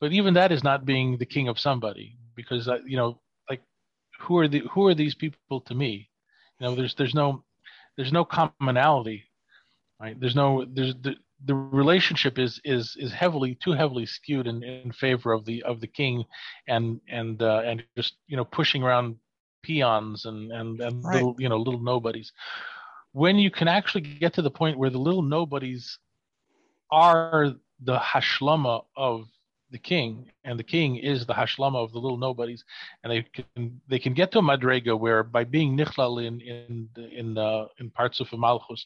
But 0.00 0.12
even 0.12 0.34
that 0.34 0.52
is 0.52 0.62
not 0.62 0.86
being 0.86 1.18
the 1.18 1.26
king 1.26 1.48
of 1.48 1.58
somebody 1.58 2.16
because 2.36 2.68
uh, 2.68 2.78
you 2.86 2.96
know 2.96 3.20
like 3.48 3.62
who 4.20 4.38
are 4.38 4.48
the 4.48 4.60
who 4.70 4.86
are 4.86 4.94
these 4.94 5.14
people 5.14 5.60
to 5.62 5.74
me? 5.74 6.10
You 6.58 6.66
know 6.66 6.74
there's 6.74 6.94
there's 6.94 7.14
no 7.14 7.44
there's 7.96 8.12
no 8.12 8.24
commonality, 8.24 9.24
right? 10.00 10.18
There's 10.18 10.36
no 10.36 10.64
there's 10.68 10.94
the, 11.44 11.52
the 11.52 11.54
relationship 11.54 12.38
is 12.38 12.60
is 12.64 12.96
is 12.98 13.12
heavily 13.12 13.58
too 13.62 13.72
heavily 13.72 14.06
skewed 14.06 14.46
in, 14.46 14.62
in 14.62 14.92
favor 14.92 15.32
of 15.32 15.44
the 15.44 15.62
of 15.62 15.80
the 15.80 15.86
king 15.86 16.24
and 16.68 17.00
and 17.08 17.42
uh, 17.42 17.62
and 17.64 17.82
just 17.96 18.14
you 18.26 18.36
know 18.36 18.44
pushing 18.44 18.82
around 18.82 19.16
peons 19.62 20.24
and 20.24 20.52
and, 20.52 20.80
and 20.80 21.04
right. 21.04 21.14
little 21.14 21.36
you 21.38 21.48
know 21.48 21.56
little 21.56 21.82
nobodies 21.82 22.32
when 23.12 23.36
you 23.36 23.50
can 23.50 23.68
actually 23.68 24.02
get 24.02 24.32
to 24.34 24.42
the 24.42 24.50
point 24.50 24.78
where 24.78 24.90
the 24.90 24.98
little 24.98 25.22
nobodies 25.22 25.98
are 26.90 27.52
the 27.82 27.98
hashlama 27.98 28.84
of 28.96 29.26
the 29.70 29.78
king, 29.78 30.28
and 30.44 30.58
the 30.58 30.64
king 30.64 30.96
is 30.96 31.26
the 31.26 31.32
hashlama 31.32 31.76
of 31.76 31.92
the 31.92 31.98
little 31.98 32.18
nobodies, 32.18 32.64
and 33.02 33.12
they 33.12 33.22
can 33.22 33.80
they 33.88 33.98
can 33.98 34.14
get 34.14 34.32
to 34.32 34.38
a 34.38 34.42
madrega 34.42 34.98
where 34.98 35.22
by 35.22 35.44
being 35.44 35.76
nichlal 35.76 36.24
in 36.24 36.40
in 36.40 36.88
in 36.96 37.38
uh, 37.38 37.66
in 37.78 37.90
parts 37.90 38.20
of 38.20 38.32
malchus, 38.32 38.84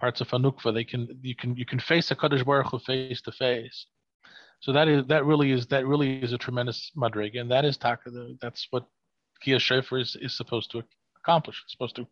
parts 0.00 0.20
of 0.20 0.28
Hanukva, 0.28 0.72
they 0.72 0.84
can 0.84 1.08
you 1.22 1.34
can 1.34 1.56
you 1.56 1.66
can 1.66 1.80
face 1.80 2.10
Hakadosh 2.10 2.44
Baruch 2.44 2.70
Hu 2.70 2.78
face 2.78 3.20
to 3.22 3.32
face. 3.32 3.86
So 4.60 4.72
that 4.72 4.88
is 4.88 5.06
that 5.06 5.24
really 5.24 5.52
is 5.52 5.66
that 5.66 5.86
really 5.86 6.20
is 6.22 6.32
a 6.32 6.38
tremendous 6.38 6.90
madrega, 6.96 7.40
and 7.40 7.50
that 7.50 7.64
is 7.64 7.76
taka. 7.76 8.10
That's 8.40 8.66
what 8.70 8.86
Kia 9.40 9.58
Shofar 9.58 9.98
is, 9.98 10.16
is 10.20 10.36
supposed 10.36 10.70
to 10.72 10.82
accomplish. 11.16 11.62
It's 11.64 11.72
supposed 11.72 11.96
to 11.96 12.06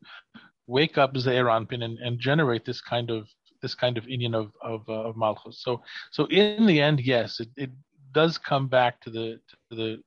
wake 0.66 0.98
up 0.98 1.16
Zeir 1.16 1.46
Anpin 1.46 1.84
and, 1.84 1.98
and 1.98 2.18
generate 2.20 2.64
this 2.64 2.80
kind 2.80 3.10
of 3.10 3.28
this 3.62 3.74
kind 3.74 3.98
of 3.98 4.04
inyan 4.04 4.34
of 4.34 4.52
of, 4.62 4.88
uh, 4.88 5.08
of 5.08 5.16
Malchus. 5.16 5.62
So 5.62 5.82
so 6.10 6.26
in 6.26 6.66
the 6.66 6.80
end, 6.80 7.00
yes, 7.00 7.40
it, 7.40 7.48
it 7.56 7.70
does 8.12 8.38
come 8.38 8.68
back 8.68 9.00
to 9.02 9.10
the 9.10 9.40
to 9.70 9.76
the 9.76 10.02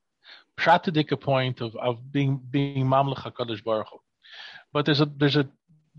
pratidika 0.57 1.19
point 1.19 1.61
of 1.61 1.75
of 1.75 2.11
being 2.11 2.41
being 2.51 2.85
Mamlech 2.85 3.17
Hakadosh 3.17 3.63
Baruch 3.63 3.87
Hu. 3.91 3.99
But 4.71 4.85
there's 4.85 5.01
a 5.01 5.05
there's 5.17 5.35
a 5.35 5.49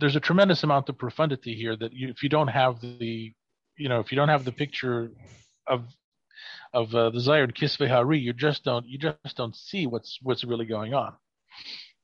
there's 0.00 0.16
a 0.16 0.20
tremendous 0.20 0.62
amount 0.62 0.88
of 0.88 0.98
profundity 0.98 1.54
here 1.54 1.76
that 1.76 1.92
you, 1.92 2.08
if 2.08 2.22
you 2.22 2.28
don't 2.28 2.48
have 2.48 2.80
the 2.80 3.32
you 3.76 3.88
know 3.88 4.00
if 4.00 4.10
you 4.10 4.16
don't 4.16 4.28
have 4.28 4.44
the 4.44 4.52
picture 4.52 5.10
of 5.66 5.84
of 6.72 6.94
uh, 6.94 7.10
the 7.10 7.18
Zayir 7.18 7.52
Kisve 7.52 7.88
Hari, 7.88 8.18
you 8.18 8.32
just 8.32 8.64
don't 8.64 8.86
you 8.86 8.98
just 8.98 9.36
don't 9.36 9.56
see 9.56 9.86
what's 9.86 10.18
what's 10.22 10.44
really 10.44 10.66
going 10.66 10.94
on. 10.94 11.14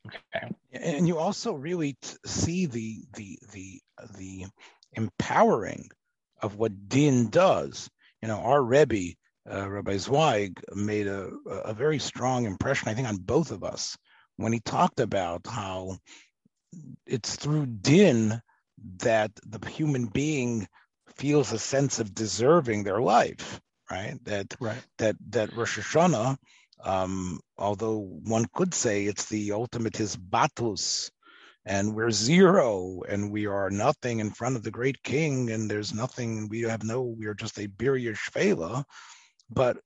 Okay. 0.06 0.54
And 0.72 1.08
you 1.08 1.18
also 1.18 1.52
really 1.52 1.96
t- 2.00 2.16
see 2.26 2.66
the 2.66 3.04
the 3.14 3.38
the 3.52 3.80
the 4.18 4.46
empowering 4.92 5.88
of 6.42 6.56
what 6.56 6.88
din 6.88 7.30
does. 7.30 7.88
You 8.22 8.28
know, 8.28 8.38
our 8.38 8.62
Rebbe, 8.62 9.14
uh, 9.50 9.68
Rabbi 9.68 9.96
Zweig, 9.98 10.60
made 10.74 11.06
a, 11.06 11.30
a 11.64 11.74
very 11.74 11.98
strong 11.98 12.44
impression, 12.44 12.88
I 12.88 12.94
think, 12.94 13.08
on 13.08 13.16
both 13.16 13.50
of 13.50 13.62
us 13.64 13.96
when 14.36 14.52
he 14.52 14.60
talked 14.60 15.00
about 15.00 15.46
how 15.46 15.98
it's 17.06 17.36
through 17.36 17.66
din 17.66 18.40
that 18.98 19.30
the 19.46 19.66
human 19.68 20.06
being 20.06 20.66
feels 21.16 21.52
a 21.52 21.58
sense 21.58 21.98
of 21.98 22.14
deserving 22.14 22.84
their 22.84 23.00
life, 23.00 23.60
right? 23.90 24.18
That 24.24 24.54
right. 24.60 24.82
that 24.98 25.16
that 25.30 25.56
Rosh 25.56 25.78
Hashanah 25.78 26.36
um, 26.84 27.40
although 27.58 27.98
one 27.98 28.46
could 28.54 28.74
say 28.74 29.04
it's 29.04 29.26
the 29.26 29.52
ultimate 29.52 30.00
is 30.00 30.16
batus, 30.16 31.10
and 31.64 31.94
we're 31.94 32.10
zero, 32.10 33.00
and 33.08 33.32
we 33.32 33.46
are 33.46 33.70
nothing 33.70 34.20
in 34.20 34.30
front 34.30 34.56
of 34.56 34.62
the 34.62 34.70
great 34.70 35.02
king, 35.02 35.50
and 35.50 35.70
there's 35.70 35.92
nothing, 35.92 36.48
we 36.48 36.60
have 36.62 36.84
no, 36.84 37.02
we 37.02 37.26
are 37.26 37.34
just 37.34 37.58
a 37.58 37.66
birya 37.66 38.14
shvela. 38.14 38.84
But 39.50 39.78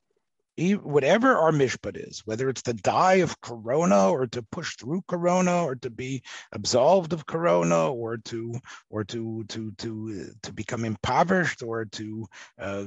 whatever 0.59 1.37
our 1.37 1.53
mishpat 1.53 1.97
is, 1.97 2.21
whether 2.27 2.49
it's 2.49 2.63
to 2.63 2.75
die 2.75 3.15
of 3.15 3.41
corona 3.41 4.11
or 4.11 4.27
to 4.27 4.43
push 4.43 4.77
through 4.77 5.03
corona 5.09 5.65
or 5.65 5.75
to 5.77 5.91
be 5.91 6.23
absolved 6.53 7.13
of 7.13 7.27
corona 7.27 7.91
or 7.91 8.19
to 8.19 8.59
or 8.91 9.05
to 9.05 9.45
to 9.45 9.73
to 9.73 10.31
to 10.43 10.53
become 10.53 10.85
impoverished 10.85 11.63
or 11.63 11.87
to 11.87 12.27
uh, 12.59 12.85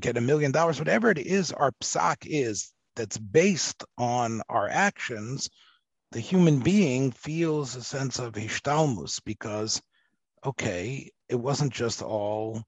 get 0.00 0.16
a 0.16 0.20
million 0.20 0.52
dollars, 0.52 0.78
whatever 0.78 1.10
it 1.10 1.18
is, 1.18 1.52
our 1.52 1.72
psak 1.82 2.16
is 2.22 2.72
that's 2.96 3.18
based 3.18 3.84
on 3.98 4.42
our 4.48 4.68
actions, 4.68 5.48
the 6.12 6.20
human 6.20 6.60
being 6.60 7.10
feels 7.10 7.74
a 7.74 7.82
sense 7.82 8.18
of 8.18 8.34
hishtalmus 8.34 9.20
because, 9.24 9.82
okay, 10.44 11.10
it 11.28 11.34
wasn't 11.34 11.72
just 11.72 12.02
all, 12.02 12.62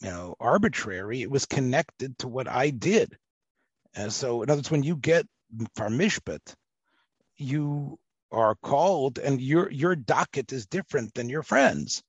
you 0.00 0.10
know, 0.10 0.36
arbitrary. 0.40 1.22
It 1.22 1.30
was 1.30 1.46
connected 1.46 2.18
to 2.18 2.28
what 2.28 2.48
I 2.48 2.70
did. 2.70 3.16
And 3.94 4.12
so, 4.12 4.42
in 4.42 4.50
other 4.50 4.58
words, 4.58 4.70
when 4.70 4.82
you 4.82 4.96
get 4.96 5.26
farmishpat, 5.76 6.54
you 7.36 7.98
are 8.30 8.54
called, 8.62 9.18
and 9.18 9.40
your 9.40 9.70
your 9.70 9.96
docket 9.96 10.52
is 10.52 10.66
different 10.66 11.14
than 11.14 11.28
your 11.28 11.42
friends, 11.42 12.02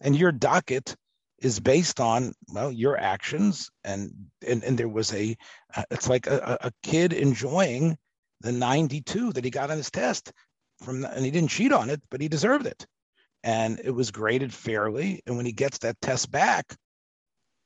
and 0.00 0.16
your 0.16 0.32
docket 0.32 0.94
is 1.38 1.60
based 1.60 2.00
on 2.00 2.32
well 2.48 2.72
your 2.72 2.98
actions 2.98 3.70
and 3.84 4.10
and, 4.46 4.64
and 4.64 4.78
there 4.78 4.88
was 4.88 5.12
a 5.12 5.36
uh, 5.74 5.82
it's 5.90 6.08
like 6.08 6.26
a, 6.26 6.58
a 6.62 6.72
kid 6.82 7.12
enjoying 7.12 7.96
the 8.40 8.52
92 8.52 9.32
that 9.32 9.44
he 9.44 9.50
got 9.50 9.70
on 9.70 9.76
his 9.76 9.90
test 9.90 10.32
from 10.82 11.04
and 11.04 11.24
he 11.24 11.30
didn't 11.30 11.50
cheat 11.50 11.72
on 11.72 11.90
it 11.90 12.00
but 12.10 12.20
he 12.20 12.28
deserved 12.28 12.66
it. 12.66 12.86
And 13.42 13.80
it 13.84 13.92
was 13.92 14.10
graded 14.10 14.52
fairly. 14.52 15.22
And 15.24 15.36
when 15.36 15.46
he 15.46 15.52
gets 15.52 15.78
that 15.78 16.00
test 16.00 16.30
back 16.32 16.74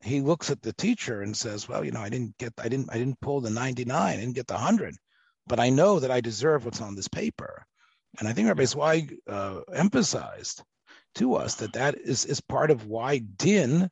he 0.02 0.20
looks 0.20 0.50
at 0.50 0.62
the 0.62 0.72
teacher 0.72 1.22
and 1.22 1.36
says 1.36 1.68
well 1.68 1.84
you 1.84 1.90
know 1.90 2.00
i 2.00 2.08
didn't 2.08 2.36
get 2.38 2.52
i 2.58 2.68
didn't 2.68 2.90
i 2.90 2.98
didn't 2.98 3.20
pull 3.20 3.40
the 3.40 3.50
99 3.50 3.96
i 3.96 4.16
didn't 4.16 4.34
get 4.34 4.46
the 4.46 4.54
100 4.54 4.94
but 5.46 5.60
i 5.60 5.68
know 5.68 6.00
that 6.00 6.10
i 6.10 6.20
deserve 6.20 6.64
what's 6.64 6.80
on 6.80 6.94
this 6.94 7.08
paper 7.08 7.64
and 8.18 8.28
i 8.28 8.32
think 8.32 8.48
rabbi 8.48 8.64
zweig 8.64 9.16
uh, 9.28 9.60
emphasized 9.72 10.62
to 11.14 11.34
us 11.34 11.56
that 11.56 11.72
that 11.72 11.98
is, 11.98 12.24
is 12.24 12.40
part 12.40 12.70
of 12.70 12.86
why 12.86 13.18
din, 13.18 13.90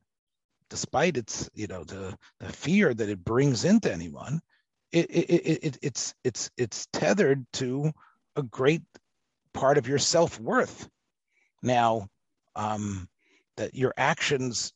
despite 0.70 1.16
its 1.16 1.48
you 1.54 1.66
know 1.66 1.84
the, 1.84 2.16
the 2.40 2.52
fear 2.52 2.94
that 2.94 3.08
it 3.08 3.24
brings 3.24 3.64
into 3.64 3.92
anyone, 3.92 4.40
it, 4.92 5.10
it, 5.10 5.30
it, 5.30 5.64
it 5.64 5.78
it's 5.82 6.14
it's 6.24 6.50
it's 6.56 6.86
tethered 6.92 7.44
to 7.54 7.92
a 8.36 8.42
great 8.42 8.82
part 9.52 9.78
of 9.78 9.88
your 9.88 9.98
self 9.98 10.38
worth. 10.40 10.88
Now, 11.62 12.08
um, 12.54 13.08
that 13.56 13.74
your 13.74 13.92
actions 13.96 14.72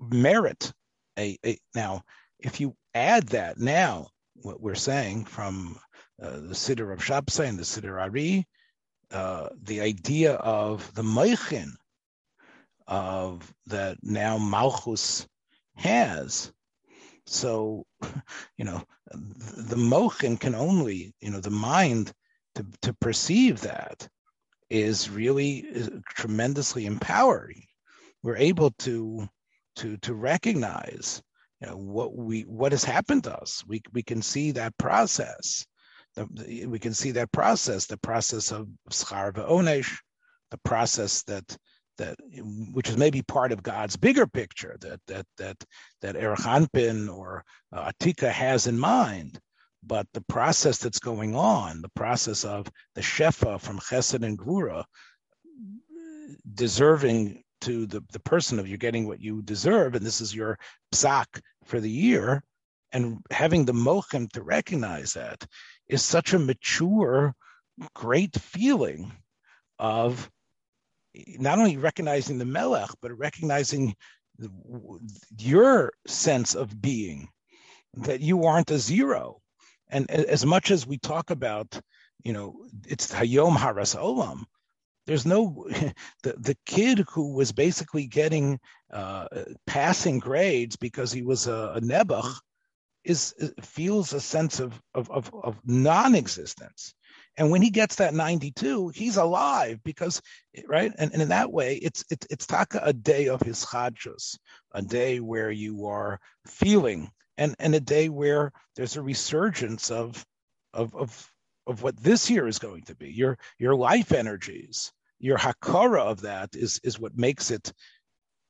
merit 0.00 0.72
a, 1.18 1.38
a 1.44 1.58
now 1.74 2.02
if 2.38 2.60
you 2.60 2.74
add 2.94 3.26
that 3.28 3.58
now 3.58 4.08
what 4.36 4.60
we're 4.60 4.74
saying 4.74 5.24
from 5.24 5.78
uh, 6.22 6.30
the 6.30 6.54
Siddur 6.54 6.92
of 6.92 7.00
Shabsai 7.00 7.48
and 7.48 7.58
the 7.58 7.64
Siddur 7.64 8.00
Ari 8.00 8.46
uh, 9.10 9.48
the 9.62 9.80
idea 9.80 10.34
of 10.34 10.92
the 10.94 11.02
Meichin 11.02 11.70
of 12.86 13.52
that 13.66 13.98
now 14.02 14.38
Malchus 14.38 15.26
has. 15.76 16.52
So, 17.26 17.84
you 18.56 18.64
know, 18.64 18.82
the 19.12 19.76
Mochin 19.76 20.38
can 20.38 20.54
only, 20.54 21.14
you 21.20 21.30
know, 21.30 21.40
the 21.40 21.50
mind 21.50 22.12
to, 22.56 22.66
to 22.82 22.92
perceive 22.94 23.60
that 23.60 24.08
is 24.70 25.08
really 25.08 25.58
is 25.58 25.90
tremendously 26.10 26.86
empowering. 26.86 27.62
We're 28.22 28.36
able 28.36 28.70
to 28.80 29.28
to 29.78 29.96
to 29.98 30.14
recognize 30.14 31.22
you 31.60 31.68
know 31.68 31.76
what 31.76 32.14
we 32.14 32.42
what 32.42 32.72
has 32.72 32.84
happened 32.84 33.24
to 33.24 33.36
us. 33.36 33.64
We 33.66 33.82
we 33.92 34.02
can 34.02 34.22
see 34.22 34.52
that 34.52 34.76
process 34.78 35.66
the, 36.26 36.66
we 36.66 36.78
can 36.78 36.94
see 36.94 37.12
that 37.12 37.32
process, 37.32 37.86
the 37.86 37.96
process 37.98 38.52
of 38.52 38.68
schar 38.90 39.32
onesh, 39.32 39.98
the 40.50 40.58
process 40.58 41.22
that 41.24 41.56
that 41.98 42.16
which 42.72 42.88
is 42.88 42.96
maybe 42.96 43.22
part 43.22 43.50
of 43.50 43.62
God's 43.62 43.96
bigger 43.96 44.26
picture 44.26 44.76
that 44.80 45.00
that 45.08 45.26
that 45.36 45.56
that 46.00 46.14
Anpin 46.14 47.12
or 47.12 47.44
uh, 47.72 47.90
Atika 47.90 48.30
has 48.30 48.66
in 48.66 48.78
mind. 48.78 49.38
But 49.84 50.06
the 50.12 50.24
process 50.28 50.78
that's 50.78 50.98
going 50.98 51.34
on, 51.34 51.82
the 51.82 51.90
process 51.90 52.44
of 52.44 52.68
the 52.94 53.00
Shefa 53.00 53.60
from 53.60 53.78
Chesed 53.78 54.24
and 54.24 54.38
Gvura, 54.38 54.84
deserving 56.52 57.42
to 57.62 57.86
the, 57.86 58.02
the 58.12 58.20
person 58.20 58.58
of 58.58 58.68
you're 58.68 58.78
getting 58.78 59.06
what 59.06 59.20
you 59.20 59.42
deserve, 59.42 59.94
and 59.94 60.04
this 60.04 60.20
is 60.20 60.34
your 60.34 60.58
psak 60.92 61.26
for 61.64 61.80
the 61.80 61.90
year, 61.90 62.42
and 62.92 63.18
having 63.30 63.64
the 63.64 63.72
mochem 63.72 64.30
to 64.32 64.42
recognize 64.42 65.12
that 65.14 65.44
is 65.88 66.02
such 66.02 66.32
a 66.32 66.38
mature, 66.38 67.34
great 67.94 68.34
feeling 68.34 69.12
of 69.78 70.30
not 71.14 71.58
only 71.58 71.76
recognizing 71.76 72.38
the 72.38 72.44
melech, 72.44 72.90
but 73.00 73.16
recognizing 73.18 73.94
your 75.38 75.92
sense 76.06 76.54
of 76.54 76.80
being, 76.80 77.28
that 77.94 78.20
you 78.20 78.44
aren't 78.44 78.70
a 78.70 78.78
zero. 78.78 79.40
And 79.90 80.10
as 80.10 80.44
much 80.44 80.70
as 80.70 80.86
we 80.86 80.98
talk 80.98 81.30
about, 81.30 81.80
you 82.22 82.32
know, 82.32 82.66
it's 82.86 83.12
Hayom 83.12 83.56
Haras 83.56 83.94
Olam, 83.94 84.44
there's 85.08 85.24
no 85.24 85.66
the, 86.22 86.34
the 86.38 86.56
kid 86.66 87.04
who 87.10 87.32
was 87.32 87.50
basically 87.50 88.06
getting 88.06 88.60
uh, 88.92 89.26
passing 89.66 90.18
grades 90.18 90.76
because 90.76 91.10
he 91.10 91.22
was 91.22 91.46
a, 91.46 91.72
a 91.76 91.80
nebuch 91.80 92.38
is 93.04 93.34
feels 93.62 94.12
a 94.12 94.20
sense 94.20 94.60
of 94.60 94.80
of, 94.94 95.10
of, 95.10 95.34
of 95.42 95.58
non-existence. 95.64 96.94
And 97.38 97.50
when 97.50 97.62
he 97.62 97.70
gets 97.70 97.96
that 97.96 98.12
92 98.12 98.90
he's 98.90 99.16
alive 99.16 99.80
because 99.82 100.20
right? 100.66 100.92
And, 100.98 101.10
and 101.12 101.22
in 101.22 101.30
that 101.30 101.50
way 101.50 101.76
it's 101.76 102.04
it's 102.10 102.26
it's 102.28 102.46
taka 102.46 102.80
a 102.84 102.92
day 102.92 103.28
of 103.28 103.40
his 103.40 103.64
chadjus 103.64 104.38
a 104.72 104.82
day 104.82 105.20
where 105.20 105.50
you 105.50 105.86
are 105.86 106.20
feeling 106.46 107.10
and 107.38 107.56
and 107.58 107.74
a 107.74 107.80
day 107.80 108.10
where 108.10 108.52
there's 108.76 108.96
a 108.96 109.02
resurgence 109.02 109.90
of 109.90 110.22
of 110.74 110.94
of 110.94 111.32
of 111.66 111.82
what 111.82 111.96
this 111.96 112.28
year 112.28 112.46
is 112.46 112.58
going 112.58 112.82
to 112.82 112.94
be 112.94 113.10
your 113.10 113.38
your 113.58 113.74
life 113.74 114.12
energies 114.12 114.92
your 115.18 115.38
hakara 115.38 116.00
of 116.00 116.22
that 116.22 116.54
is 116.54 116.80
is 116.84 116.98
what 116.98 117.16
makes 117.16 117.50
it 117.50 117.72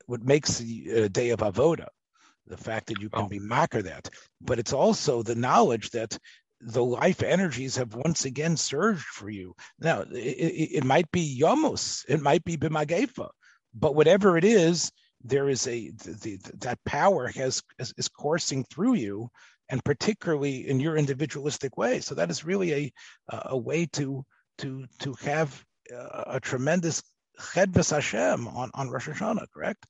what 0.07 0.23
makes 0.23 0.59
the 0.59 1.05
uh, 1.05 1.09
day 1.09 1.31
of 1.31 1.41
avoda 1.41 1.89
the 2.47 2.57
fact 2.57 2.87
that 2.87 3.01
you 3.01 3.11
can 3.11 3.25
oh. 3.25 3.29
be 3.29 3.39
makar 3.39 3.83
that. 3.83 4.09
But 4.41 4.59
it's 4.59 4.73
also 4.73 5.23
the 5.23 5.35
knowledge 5.35 5.91
that 5.91 6.17
the 6.63 6.83
life 6.83 7.23
energies 7.23 7.77
have 7.77 7.95
once 7.95 8.25
again 8.25 8.57
surged 8.57 9.05
for 9.05 9.29
you. 9.29 9.55
Now 9.79 10.01
it, 10.01 10.15
it, 10.15 10.77
it 10.79 10.85
might 10.85 11.11
be 11.11 11.41
yomos 11.41 12.05
it 12.09 12.21
might 12.21 12.45
be 12.45 12.57
bimagefa 12.57 13.29
but 13.75 13.95
whatever 13.95 14.37
it 14.37 14.45
is 14.45 14.91
there 15.23 15.49
is 15.49 15.67
a 15.67 15.91
the, 15.91 16.13
the, 16.13 16.39
that 16.59 16.79
power 16.85 17.29
has 17.29 17.63
is, 17.79 17.93
is 17.97 18.09
coursing 18.09 18.65
through 18.65 18.95
you 18.95 19.29
and 19.69 19.85
particularly 19.85 20.69
in 20.69 20.81
your 20.81 20.97
individualistic 20.97 21.77
way. 21.77 22.01
So 22.01 22.15
that 22.15 22.31
is 22.31 22.45
really 22.45 22.73
a 22.73 22.93
a 23.29 23.59
way 23.59 23.87
to 23.95 24.25
to 24.59 24.87
to 25.01 25.13
have 25.21 25.65
a, 25.93 26.37
a 26.37 26.41
tremendous 26.41 27.03
chedves 27.39 27.91
Hashem 27.91 28.49
on 28.49 28.71
on 28.75 28.91
Rosh 28.91 29.09
Hashanah 29.09 29.47
correct 29.55 29.87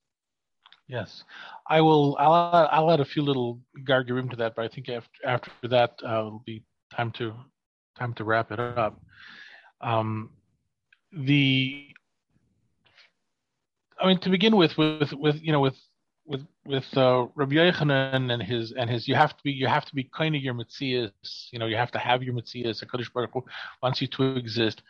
Yes, 0.88 1.24
I 1.68 1.82
will. 1.82 2.16
I'll, 2.18 2.68
I'll 2.72 2.90
add 2.90 3.00
a 3.00 3.04
few 3.04 3.22
little 3.22 3.60
gargarim 3.86 4.30
to 4.30 4.36
that, 4.36 4.56
but 4.56 4.64
I 4.64 4.68
think 4.68 4.88
after 4.88 5.10
after 5.24 5.50
that 5.64 5.98
uh, 6.02 6.26
it'll 6.26 6.42
be 6.46 6.64
time 6.96 7.10
to 7.12 7.34
time 7.98 8.14
to 8.14 8.24
wrap 8.24 8.50
it 8.50 8.58
up. 8.58 8.98
Um, 9.82 10.30
the, 11.12 11.88
I 14.00 14.06
mean, 14.06 14.18
to 14.20 14.30
begin 14.30 14.56
with, 14.56 14.78
with 14.78 15.12
with 15.12 15.42
you 15.42 15.52
know, 15.52 15.60
with 15.60 15.76
with 16.24 16.46
with 16.64 16.86
uh, 16.96 17.26
Rabbi 17.34 17.56
Yochanan 17.56 18.32
and 18.32 18.42
his 18.42 18.72
and 18.72 18.88
his, 18.88 19.06
you 19.06 19.14
have 19.14 19.36
to 19.36 19.42
be 19.42 19.52
you 19.52 19.66
have 19.66 19.84
to 19.84 19.94
be 19.94 20.04
kind 20.04 20.34
of 20.34 20.42
your 20.42 20.54
mitzias. 20.54 21.10
You 21.52 21.58
know, 21.58 21.66
you 21.66 21.76
have 21.76 21.92
to 21.92 21.98
have 21.98 22.22
your 22.22 22.32
mitzias. 22.32 22.82
Hakadosh 22.82 23.12
Baruch 23.12 23.30
Hu 23.34 23.44
wants 23.82 24.00
you 24.00 24.06
to 24.08 24.36
exist. 24.36 24.80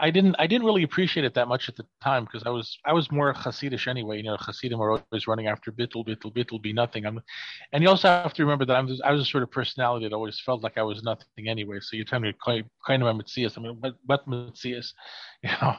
I 0.00 0.10
didn't 0.10 0.34
I 0.38 0.46
didn't 0.46 0.66
really 0.66 0.82
appreciate 0.82 1.24
it 1.24 1.34
that 1.34 1.46
much 1.46 1.68
at 1.68 1.76
the 1.76 1.84
time 2.02 2.24
because 2.24 2.42
I 2.46 2.50
was 2.50 2.78
I 2.86 2.92
was 2.92 3.12
more 3.12 3.32
Hasidish 3.34 3.86
anyway. 3.86 4.16
You 4.16 4.22
know, 4.24 4.36
Hasidim 4.38 4.80
are 4.80 4.92
always 4.92 5.26
running 5.26 5.46
after 5.46 5.70
bittul, 5.70 6.06
bittul, 6.06 6.34
bittul, 6.34 6.60
be 6.60 6.72
nothing. 6.72 7.04
I'm, 7.04 7.20
and 7.72 7.82
you 7.82 7.88
also 7.90 8.08
have 8.08 8.32
to 8.34 8.42
remember 8.42 8.64
that 8.64 8.76
I'm 8.76 8.88
I 9.04 9.12
was 9.12 9.20
a 9.20 9.24
sort 9.24 9.42
of 9.42 9.50
personality 9.50 10.08
that 10.08 10.14
always 10.14 10.40
felt 10.40 10.62
like 10.62 10.78
I 10.78 10.82
was 10.82 11.02
nothing 11.02 11.26
anyway. 11.46 11.78
So 11.80 11.96
you 11.96 12.04
tell 12.04 12.20
me 12.20 12.34
kind 12.46 13.02
of 13.02 13.08
a 13.08 13.12
mitzias. 13.12 13.58
I 13.58 13.60
mean, 13.60 13.76
what 13.80 13.94
what 14.06 14.26
mitzias? 14.26 14.92
You 15.42 15.50
know, 15.62 15.74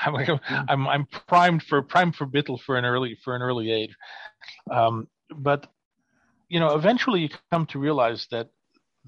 I'm 0.00 0.12
like 0.12 0.28
I'm 0.50 0.86
I'm 0.86 1.06
primed 1.28 1.62
for 1.62 1.80
primed 1.82 2.16
for 2.16 2.26
bittul 2.26 2.60
for 2.60 2.76
an 2.76 2.84
early 2.84 3.16
for 3.24 3.36
an 3.36 3.42
early 3.42 3.70
age. 3.70 3.96
Um, 4.70 5.08
but 5.34 5.66
you 6.48 6.60
know, 6.60 6.74
eventually 6.74 7.20
you 7.20 7.28
come 7.50 7.66
to 7.66 7.78
realize 7.78 8.26
that 8.30 8.48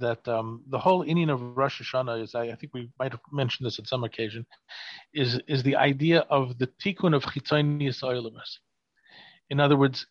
that 0.00 0.26
um, 0.26 0.62
the 0.68 0.78
whole 0.78 1.04
inyan 1.04 1.30
of 1.30 1.56
Rosh 1.56 1.80
Hashanah 1.80 2.22
is, 2.22 2.34
I, 2.34 2.44
I, 2.44 2.54
think 2.56 2.74
we 2.74 2.90
might 2.98 3.12
have 3.12 3.20
mentioned 3.32 3.66
this 3.66 3.78
at 3.78 3.86
some 3.86 4.04
occasion, 4.04 4.46
is 5.14 5.40
is 5.46 5.62
the 5.62 5.76
idea 5.76 6.20
of 6.28 6.58
the 6.58 6.68
tikkun 6.82 7.14
of 7.14 7.24
chitzonius 7.24 8.02
oilimus. 8.02 8.58
In 9.48 9.60
other 9.60 9.76
words, 9.76 10.06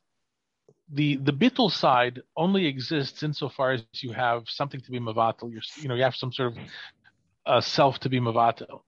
the 0.91 1.17
the 1.17 1.33
bittul 1.33 1.71
side 1.71 2.21
only 2.35 2.65
exists 2.65 3.21
insofar 3.23 3.71
as 3.71 3.83
you 4.01 4.11
have 4.11 4.43
something 4.47 4.81
to 4.81 4.91
be 4.91 4.99
mavatal. 4.99 5.51
You're, 5.51 5.61
you 5.81 5.87
know, 5.87 5.95
you 5.95 6.03
have 6.03 6.15
some 6.15 6.31
sort 6.31 6.53
of 6.53 6.57
uh, 7.45 7.61
self 7.61 7.99
to 7.99 8.09
be 8.09 8.19
mavatal, 8.19 8.81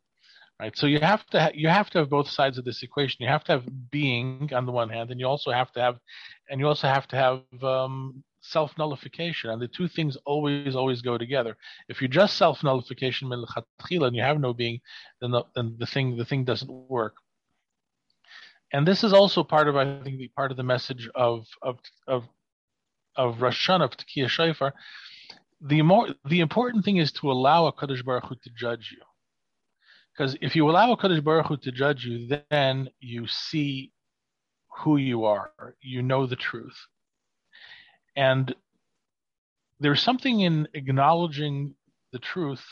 right? 0.60 0.76
So 0.76 0.88
you 0.88 1.00
have 1.00 1.26
to 1.28 1.40
ha- 1.40 1.52
you 1.54 1.68
have 1.68 1.90
to 1.92 2.00
have 2.00 2.10
both 2.10 2.30
sides 2.30 2.58
of 2.58 2.66
this 2.66 2.84
equation. 2.84 3.18
You 3.20 3.30
have 3.30 3.44
to 3.46 3.54
have 3.54 3.92
being 3.92 4.50
on 4.54 4.66
the 4.66 4.72
one 4.72 4.90
hand, 4.90 5.12
and 5.12 5.20
you 5.20 5.28
also 5.28 5.52
have 5.52 5.72
to 5.74 5.82
have, 5.82 5.98
and 6.50 6.60
you 6.60 6.68
also 6.68 6.88
have 6.88 7.08
to 7.10 7.16
have 7.16 7.64
um, 7.64 8.24
self 8.42 8.78
nullification, 8.78 9.50
and 9.50 9.62
the 9.62 9.68
two 9.68 9.88
things 9.88 10.18
always 10.26 10.76
always 10.76 11.02
go 11.02 11.18
together. 11.18 11.56
If 11.88 12.02
you're 12.02 12.08
just 12.08 12.38
self 12.38 12.64
nullification 12.64 13.32
and 13.32 14.16
you 14.16 14.22
have 14.22 14.40
no 14.40 14.54
being, 14.54 14.82
then 15.22 15.32
the, 15.32 15.44
then 15.56 15.76
the 15.80 15.86
thing 15.86 16.18
the 16.18 16.26
thing 16.26 16.44
doesn't 16.44 16.72
work. 16.72 17.16
And 18.74 18.88
this 18.88 19.04
is 19.04 19.14
also 19.14 19.44
part 19.44 19.68
of 19.68 19.76
I 19.76 20.02
think 20.04 20.18
the 20.18 20.30
part 20.30 20.52
of 20.52 20.58
the 20.58 20.64
message 20.64 21.10
of 21.16 21.46
of 21.62 21.80
of 22.08 22.28
of 23.16 23.42
Rosh 23.42 23.70
Hashanah 23.70 23.84
of 23.84 23.98
Tekiah 23.98 24.30
Shofar. 24.30 24.74
The 25.62 25.82
more 25.82 26.08
the 26.26 26.40
important 26.40 26.84
thing 26.84 26.98
is 26.98 27.12
to 27.14 27.32
allow 27.32 27.70
Hakadosh 27.70 28.04
Baruch 28.04 28.26
Hu 28.26 28.36
to 28.36 28.50
judge 28.58 28.92
you. 28.92 29.04
Because 30.14 30.36
if 30.42 30.56
you 30.56 30.70
allow 30.70 30.96
Hakadosh 30.96 31.24
Baruch 31.24 31.48
Hu 31.48 31.58
to 31.58 31.72
judge 31.72 32.06
you, 32.06 32.38
then 32.50 32.90
you 33.00 33.28
see 33.28 33.92
who 34.80 34.98
you 34.98 35.26
are. 35.26 35.52
You 35.82 36.02
know 36.02 36.26
the 36.26 36.36
truth. 36.36 36.88
And 38.16 38.54
there's 39.80 40.02
something 40.02 40.42
in 40.42 40.68
acknowledging 40.74 41.74
the 42.12 42.20
truth 42.20 42.64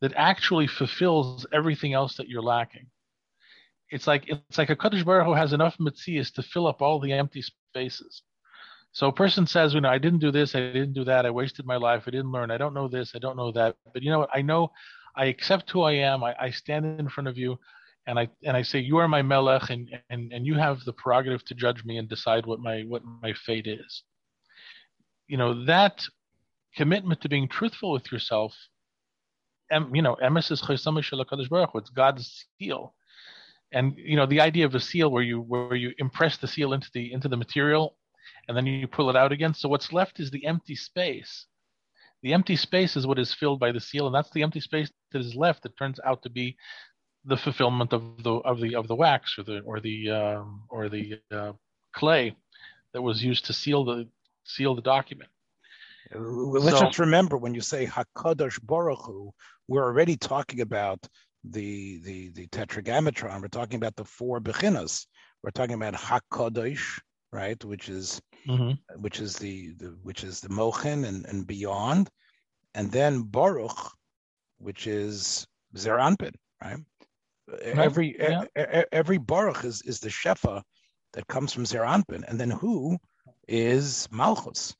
that 0.00 0.12
actually 0.16 0.66
fulfills 0.66 1.46
everything 1.52 1.94
else 1.94 2.16
that 2.16 2.28
you're 2.28 2.42
lacking. 2.42 2.86
It's 3.90 4.06
like 4.06 4.28
it's 4.28 4.58
like 4.58 4.68
Hakadosh 4.68 5.04
Baruch 5.04 5.26
Hu 5.26 5.34
has 5.34 5.52
enough 5.52 5.76
mitzias 5.78 6.32
to 6.34 6.42
fill 6.42 6.66
up 6.66 6.80
all 6.80 6.98
the 6.98 7.12
empty 7.12 7.42
spaces. 7.42 8.22
So 8.92 9.08
a 9.08 9.12
person 9.12 9.46
says, 9.46 9.74
you 9.74 9.80
know, 9.80 9.88
I 9.88 9.98
didn't 9.98 10.18
do 10.18 10.30
this, 10.30 10.54
I 10.54 10.60
didn't 10.60 10.92
do 10.92 11.04
that, 11.04 11.24
I 11.24 11.30
wasted 11.30 11.66
my 11.66 11.76
life, 11.76 12.04
I 12.06 12.10
didn't 12.10 12.32
learn, 12.32 12.50
I 12.50 12.58
don't 12.58 12.74
know 12.74 12.88
this, 12.88 13.12
I 13.14 13.18
don't 13.18 13.36
know 13.36 13.50
that. 13.52 13.76
But 13.92 14.02
you 14.02 14.10
know 14.10 14.20
what? 14.20 14.30
I 14.32 14.42
know 14.42 14.70
I 15.16 15.26
accept 15.26 15.70
who 15.70 15.82
I 15.82 15.92
am, 15.92 16.22
I, 16.22 16.34
I 16.38 16.50
stand 16.50 17.00
in 17.00 17.08
front 17.08 17.28
of 17.28 17.38
you 17.38 17.58
and 18.06 18.18
I 18.18 18.28
and 18.44 18.56
I 18.56 18.62
say, 18.62 18.80
You 18.80 18.98
are 18.98 19.08
my 19.08 19.22
melech 19.22 19.70
and, 19.70 19.88
and, 20.10 20.32
and 20.32 20.46
you 20.46 20.54
have 20.54 20.84
the 20.84 20.92
prerogative 20.92 21.44
to 21.46 21.54
judge 21.54 21.84
me 21.84 21.98
and 21.98 22.08
decide 22.08 22.46
what 22.46 22.60
my 22.60 22.82
what 22.82 23.02
my 23.22 23.32
fate 23.32 23.66
is 23.66 24.02
you 25.28 25.36
know 25.36 25.64
that 25.64 26.02
commitment 26.76 27.20
to 27.20 27.28
being 27.28 27.48
truthful 27.48 27.92
with 27.92 28.10
yourself 28.10 28.54
you 29.92 30.02
know 30.02 30.16
emes 30.22 30.50
is 30.50 30.62
it's 30.68 31.90
god's 31.90 32.46
seal. 32.58 32.94
And 33.72 33.94
you 33.96 34.16
know 34.16 34.26
the 34.26 34.40
idea 34.40 34.66
of 34.66 34.74
a 34.74 34.80
seal 34.80 35.10
where 35.10 35.22
you 35.22 35.40
where 35.40 35.74
you 35.74 35.92
impress 35.98 36.36
the 36.36 36.48
seal 36.48 36.72
into 36.72 36.90
the 36.92 37.12
into 37.12 37.28
the 37.28 37.36
material 37.36 37.96
and 38.48 38.56
then 38.56 38.66
you 38.66 38.86
pull 38.86 39.08
it 39.08 39.16
out 39.16 39.32
again. 39.32 39.54
So 39.54 39.68
what's 39.68 39.92
left 39.92 40.20
is 40.20 40.30
the 40.30 40.44
empty 40.46 40.76
space. 40.76 41.46
The 42.22 42.34
empty 42.34 42.56
space 42.56 42.96
is 42.96 43.06
what 43.06 43.18
is 43.18 43.34
filled 43.34 43.60
by 43.60 43.72
the 43.72 43.80
seal 43.80 44.06
and 44.06 44.14
that's 44.14 44.30
the 44.30 44.42
empty 44.42 44.60
space 44.60 44.90
that 45.12 45.20
is 45.20 45.34
left 45.34 45.62
that 45.62 45.76
turns 45.78 45.98
out 46.04 46.22
to 46.22 46.30
be 46.30 46.56
the 47.24 47.36
fulfillment 47.36 47.92
of 47.92 48.02
the 48.22 48.34
of 48.44 48.60
the 48.60 48.74
of 48.74 48.88
the 48.88 48.96
wax 48.96 49.38
or 49.38 49.44
the 49.44 49.60
or 49.60 49.80
the 49.80 50.10
um, 50.10 50.64
or 50.68 50.88
the 50.88 51.18
uh, 51.30 51.52
clay 51.94 52.36
that 52.92 53.02
was 53.02 53.24
used 53.24 53.46
to 53.46 53.52
seal 53.52 53.84
the 53.84 54.06
seal 54.44 54.74
the 54.74 54.82
document. 54.82 55.30
Let's 56.14 56.78
so, 56.78 56.84
just 56.84 56.98
remember 56.98 57.38
when 57.38 57.54
you 57.54 57.60
say 57.60 57.86
Hakadosh 57.86 58.60
Baruch 58.62 59.04
Hu, 59.06 59.32
we're 59.68 59.84
already 59.84 60.16
talking 60.16 60.60
about 60.60 61.06
the 61.44 62.00
the 62.00 62.30
the 62.30 62.46
Tetragrammaton. 62.48 63.40
We're 63.40 63.48
talking 63.48 63.76
about 63.76 63.96
the 63.96 64.04
four 64.04 64.40
bechinas. 64.40 65.06
We're 65.42 65.50
talking 65.50 65.74
about 65.74 65.94
Hakadosh, 65.94 67.00
right, 67.32 67.62
which 67.64 67.88
is 67.88 68.20
mm-hmm. 68.46 69.00
which 69.00 69.20
is 69.20 69.36
the, 69.36 69.72
the 69.78 69.96
which 70.02 70.24
is 70.24 70.40
the 70.40 70.50
Mochen 70.50 71.04
and, 71.04 71.24
and 71.26 71.46
beyond, 71.46 72.10
and 72.74 72.90
then 72.90 73.22
Baruch, 73.22 73.92
which 74.58 74.86
is 74.86 75.46
Zeir 75.76 75.96
Anpin, 75.96 76.34
right? 76.62 76.78
right? 77.48 77.62
Every 77.62 78.16
yeah. 78.18 78.44
every 78.92 79.18
Baruch 79.18 79.64
is 79.64 79.82
is 79.82 80.00
the 80.00 80.10
Shefa 80.10 80.62
that 81.14 81.26
comes 81.28 81.52
from 81.52 81.66
Zeir 81.66 81.82
Anpin, 81.82 82.24
and 82.28 82.38
then 82.38 82.50
who 82.50 82.98
is 83.48 84.08
Malchus. 84.10 84.74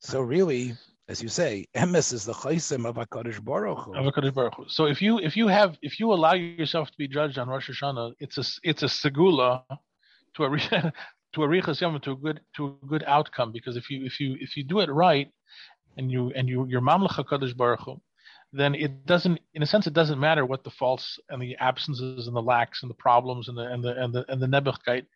So 0.00 0.20
really, 0.20 0.74
as 1.08 1.22
you 1.22 1.28
say, 1.28 1.66
Emes 1.74 2.12
is 2.12 2.24
the 2.24 2.32
chaysim 2.32 2.86
of 2.86 2.96
Hakadosh 2.96 3.42
Baruch 3.42 3.84
Hu. 3.84 3.94
Of 3.94 4.12
Hakadosh 4.12 4.34
Baruch 4.34 4.54
Hu. 4.54 4.64
So 4.68 4.86
if 4.86 5.02
you 5.02 5.18
if 5.18 5.36
you 5.36 5.48
have 5.48 5.76
if 5.82 6.00
you 6.00 6.12
allow 6.12 6.34
yourself 6.34 6.90
to 6.90 6.96
be 6.96 7.08
judged 7.08 7.38
on 7.38 7.48
Rosh 7.48 7.70
Hashanah, 7.70 8.14
it's 8.20 8.38
a 8.38 8.44
it's 8.62 8.82
a 8.82 8.86
segula 8.86 9.62
to 10.34 10.44
a 10.44 10.50
to 11.34 11.42
a 11.42 11.48
richas 11.48 11.80
yom 11.80 12.00
to 12.00 12.12
a 12.12 12.16
good 12.16 12.40
to 12.56 12.78
a 12.82 12.86
good 12.86 13.04
outcome 13.06 13.52
because 13.52 13.76
if 13.76 13.90
you 13.90 14.04
if 14.04 14.20
you 14.20 14.36
if 14.40 14.56
you 14.56 14.64
do 14.64 14.80
it 14.80 14.90
right 14.90 15.28
and 15.96 16.10
you 16.10 16.32
and 16.34 16.48
you 16.48 16.66
your 16.66 16.80
mamlech 16.80 17.12
hakadosh 17.12 17.56
baruch 17.56 17.80
Hu, 17.80 18.00
then 18.52 18.74
it 18.74 19.04
doesn't 19.04 19.40
in 19.52 19.62
a 19.62 19.66
sense 19.66 19.86
it 19.86 19.94
doesn't 19.94 20.20
matter 20.20 20.46
what 20.46 20.64
the 20.64 20.70
faults 20.70 21.18
and 21.28 21.42
the 21.42 21.56
absences 21.56 22.26
and 22.28 22.36
the 22.36 22.42
lacks 22.42 22.82
and 22.82 22.90
the 22.90 22.94
problems 22.94 23.48
and 23.48 23.58
the 23.58 23.66
and 23.66 23.84
the 23.84 24.02
and 24.02 24.14
the 24.14 24.24
and 24.28 24.40
the 24.40 24.46
nebuchkeit 24.46 25.06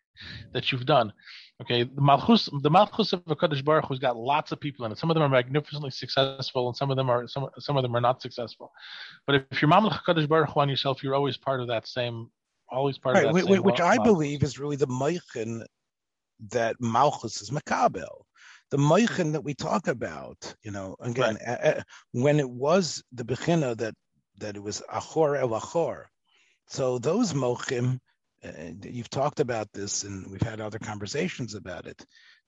that 0.53 0.71
you've 0.71 0.85
done. 0.85 1.13
Okay, 1.61 1.83
the 1.83 2.01
Malchus, 2.01 2.47
the 2.61 2.69
Malchus 2.69 3.11
of 3.11 3.23
Hakadosh 3.25 3.63
Baruch 3.65 3.85
Hu's 3.85 3.99
got 3.99 4.15
lots 4.15 4.53
of 4.53 4.61
people 4.61 4.85
in 4.85 4.93
it. 4.93 4.97
Some 4.97 5.11
of 5.11 5.15
them 5.15 5.23
are 5.23 5.29
magnificently 5.29 5.91
successful, 5.91 6.69
and 6.69 6.75
some 6.75 6.89
of 6.89 6.95
them 6.95 7.09
are 7.09 7.27
some 7.27 7.49
some 7.59 7.75
of 7.75 7.83
them 7.83 7.95
are 7.95 8.01
not 8.01 8.21
successful. 8.21 8.71
But 9.27 9.35
if 9.51 9.61
you're 9.61 9.69
Mamlech 9.69 10.01
Hakadosh 10.01 10.29
Baruch 10.29 10.49
Hu 10.51 10.61
on 10.61 10.69
yourself, 10.69 11.03
you're 11.03 11.15
always 11.15 11.35
part 11.35 11.59
of 11.59 11.67
that 11.67 11.85
same, 11.85 12.29
always 12.69 12.97
part 12.97 13.15
right, 13.15 13.25
of 13.25 13.35
that 13.35 13.43
which, 13.43 13.53
same. 13.53 13.63
Which 13.63 13.81
I 13.81 13.97
believe 13.97 14.41
is 14.41 14.57
really 14.57 14.77
the 14.77 14.87
Meichin 14.87 15.65
that 16.51 16.77
Malchus 16.79 17.41
is 17.41 17.49
Makabel. 17.49 18.23
The 18.71 18.77
Meichin 18.77 19.33
that 19.33 19.43
we 19.43 19.53
talk 19.53 19.87
about, 19.87 20.55
you 20.63 20.71
know, 20.71 20.95
again, 21.01 21.37
right. 21.45 21.83
when 22.13 22.39
it 22.39 22.49
was 22.49 23.03
the 23.11 23.25
Bechina 23.25 23.75
that 23.77 23.95
that 24.37 24.55
it 24.55 24.63
was 24.63 24.81
Achor 24.93 25.35
El 25.35 25.57
Achor. 25.57 26.09
So 26.67 26.99
those 26.99 27.33
Mochim 27.33 27.99
and 28.41 28.85
you've 28.85 29.09
talked 29.09 29.39
about 29.39 29.71
this 29.73 30.03
and 30.03 30.29
we've 30.31 30.41
had 30.41 30.61
other 30.61 30.79
conversations 30.79 31.55
about 31.55 31.85
it 31.87 32.05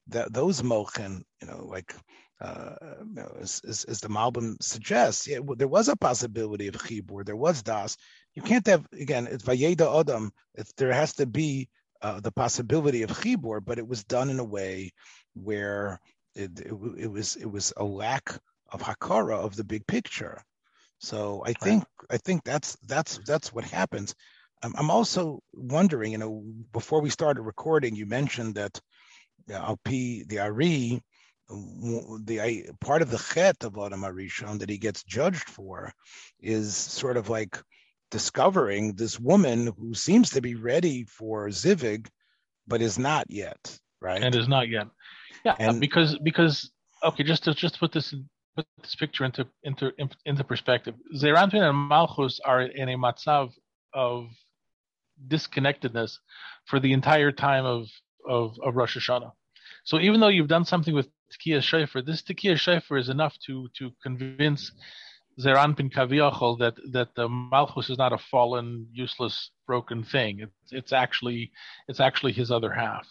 that 0.08 0.34
those 0.34 0.64
mochen 0.64 1.24
you 1.42 1.48
know 1.48 1.66
like 1.66 1.94
uh, 2.42 2.74
you 3.08 3.14
know, 3.14 3.38
as, 3.40 3.62
as, 3.68 3.84
as, 3.84 4.00
the 4.00 4.08
Malbim 4.08 4.56
suggests, 4.64 5.28
yeah, 5.28 5.38
well, 5.38 5.56
there 5.56 5.68
was 5.68 5.90
a 5.90 5.96
possibility 5.96 6.68
of 6.68 6.74
chibur. 6.74 7.24
There 7.24 7.36
was 7.36 7.62
das. 7.62 7.98
You 8.34 8.42
can't 8.42 8.66
have 8.66 8.84
again. 9.00 9.28
It's 9.30 9.44
vayeda 9.44 10.00
adam. 10.00 10.32
If 10.56 10.76
there 10.76 10.92
has 10.92 11.14
to 11.16 11.28
be 11.28 11.70
uh, 12.02 12.20
the 12.20 12.32
possibility 12.32 13.04
of 13.04 13.12
chibur, 13.12 13.64
but 13.64 13.78
it 13.78 13.88
was 13.88 14.04
done 14.04 14.32
in 14.32 14.40
a 14.40 14.44
way 14.44 14.92
where 15.36 16.02
it, 16.34 16.60
it, 16.60 16.74
it, 16.98 17.12
was 17.12 17.36
it 17.36 17.46
was 17.46 17.74
a 17.78 17.84
lack 17.84 18.36
of 18.72 18.82
hakara 18.82 19.38
of 19.38 19.56
the 19.56 19.64
big 19.64 19.86
picture. 19.86 20.42
So 20.98 21.44
I 21.46 21.54
think 21.54 21.84
right. 21.84 22.16
I 22.16 22.18
think 22.18 22.44
that's 22.44 22.76
that's 22.88 23.20
that's 23.20 23.54
what 23.54 23.66
happens. 23.66 24.16
I'm 24.64 24.92
also 24.92 25.42
wondering, 25.54 26.12
you 26.12 26.18
know, 26.18 26.44
before 26.72 27.02
we 27.02 27.10
started 27.10 27.42
recording, 27.42 27.96
you 27.96 28.06
mentioned 28.06 28.56
that 28.56 28.80
uh, 29.50 29.76
Alpi, 29.76 30.28
the 30.28 30.40
Ari, 30.40 31.02
the 31.50 32.72
part 32.80 33.02
of 33.02 33.10
the 33.10 33.18
chet 33.18 33.64
of 33.64 33.78
Adam 33.78 34.02
Arishon 34.02 34.60
that 34.60 34.70
he 34.70 34.78
gets 34.78 35.04
judged 35.04 35.50
for 35.50 35.92
is 36.40 36.76
sort 36.76 37.18
of 37.18 37.30
like 37.30 37.60
discovering 38.10 38.94
this 38.94 39.20
woman 39.20 39.74
who 39.80 39.94
seems 39.94 40.30
to 40.32 40.42
be 40.42 40.56
ready 40.56 41.06
for 41.06 41.48
Zivig, 41.48 42.08
but 42.68 42.82
is 42.82 43.00
not 43.00 43.26
yet, 43.30 43.80
right? 44.02 44.22
And 44.22 44.36
is 44.36 44.48
not 44.48 44.70
yet. 44.70 44.88
Yeah, 45.44 45.56
and, 45.60 45.80
because 45.80 46.18
because 46.20 46.72
okay, 47.04 47.24
just 47.24 47.44
to 47.46 47.54
just 47.54 47.80
put 47.80 47.92
this 47.92 48.14
in, 48.14 48.30
put 48.56 48.68
this 48.82 48.96
picture 48.96 49.26
into 49.26 49.48
into 49.64 49.92
into 50.26 50.44
perspective. 50.44 50.96
Zeranpin 51.16 51.68
and 51.68 51.78
Malchus 51.78 52.40
are 52.46 52.62
in 52.62 52.90
a 52.90 52.98
matzav 52.98 53.52
of 53.94 54.28
disconnectedness 55.28 56.20
for 56.66 56.80
the 56.80 56.94
entire 56.94 57.32
time 57.32 57.66
of, 57.66 57.88
of, 58.28 58.58
of 58.64 58.76
Rosh 58.76 58.98
Hashanah. 58.98 59.32
So 59.84 60.00
even 60.00 60.20
though 60.20 60.28
you've 60.28 60.48
done 60.48 60.66
something 60.66 60.94
with 60.94 61.08
Tekiah 61.32 61.62
Shofar, 61.62 62.02
this 62.02 62.22
Tekiah 62.22 62.58
Shofar 62.58 62.98
is 62.98 63.10
enough 63.10 63.38
to 63.48 63.68
to 63.80 63.92
convince 64.04 64.72
Zeranpin 65.40 65.92
Kaviyachol 65.92 66.60
that 66.60 66.76
that 66.92 67.16
the 67.16 67.28
Malchus 67.28 67.90
is 67.90 67.98
not 67.98 68.14
a 68.14 68.18
fallen, 68.18 68.88
useless, 68.92 69.52
broken 69.66 70.04
thing. 70.04 70.42
It's, 70.42 70.72
it's 70.72 70.94
actually 70.94 71.52
it's 71.88 72.00
actually 72.00 72.34
his 72.34 72.52
other 72.52 72.72
half. 72.72 73.08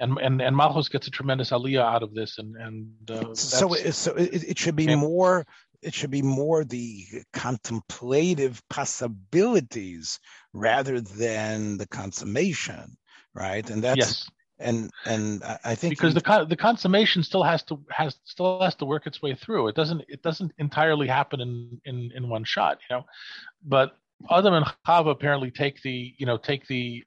And, 0.00 0.18
and 0.18 0.42
and 0.42 0.56
Malchus 0.56 0.88
gets 0.88 1.06
a 1.06 1.10
tremendous 1.10 1.50
aliyah 1.50 1.94
out 1.94 2.02
of 2.02 2.14
this, 2.14 2.38
and 2.38 2.56
and 2.56 3.10
uh, 3.10 3.34
so 3.34 3.72
so 3.74 4.14
it, 4.16 4.42
it 4.42 4.58
should 4.58 4.74
be 4.74 4.96
more 4.96 5.46
it 5.84 5.94
should 5.94 6.10
be 6.10 6.22
more 6.22 6.64
the 6.64 7.04
contemplative 7.32 8.62
possibilities 8.70 10.18
rather 10.52 11.00
than 11.00 11.76
the 11.76 11.86
consummation, 11.86 12.96
right? 13.34 13.68
And 13.68 13.84
that's 13.84 13.98
yes. 13.98 14.30
and 14.58 14.90
and 15.04 15.42
I 15.64 15.74
think 15.74 15.92
because 15.92 16.14
the 16.14 16.46
the 16.48 16.56
consummation 16.56 17.22
still 17.22 17.42
has 17.42 17.62
to 17.64 17.80
has 17.90 18.16
still 18.24 18.60
has 18.60 18.74
to 18.76 18.86
work 18.86 19.06
its 19.06 19.20
way 19.20 19.34
through. 19.34 19.68
It 19.68 19.76
doesn't 19.76 20.02
it 20.08 20.22
doesn't 20.22 20.52
entirely 20.58 21.06
happen 21.06 21.40
in 21.40 21.80
in 21.84 22.10
in 22.14 22.28
one 22.28 22.44
shot, 22.44 22.78
you 22.88 22.96
know. 22.96 23.04
But 23.62 23.96
Adam 24.30 24.54
and 24.54 24.66
Chava 24.86 25.10
apparently 25.10 25.50
take 25.50 25.82
the 25.82 26.14
you 26.16 26.24
know 26.24 26.38
take 26.38 26.66
the 26.66 27.04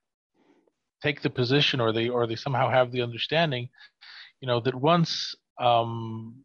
take 1.02 1.22
the 1.22 1.30
position 1.30 1.80
or 1.80 1.92
they 1.92 2.10
or 2.10 2.28
they 2.28 2.36
somehow 2.36 2.70
have 2.70 2.92
the 2.92 3.02
understanding, 3.02 3.70
you 4.40 4.48
know, 4.48 4.60
that 4.60 4.76
once 4.76 5.36
um 5.60 6.44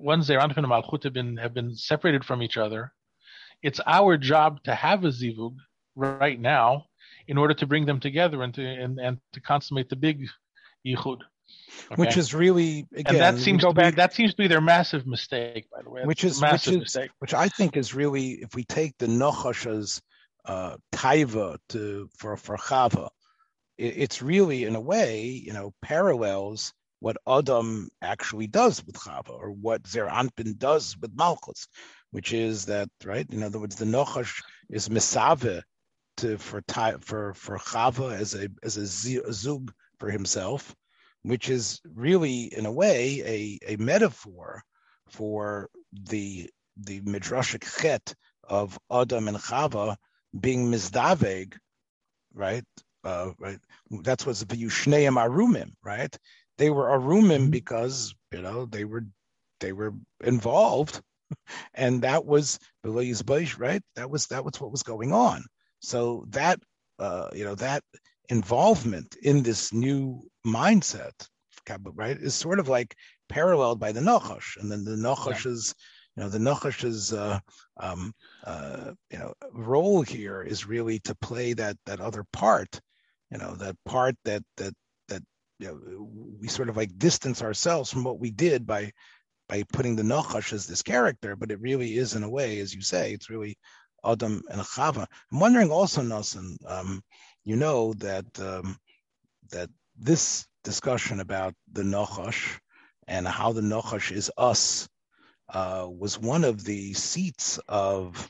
once 0.00 0.26
Zeir 0.26 0.40
Anpin 0.40 0.58
and 0.58 0.66
Malchut 0.66 1.04
have 1.04 1.12
been 1.12 1.36
have 1.36 1.54
been 1.54 1.74
separated 1.74 2.24
from 2.24 2.42
each 2.42 2.56
other, 2.56 2.92
it's 3.62 3.80
our 3.86 4.16
job 4.16 4.62
to 4.64 4.74
have 4.74 5.04
a 5.04 5.08
zivug 5.08 5.56
right 5.94 6.40
now 6.40 6.86
in 7.28 7.38
order 7.38 7.54
to 7.54 7.66
bring 7.66 7.86
them 7.86 8.00
together 8.00 8.42
and 8.42 8.54
to 8.54 8.64
and, 8.64 8.98
and 8.98 9.18
to 9.32 9.40
consummate 9.40 9.88
the 9.88 9.96
big 9.96 10.26
yichud. 10.86 11.18
Okay? 11.92 12.00
Which 12.00 12.16
is 12.16 12.34
really 12.34 12.86
again, 12.94 13.16
and 13.16 13.18
that 13.20 13.38
seems 13.38 13.62
to 13.62 13.72
back, 13.72 13.94
be, 13.94 13.96
that 13.96 14.14
seems 14.14 14.32
to 14.32 14.36
be 14.36 14.48
their 14.48 14.60
massive 14.60 15.06
mistake, 15.06 15.66
by 15.74 15.82
the 15.82 15.90
way. 15.90 16.02
Which 16.04 16.24
is 16.24 16.40
massive 16.40 16.74
which 16.74 16.76
is, 16.76 16.80
mistake. 16.94 17.10
Which 17.18 17.34
I 17.34 17.48
think 17.48 17.76
is 17.76 17.94
really, 17.94 18.42
if 18.42 18.54
we 18.54 18.64
take 18.64 18.96
the 18.98 19.06
Nochash's 19.06 20.00
uh, 20.44 20.76
taiva 20.92 21.58
to 21.70 22.08
for 22.16 22.36
for 22.36 22.56
Chava, 22.56 23.10
it, 23.76 23.94
it's 23.96 24.22
really 24.22 24.64
in 24.64 24.76
a 24.76 24.80
way, 24.80 25.24
you 25.24 25.52
know, 25.52 25.74
parallels 25.82 26.72
what 27.00 27.16
Adam 27.26 27.88
actually 28.02 28.46
does 28.46 28.84
with 28.84 28.94
Chava, 28.94 29.30
or 29.30 29.50
what 29.50 29.86
Zer 29.86 30.06
Anpin 30.06 30.56
does 30.56 30.96
with 30.98 31.16
Malchus, 31.16 31.66
which 32.10 32.32
is 32.32 32.66
that, 32.66 32.88
right? 33.04 33.26
In 33.30 33.42
other 33.42 33.58
words, 33.58 33.76
the 33.76 33.84
Nochash 33.84 34.40
is 34.68 34.88
Misave 34.88 35.62
to 36.18 36.38
for 36.38 36.62
for 37.00 37.34
for 37.34 37.58
Chava 37.58 38.12
as 38.12 38.34
a 38.34 38.48
as 38.62 38.76
a 38.76 38.86
zug 38.86 39.72
for 39.98 40.10
himself, 40.10 40.74
which 41.22 41.48
is 41.48 41.80
really 41.94 42.44
in 42.44 42.66
a 42.66 42.72
way 42.72 43.58
a, 43.66 43.74
a 43.74 43.76
metaphor 43.76 44.62
for 45.08 45.68
the 45.92 46.50
the 46.76 47.00
midrashic 47.00 47.64
chet 47.80 48.14
of 48.44 48.78
Adam 48.90 49.28
and 49.28 49.36
Chava 49.38 49.96
being 50.38 50.70
mizdaveg, 50.70 51.56
right? 52.34 52.64
Uh, 53.02 53.30
right. 53.38 53.58
That's 54.02 54.26
what's 54.26 54.44
the 54.44 54.56
Yushneim 54.56 55.16
Arumim, 55.16 55.72
right? 55.82 56.14
They 56.60 56.68
were 56.68 56.90
a 56.90 56.98
mm-hmm. 57.44 57.50
because 57.50 58.14
you 58.30 58.42
know 58.42 58.66
they 58.66 58.84
were 58.84 59.06
they 59.60 59.72
were 59.72 59.94
involved, 60.22 61.00
and 61.74 62.02
that 62.02 62.26
was 62.26 62.58
right. 63.58 63.82
That 63.96 64.10
was 64.10 64.26
that 64.26 64.44
was 64.44 64.60
what 64.60 64.70
was 64.70 64.82
going 64.82 65.12
on. 65.12 65.42
So 65.80 66.26
that 66.28 66.60
uh, 66.98 67.28
you 67.32 67.44
know 67.44 67.54
that 67.56 67.82
involvement 68.28 69.16
in 69.22 69.42
this 69.42 69.72
new 69.72 70.22
mindset, 70.46 71.14
right, 71.94 72.18
is 72.18 72.34
sort 72.34 72.60
of 72.60 72.68
like 72.68 72.94
paralleled 73.30 73.80
by 73.80 73.92
the 73.92 74.00
Nachash, 74.00 74.58
and 74.58 74.70
then 74.70 74.84
the 74.84 74.96
Nachash 74.96 75.46
is 75.46 75.74
you 76.14 76.22
know 76.22 76.28
the 76.28 76.38
Nachash's 76.38 77.14
uh, 77.14 77.38
um, 77.78 78.12
uh, 78.44 78.92
you 79.10 79.18
know 79.18 79.32
role 79.52 80.02
here 80.02 80.42
is 80.42 80.68
really 80.68 80.98
to 81.00 81.14
play 81.22 81.54
that 81.54 81.78
that 81.86 82.02
other 82.02 82.26
part, 82.34 82.82
you 83.30 83.38
know 83.38 83.54
that 83.54 83.76
part 83.86 84.14
that 84.26 84.42
that 84.58 84.74
you 85.60 85.66
know, 85.68 86.08
we 86.40 86.48
sort 86.48 86.68
of 86.70 86.76
like 86.76 86.98
distance 86.98 87.42
ourselves 87.42 87.92
from 87.92 88.02
what 88.02 88.18
we 88.18 88.30
did 88.30 88.66
by 88.66 88.92
by 89.48 89.64
putting 89.72 89.96
the 89.96 90.02
Nachash 90.02 90.52
as 90.52 90.66
this 90.66 90.82
character, 90.82 91.34
but 91.34 91.50
it 91.50 91.60
really 91.60 91.96
is 91.96 92.14
in 92.14 92.22
a 92.22 92.30
way, 92.30 92.60
as 92.60 92.72
you 92.72 92.80
say, 92.80 93.12
it's 93.12 93.28
really 93.28 93.58
Adam 94.04 94.42
and 94.48 94.60
Chava. 94.62 95.06
I'm 95.32 95.40
wondering 95.40 95.70
also, 95.70 96.02
Nelson, 96.02 96.56
um, 96.66 97.02
you 97.44 97.56
know 97.56 97.92
that 97.94 98.26
um, 98.40 98.76
that 99.50 99.68
this 99.98 100.46
discussion 100.64 101.20
about 101.20 101.54
the 101.72 101.82
Nachash 101.82 102.58
and 103.06 103.26
how 103.26 103.52
the 103.52 103.60
Nachash 103.60 104.12
is 104.12 104.30
us 104.38 104.88
uh, 105.52 105.86
was 105.90 106.18
one 106.18 106.44
of 106.44 106.64
the 106.64 106.94
seats 106.94 107.58
of 107.68 108.28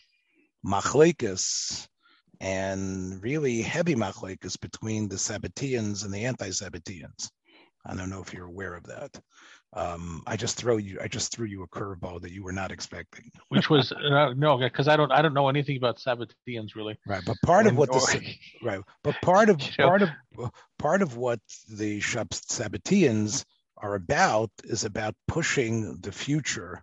Machlekes 0.67 1.87
and 2.41 3.23
really 3.23 3.63
heavy 3.63 3.95
machlekes 3.95 4.59
between 4.59 5.09
the 5.09 5.17
Sabbateans 5.17 6.05
and 6.05 6.13
the 6.13 6.25
anti-Sabbateans. 6.25 7.31
I 7.85 7.95
don't 7.95 8.11
know 8.11 8.21
if 8.21 8.33
you're 8.33 8.47
aware 8.47 8.75
of 8.75 8.85
that. 8.85 9.21
Um, 9.73 10.23
I 10.27 10.37
just 10.37 10.57
throw 10.57 10.79
you. 10.79 10.99
I 11.01 11.07
just 11.07 11.33
threw 11.33 11.47
you 11.47 11.63
a 11.63 11.69
curveball 11.69 12.21
that 12.23 12.33
you 12.33 12.43
were 12.43 12.53
not 12.53 12.73
expecting. 12.73 13.31
Which 13.49 13.71
was 13.71 13.93
uh, 14.13 14.35
no, 14.37 14.59
because 14.59 14.89
I 14.89 14.97
don't. 14.97 15.13
I 15.13 15.23
don't 15.23 15.33
know 15.33 15.49
anything 15.49 15.77
about 15.77 15.99
Sabbateans 15.99 16.75
really. 16.75 16.99
Right, 17.07 17.23
but 17.25 17.37
part 17.45 17.67
of 17.67 17.77
what 17.77 17.91
the 17.93 18.35
right, 18.63 18.81
but 19.05 19.15
part 19.23 19.49
of 19.49 19.61
part 19.79 20.03
of 20.03 20.11
part 20.79 21.03
of 21.03 21.17
what 21.17 21.41
the 21.69 22.01
Sabbateans 22.01 23.45
are 23.77 23.95
about 23.95 24.51
is 24.65 24.85
about 24.85 25.15
pushing 25.29 25.99
the 26.01 26.13
future 26.13 26.83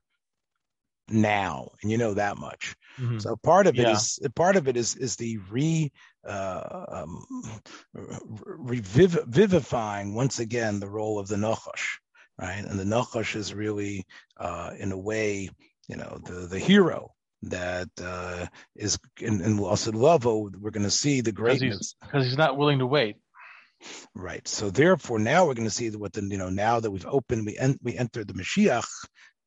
now, 1.09 1.69
and 1.81 1.91
you 1.91 1.97
know 1.97 2.13
that 2.15 2.37
much. 2.37 2.75
Mhm. 2.99 3.21
So 3.21 3.35
part 3.35 3.67
of 3.67 3.75
it 3.79 3.83
Yeah. 3.83 3.93
is 3.93 4.19
part 4.35 4.55
of 4.55 4.67
it 4.67 4.75
is 4.77 4.95
is 4.95 5.15
the 5.15 5.37
re 5.49 5.91
uh, 6.27 6.85
um, 6.89 7.25
revivifying 8.57 10.13
once 10.13 10.39
again 10.39 10.79
the 10.79 10.89
role 10.89 11.19
of 11.19 11.27
the 11.27 11.35
Nachash, 11.35 11.99
right? 12.39 12.63
And 12.65 12.79
the 12.79 12.83
Nachash 12.83 13.35
is 13.35 13.53
really, 13.53 14.05
uh, 14.37 14.71
in 14.77 14.91
a 14.91 14.97
way, 14.97 15.49
you 15.87 15.95
know, 15.95 16.19
the 16.25 16.47
the 16.47 16.59
hero 16.59 17.13
that 17.43 17.89
uh, 18.01 18.47
is 18.75 18.97
in, 19.19 19.41
in 19.41 19.57
Lovo. 19.57 20.49
We're 20.59 20.71
going 20.71 20.83
to 20.83 20.91
see 20.91 21.21
the 21.21 21.31
greatness, 21.31 21.95
because 22.01 22.25
he's 22.25 22.37
not 22.37 22.57
willing 22.57 22.79
to 22.79 22.85
wait. 22.87 23.17
right? 24.15 24.45
So 24.47 24.71
therefore, 24.71 25.19
now 25.19 25.45
we're 25.45 25.53
going 25.53 25.67
to 25.67 25.73
see 25.73 25.89
what 25.91 26.13
the 26.13 26.23
you 26.23 26.37
know 26.37 26.49
now 26.49 26.79
that 26.79 26.89
we've 26.91 27.05
opened, 27.05 27.45
we 27.45 27.57
en- 27.57 27.79
we 27.81 27.95
enter 27.95 28.23
the 28.25 28.33
Mashiach 28.33 28.87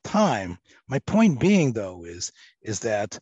time. 0.05 0.59
My 0.89 0.99
point 1.01 1.41
being, 1.41 1.73
though, 1.73 2.05
is 2.05 2.33
is 2.63 2.81
that 2.81 3.19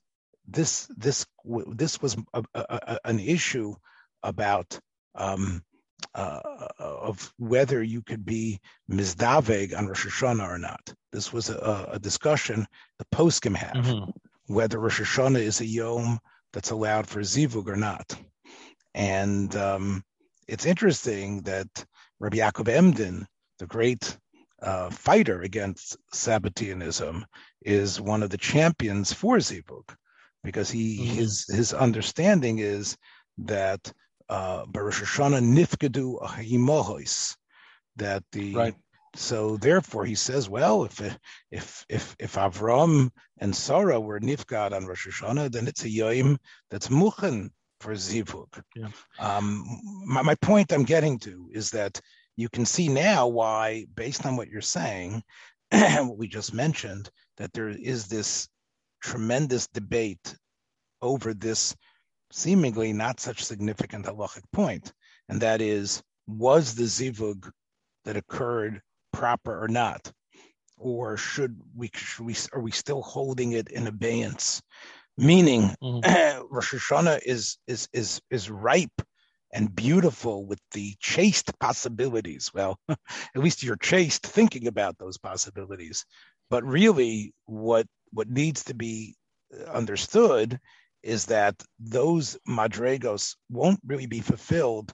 this 0.46 0.86
this 0.96 1.26
this 1.68 2.00
was 2.02 2.16
a, 2.34 2.44
a, 2.54 2.64
a- 2.70 2.98
an 3.04 3.20
issue 3.20 3.74
about 4.22 4.78
um, 5.14 5.62
uh, 6.14 6.40
of 6.78 7.32
whether 7.38 7.82
you 7.82 8.02
could 8.02 8.24
be 8.24 8.60
mizdaveg 8.90 9.76
on 9.76 9.86
Rosh 9.88 10.06
Hashanah 10.06 10.48
or 10.48 10.58
not. 10.58 10.92
This 11.12 11.32
was 11.32 11.50
a, 11.50 11.88
a 11.92 11.98
discussion 11.98 12.66
the 12.98 13.06
poskim 13.14 13.56
have 13.56 13.74
Mhm. 13.76 14.12
whether 14.46 14.78
Rosh 14.78 15.00
Hashanah 15.00 15.40
is 15.40 15.60
a 15.60 15.66
yom 15.66 16.18
that's 16.52 16.70
allowed 16.70 17.06
for 17.06 17.20
zivug 17.20 17.68
or 17.68 17.76
not. 17.76 18.16
And 18.94 19.54
um, 19.56 20.02
it's 20.48 20.66
interesting 20.66 21.42
that 21.42 21.68
Rabbi 22.20 22.38
Yaakov 22.38 22.68
Emden, 22.68 23.26
the 23.58 23.66
great 23.66 24.16
uh, 24.62 24.90
fighter 24.90 25.42
against 25.42 25.96
Sabbateanism, 26.12 27.24
is 27.62 28.00
one 28.00 28.22
of 28.22 28.30
the 28.30 28.38
champions 28.38 29.12
for 29.12 29.36
zivug, 29.38 29.94
because 30.44 30.70
he 30.70 30.98
Mhm. 30.98 31.14
his 31.16 31.46
his 31.46 31.72
understanding 31.72 32.58
is 32.58 32.96
that 33.38 33.92
uh, 34.28 34.66
Baruch 34.66 34.94
Hashanah 34.94 35.42
nifkadu 35.42 36.20
ahimohos, 36.22 37.36
that 37.96 38.22
the 38.32 38.54
Right. 38.54 38.76
so 39.16 39.56
therefore 39.56 40.04
he 40.04 40.14
says, 40.14 40.48
well, 40.48 40.84
if 40.84 41.00
if 41.50 41.84
if 41.88 42.14
if 42.18 42.34
Avram 42.34 43.10
and 43.38 43.56
Sarah 43.56 44.00
were 44.00 44.20
nifgad 44.20 44.72
on 44.72 44.86
Rosh 44.86 45.06
Hashanah, 45.08 45.50
then 45.50 45.66
it's 45.66 45.84
a 45.84 45.88
yom 45.88 46.38
that's 46.70 46.88
muchen 46.88 47.50
for 47.80 47.94
zivug. 47.94 48.62
Yeah. 48.74 48.90
Um, 49.18 49.64
my, 50.04 50.22
my 50.22 50.34
point 50.36 50.72
I'm 50.72 50.84
getting 50.84 51.18
to 51.20 51.50
is 51.52 51.70
that 51.70 52.00
you 52.38 52.48
can 52.48 52.64
see 52.64 52.88
now 52.88 53.26
why, 53.26 53.84
based 53.96 54.24
on 54.24 54.36
what 54.36 54.48
you're 54.48 54.60
saying, 54.60 55.22
and 55.72 56.08
what 56.08 56.18
we 56.18 56.28
just 56.28 56.54
mentioned, 56.54 57.10
that 57.36 57.52
there 57.52 57.68
is 57.68 58.06
this 58.06 58.48
tremendous 59.02 59.66
debate 59.66 60.36
over 61.02 61.34
this 61.34 61.74
seemingly 62.30 62.92
not 62.92 63.18
such 63.18 63.44
significant 63.44 64.06
halachic 64.06 64.44
point, 64.52 64.92
and 65.28 65.40
that 65.40 65.60
is, 65.60 66.00
was 66.28 66.76
the 66.76 66.84
zivug 66.84 67.50
that 68.04 68.16
occurred 68.16 68.80
proper 69.12 69.60
or 69.60 69.66
not, 69.66 70.12
or 70.76 71.16
should 71.16 71.60
we 71.74 71.90
should 71.92 72.24
we 72.24 72.36
are 72.52 72.60
we 72.60 72.70
still 72.70 73.02
holding 73.02 73.52
it 73.52 73.68
in 73.70 73.88
abeyance? 73.88 74.62
Meaning, 75.16 75.74
Mhm. 75.82 76.02
Rosh 76.50 76.72
Hashanah 76.72 77.20
is 77.26 77.58
is 77.66 77.88
is 77.92 78.20
is 78.30 78.48
ripe 78.48 79.02
and 79.52 79.74
beautiful 79.74 80.44
with 80.44 80.60
the 80.72 80.94
chaste 81.00 81.58
possibilities. 81.58 82.50
Well, 82.52 82.78
at 82.88 82.98
least 83.36 83.62
you're 83.62 83.76
chaste 83.76 84.26
thinking 84.26 84.66
about 84.66 84.98
those 84.98 85.18
possibilities. 85.18 86.04
But 86.50 86.64
really, 86.64 87.34
what 87.46 87.86
what 88.10 88.28
needs 88.28 88.64
to 88.64 88.74
be 88.74 89.16
understood 89.66 90.58
is 91.02 91.26
that 91.26 91.62
those 91.78 92.38
madrigos 92.48 93.36
won't 93.50 93.80
really 93.86 94.06
be 94.06 94.20
fulfilled 94.20 94.92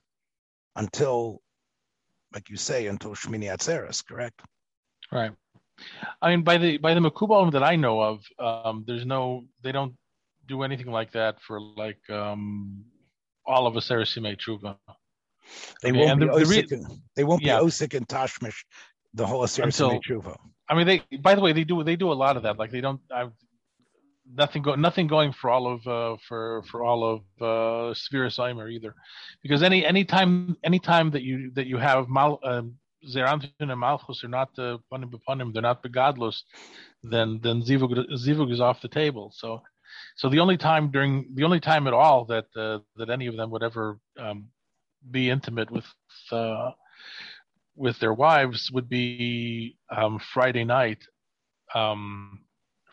until, 0.77 1.41
like 2.33 2.51
you 2.51 2.57
say, 2.57 2.87
until 2.87 3.13
Shmini 3.13 3.45
Atzeres, 3.45 4.05
correct? 4.07 4.41
Right. 5.11 5.33
I 6.23 6.31
mean, 6.31 6.43
by 6.43 6.59
the 6.59 6.79
by 6.79 6.95
the 6.95 7.01
Makubalim 7.01 7.53
that 7.53 7.63
I 7.63 7.77
know 7.77 8.01
of, 8.01 8.25
um, 8.39 8.85
there's 8.87 9.07
no, 9.07 9.45
they 9.63 9.73
don't 9.73 9.95
do 10.47 10.63
anything 10.63 10.91
like 10.91 11.13
that 11.13 11.41
for 11.41 11.61
like 11.61 11.99
um, 12.11 12.85
all 13.47 13.67
of 13.67 13.75
Aseret 13.75 14.07
Simei 14.07 14.37
Tshuva. 14.37 14.77
They 15.83 15.91
Okay, 15.91 15.99
won't 16.07 16.21
be 16.21 16.27
the- 16.27 16.39
the 16.39 16.47
re- 16.47 16.67
and, 16.71 16.87
they 17.17 17.25
won't 17.25 17.43
Yeah. 17.43 17.61
be 17.61 17.67
Osik 17.67 17.95
and 17.95 18.07
Tashmish, 18.09 18.65
the 19.13 19.27
whole 19.27 19.43
Aseret 19.43 20.01
Tshuva. 20.03 20.37
I 20.69 20.75
mean, 20.75 20.87
they. 20.87 20.99
By 21.19 21.35
the 21.35 21.43
way, 21.43 21.53
they 21.53 21.65
do 21.65 21.83
they 21.85 21.97
do 21.97 22.11
a 22.11 22.19
lot 22.25 22.37
of 22.39 22.43
that. 22.45 22.59
Like 22.59 22.71
they 22.71 22.81
don't. 22.81 23.01
I've 23.15 23.33
nothing 24.33 24.63
go 24.63 24.75
nothing 24.75 25.07
going 25.07 25.33
for 25.33 25.51
all 25.51 25.67
of 25.67 25.87
uh, 25.87 26.17
for 26.27 26.63
for 26.71 26.83
all 26.83 27.05
of 27.05 27.21
uh, 27.43 27.95
Sphere 27.95 28.29
either, 28.69 28.95
because 29.43 29.63
any 29.63 29.85
any 29.85 30.05
time 30.05 30.57
any 30.65 30.79
time 30.79 31.11
that 31.11 31.23
you 31.23 31.51
that 31.55 31.67
you 31.67 31.77
have 31.77 32.09
mal 32.09 32.41
um, 32.43 32.75
Zeir 33.07 33.27
Anpin 33.27 33.51
and 33.59 33.79
Malchus 33.79 34.25
are 34.25 34.29
not 34.29 34.49
uh, 34.59 34.79
panim 34.91 35.53
they're 35.53 35.63
not 35.63 35.83
begadlos, 35.83 36.43
then 37.03 37.39
then 37.43 37.61
zivug 37.63 37.93
zivug 38.17 38.51
is 38.51 38.61
off 38.61 38.81
the 38.81 38.89
table. 38.89 39.31
So 39.35 39.63
so 40.17 40.29
the 40.29 40.41
only 40.41 40.57
time 40.57 40.91
during 40.91 41.27
the 41.35 41.45
only 41.45 41.61
time 41.61 41.87
at 41.87 41.93
all 41.93 42.25
that 42.27 42.47
uh, 42.57 42.79
that 42.97 43.11
any 43.11 43.27
of 43.27 43.37
them 43.37 43.51
would 43.51 43.63
ever 43.63 43.99
um, 44.19 44.49
be 45.11 45.31
intimate 45.31 45.71
with 45.71 45.85
uh, 46.33 46.71
with 47.77 47.99
their 47.99 48.15
wives 48.15 48.71
would 48.73 48.89
be 48.89 49.77
um, 49.91 50.21
Friday 50.33 50.65
night, 50.65 50.99
um, 51.75 52.41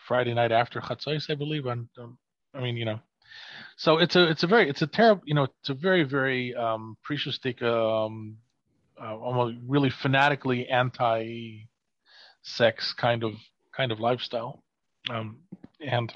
Friday 0.08 0.34
night 0.34 0.52
after 0.52 0.82
Chatzos, 0.82 1.30
I 1.30 1.36
believe. 1.36 1.68
On, 1.68 1.88
um, 2.00 2.18
I 2.54 2.62
mean, 2.62 2.76
you 2.78 2.86
know, 2.86 3.00
so 3.78 4.00
it's 4.00 4.16
a 4.16 4.28
it's 4.30 4.44
a 4.44 4.48
very 4.48 4.70
it's 4.70 4.82
a 4.82 4.88
terrible 4.88 5.22
you 5.26 5.36
know 5.36 5.44
it's 5.44 5.70
a 5.70 5.74
very 5.74 6.04
very 6.04 6.56
um, 6.56 6.98
um, 7.62 8.38
uh, 9.02 9.16
almost 9.18 9.58
really 9.68 9.90
fanatically 9.90 10.68
anti-sex 10.68 11.66
kind 13.00 13.24
of 13.24 13.34
kind 13.76 13.92
of 13.92 14.00
lifestyle, 14.00 14.64
um, 15.10 15.38
and 15.80 16.14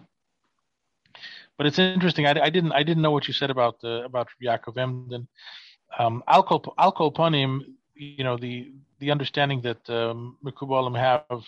but 1.57 1.67
it's 1.67 1.79
interesting. 1.79 2.25
I, 2.25 2.31
I 2.41 2.49
didn't 2.49 2.71
I 2.73 2.83
didn't 2.83 3.01
know 3.01 3.11
what 3.11 3.27
you 3.27 3.33
said 3.33 3.49
about 3.49 3.79
the 3.81 4.03
about 4.03 4.27
Yaakov 4.43 4.77
Emden. 4.77 5.27
Um, 5.97 6.23
alcohol 6.27 7.11
panim 7.11 7.61
you 7.95 8.23
know 8.23 8.37
the 8.37 8.71
the 8.99 9.11
understanding 9.11 9.61
that 9.61 9.89
um, 9.89 10.37
have 10.95 11.43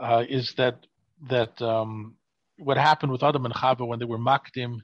uh, 0.00 0.24
is 0.28 0.54
that 0.54 0.86
that 1.28 1.60
um, 1.62 2.14
what 2.58 2.76
happened 2.76 3.12
with 3.12 3.22
Adam 3.22 3.44
and 3.44 3.54
Chava 3.54 3.86
when 3.86 3.98
they 3.98 4.04
were 4.04 4.18
makdim 4.18 4.80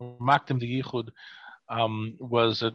makdim 0.00 0.58
the 0.60 0.82
yichud 0.82 1.08
um, 1.68 2.16
was 2.18 2.62
a 2.62 2.74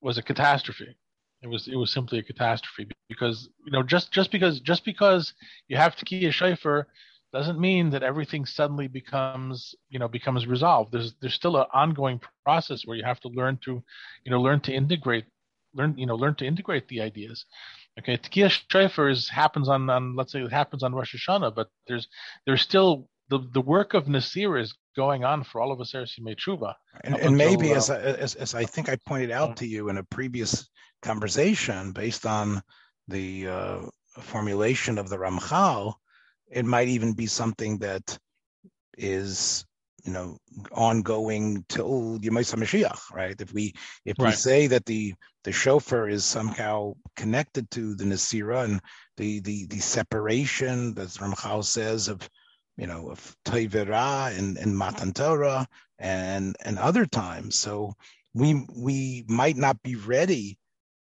was 0.00 0.18
a 0.18 0.22
catastrophe. 0.22 0.96
It 1.42 1.48
was 1.48 1.68
it 1.68 1.76
was 1.76 1.92
simply 1.92 2.18
a 2.18 2.22
catastrophe 2.22 2.88
because 3.08 3.48
you 3.64 3.72
know 3.72 3.82
just 3.82 4.12
just 4.12 4.30
because 4.30 4.60
just 4.60 4.84
because 4.84 5.34
you 5.68 5.76
have 5.76 5.96
to 5.96 6.04
key 6.04 6.26
a 6.26 6.30
shayfer 6.30 6.84
doesn't 7.32 7.60
mean 7.60 7.90
that 7.90 8.02
everything 8.02 8.46
suddenly 8.46 8.88
becomes 8.88 9.74
you 9.88 9.98
know 9.98 10.08
becomes 10.08 10.46
resolved. 10.46 10.92
There's 10.92 11.14
there's 11.20 11.34
still 11.34 11.56
an 11.56 11.66
ongoing 11.72 12.20
process 12.44 12.82
where 12.84 12.96
you 12.96 13.04
have 13.04 13.20
to 13.20 13.28
learn 13.28 13.58
to 13.64 13.82
you 14.24 14.30
know 14.30 14.40
learn 14.40 14.60
to 14.60 14.72
integrate 14.72 15.24
learn 15.74 15.96
you 15.98 16.06
know 16.06 16.16
learn 16.16 16.34
to 16.36 16.46
integrate 16.46 16.88
the 16.88 17.02
ideas 17.02 17.44
okay 17.98 18.16
tekiah 18.16 18.50
shofar 18.70 19.10
is 19.10 19.28
happens 19.28 19.68
on 19.68 19.90
on 19.90 20.16
let's 20.16 20.32
say 20.32 20.40
it 20.40 20.52
happens 20.52 20.82
on 20.82 20.94
rosh 20.94 21.14
hashanah 21.14 21.54
but 21.54 21.68
there's 21.86 22.08
there's 22.46 22.62
still 22.62 23.08
the 23.28 23.38
the 23.52 23.60
work 23.60 23.92
of 23.92 24.08
nasir 24.08 24.56
is 24.56 24.74
going 24.96 25.24
on 25.24 25.44
for 25.44 25.60
all 25.60 25.70
of 25.70 25.80
us 25.80 25.92
Simei 25.92 26.34
Tshuva. 26.34 26.74
And, 27.04 27.16
and 27.16 27.36
maybe, 27.36 27.72
as, 27.72 27.90
uh, 27.90 27.94
I, 27.94 27.98
as 28.20 28.34
as 28.34 28.54
I 28.54 28.64
think 28.64 28.88
I 28.88 28.96
pointed 29.06 29.30
out 29.30 29.58
to 29.58 29.66
you 29.66 29.90
in 29.90 29.98
a 29.98 30.02
previous 30.02 30.68
conversation, 31.02 31.92
based 31.92 32.24
on 32.24 32.62
the 33.06 33.46
uh, 33.46 33.78
formulation 34.20 34.98
of 34.98 35.08
the 35.08 35.18
Ramchal, 35.18 35.94
it 36.50 36.64
might 36.64 36.88
even 36.88 37.12
be 37.12 37.26
something 37.26 37.78
that 37.78 38.18
is 38.98 39.64
you 40.04 40.12
know 40.12 40.38
ongoing 40.72 41.64
till 41.68 42.18
Yemais 42.20 42.54
Mashiach, 42.54 43.12
right? 43.12 43.38
If 43.40 43.52
we 43.52 43.74
if 44.04 44.16
we 44.18 44.30
say 44.30 44.68
that 44.68 44.86
the 44.86 45.14
the 45.44 45.52
shofar 45.52 46.08
is 46.08 46.24
somehow 46.24 46.94
connected 47.16 47.70
to 47.72 47.94
the 47.94 48.04
Nasira 48.04 48.64
and 48.64 48.80
the 49.16 49.40
the 49.40 49.66
the 49.66 49.80
separation 49.80 50.94
that 50.94 51.08
Ramchal 51.08 51.64
says 51.64 52.08
of 52.08 52.28
you 52.76 52.86
know 52.86 53.10
of 53.10 53.36
Tevera 53.44 54.36
and 54.38 54.56
and 54.58 54.76
Matan 54.76 55.12
Torah 55.12 55.66
and 55.98 56.56
and 56.64 56.78
other 56.78 57.06
times, 57.06 57.58
so 57.58 57.94
we 58.34 58.66
we 58.76 59.24
might 59.28 59.56
not 59.56 59.82
be 59.82 59.96
ready. 59.96 60.58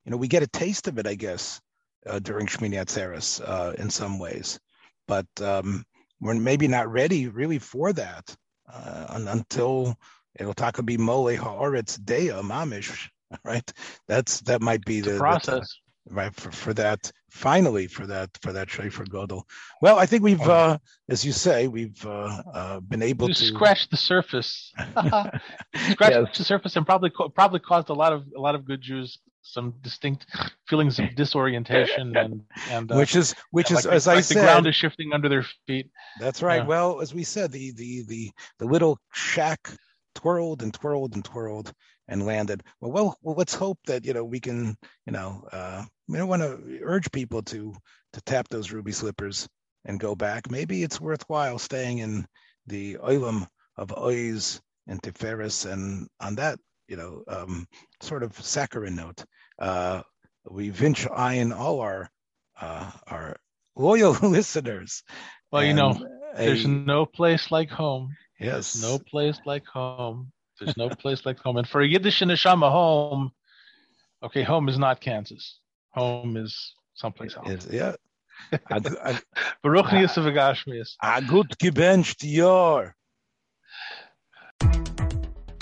You 0.05 0.11
know, 0.11 0.17
we 0.17 0.27
get 0.27 0.43
a 0.43 0.47
taste 0.47 0.87
of 0.87 0.97
it, 0.99 1.07
I 1.07 1.15
guess, 1.15 1.61
uh, 2.05 2.19
during 2.19 2.45
Shmini 2.47 2.75
Atzeres 2.75 3.41
uh, 3.41 3.71
in 3.77 3.89
some 3.89 4.19
ways, 4.19 4.59
but 5.07 5.27
um, 5.41 5.85
we're 6.19 6.33
maybe 6.35 6.67
not 6.67 6.91
ready 6.91 7.27
really 7.27 7.59
for 7.59 7.93
that 7.93 8.35
uh, 8.71 9.05
until 9.27 9.97
it'll 10.39 10.53
talk 10.53 10.83
be 10.85 10.97
mole 10.97 11.35
haaretz 11.37 12.03
dea 12.03 12.29
mamish, 12.41 13.09
right? 13.45 13.71
That's 14.07 14.41
that 14.41 14.61
might 14.61 14.83
be 14.85 15.01
the 15.01 15.11
the 15.11 15.19
process. 15.19 15.79
right 16.09 16.33
for, 16.33 16.51
for 16.51 16.73
that 16.73 17.11
finally 17.29 17.87
for 17.87 18.05
that 18.07 18.29
for 18.41 18.53
that 18.53 18.69
Shofar 18.69 19.05
Gadol. 19.05 19.47
Well, 19.81 19.99
I 19.99 20.05
think 20.05 20.23
we've, 20.23 20.41
oh. 20.41 20.51
uh, 20.51 20.77
as 21.09 21.25
you 21.25 21.31
say, 21.31 21.67
we've 21.67 22.05
uh, 22.05 22.41
uh, 22.53 22.79
been 22.79 23.01
able 23.01 23.27
you 23.27 23.33
to 23.33 23.45
scratch 23.45 23.89
the 23.89 23.97
surface, 23.97 24.71
scratch 24.95 26.13
yes. 26.13 26.37
the 26.37 26.43
surface, 26.43 26.75
and 26.75 26.85
probably 26.85 27.11
probably 27.35 27.59
caused 27.59 27.89
a 27.89 27.93
lot 27.93 28.13
of 28.13 28.25
a 28.35 28.39
lot 28.39 28.55
of 28.55 28.65
good 28.65 28.81
Jews 28.81 29.19
some 29.43 29.73
distinct 29.81 30.25
feelings 30.67 30.97
of 30.99 31.13
disorientation 31.15 32.15
and 32.17 32.41
and 32.69 32.91
uh, 32.91 32.95
which 32.95 33.15
is 33.15 33.35
which 33.51 33.69
is 33.71 33.85
like, 33.85 33.93
as 33.93 34.07
like 34.07 34.17
I 34.17 34.19
the 34.19 34.23
said, 34.23 34.37
the 34.37 34.41
ground 34.41 34.67
is 34.67 34.75
shifting 34.75 35.11
under 35.13 35.29
their 35.29 35.45
feet. 35.67 35.91
That's 36.19 36.41
right. 36.41 36.61
Yeah. 36.61 36.67
Well, 36.67 37.01
as 37.01 37.13
we 37.13 37.23
said, 37.23 37.51
the 37.51 37.71
the 37.73 38.03
the 38.07 38.31
the 38.59 38.65
little 38.65 38.97
shack 39.11 39.69
twirled 40.15 40.63
and 40.63 40.73
twirled 40.73 41.15
and 41.15 41.23
twirled 41.23 41.71
and 42.07 42.25
landed. 42.25 42.63
Well, 42.79 42.91
well, 42.91 43.17
well 43.21 43.35
let's 43.35 43.53
hope 43.53 43.79
that 43.85 44.05
you 44.05 44.13
know 44.13 44.23
we 44.23 44.39
can 44.39 44.75
you 45.05 45.11
know 45.11 45.47
uh, 45.51 45.83
we 46.07 46.17
don't 46.17 46.29
want 46.29 46.41
to 46.41 46.79
urge 46.83 47.11
people 47.11 47.43
to 47.43 47.75
to 48.13 48.21
tap 48.21 48.47
those 48.49 48.71
ruby 48.71 48.91
slippers 48.91 49.47
and 49.85 49.99
go 49.99 50.15
back. 50.15 50.49
Maybe 50.49 50.83
it's 50.83 51.01
worthwhile 51.01 51.59
staying 51.59 51.99
in 51.99 52.25
the 52.67 52.95
oilam 52.95 53.47
of 53.77 53.89
ois 53.89 54.61
and 54.87 55.01
tiferes, 55.01 55.69
and 55.69 56.07
on 56.19 56.35
that 56.35 56.59
you 56.87 56.97
know 56.97 57.23
um, 57.27 57.67
sort 58.01 58.23
of 58.23 58.39
saccharine 58.39 58.95
note, 58.95 59.23
uh, 59.59 60.01
we 60.49 60.69
vinch 60.71 61.07
iron 61.13 61.51
all 61.51 61.79
our 61.79 62.09
uh, 62.59 62.91
our 63.07 63.37
loyal 63.75 64.11
listeners. 64.21 65.03
Well, 65.51 65.63
you 65.63 65.73
know, 65.73 65.95
there's 66.35 66.65
no 66.65 67.05
place 67.05 67.51
like 67.51 67.69
home. 67.69 68.15
Yes, 68.39 68.73
there's 68.73 68.91
no 68.91 68.99
place 68.99 69.39
like 69.45 69.65
home. 69.65 70.31
There's 70.59 70.77
no 70.77 70.89
place 70.89 71.25
like 71.25 71.39
home. 71.39 71.57
And 71.57 71.67
for 71.67 71.81
a 71.81 71.87
Yiddish 71.87 72.21
and 72.21 72.31
neshama, 72.31 72.71
home, 72.71 73.31
okay, 74.23 74.43
home 74.43 74.69
is 74.69 74.77
not 74.77 75.01
Kansas. 75.01 75.59
Home 75.91 76.37
is 76.37 76.73
someplace 76.95 77.35
else. 77.35 77.49
Is, 77.49 77.67
yeah. 77.71 77.95
Baruch 78.51 79.87
Yisuf 79.87 80.25
Agashmias. 80.25 80.95
A 81.01 81.21
good 81.21 81.57
gebencht 81.59 82.21
Jahr. 82.21 82.95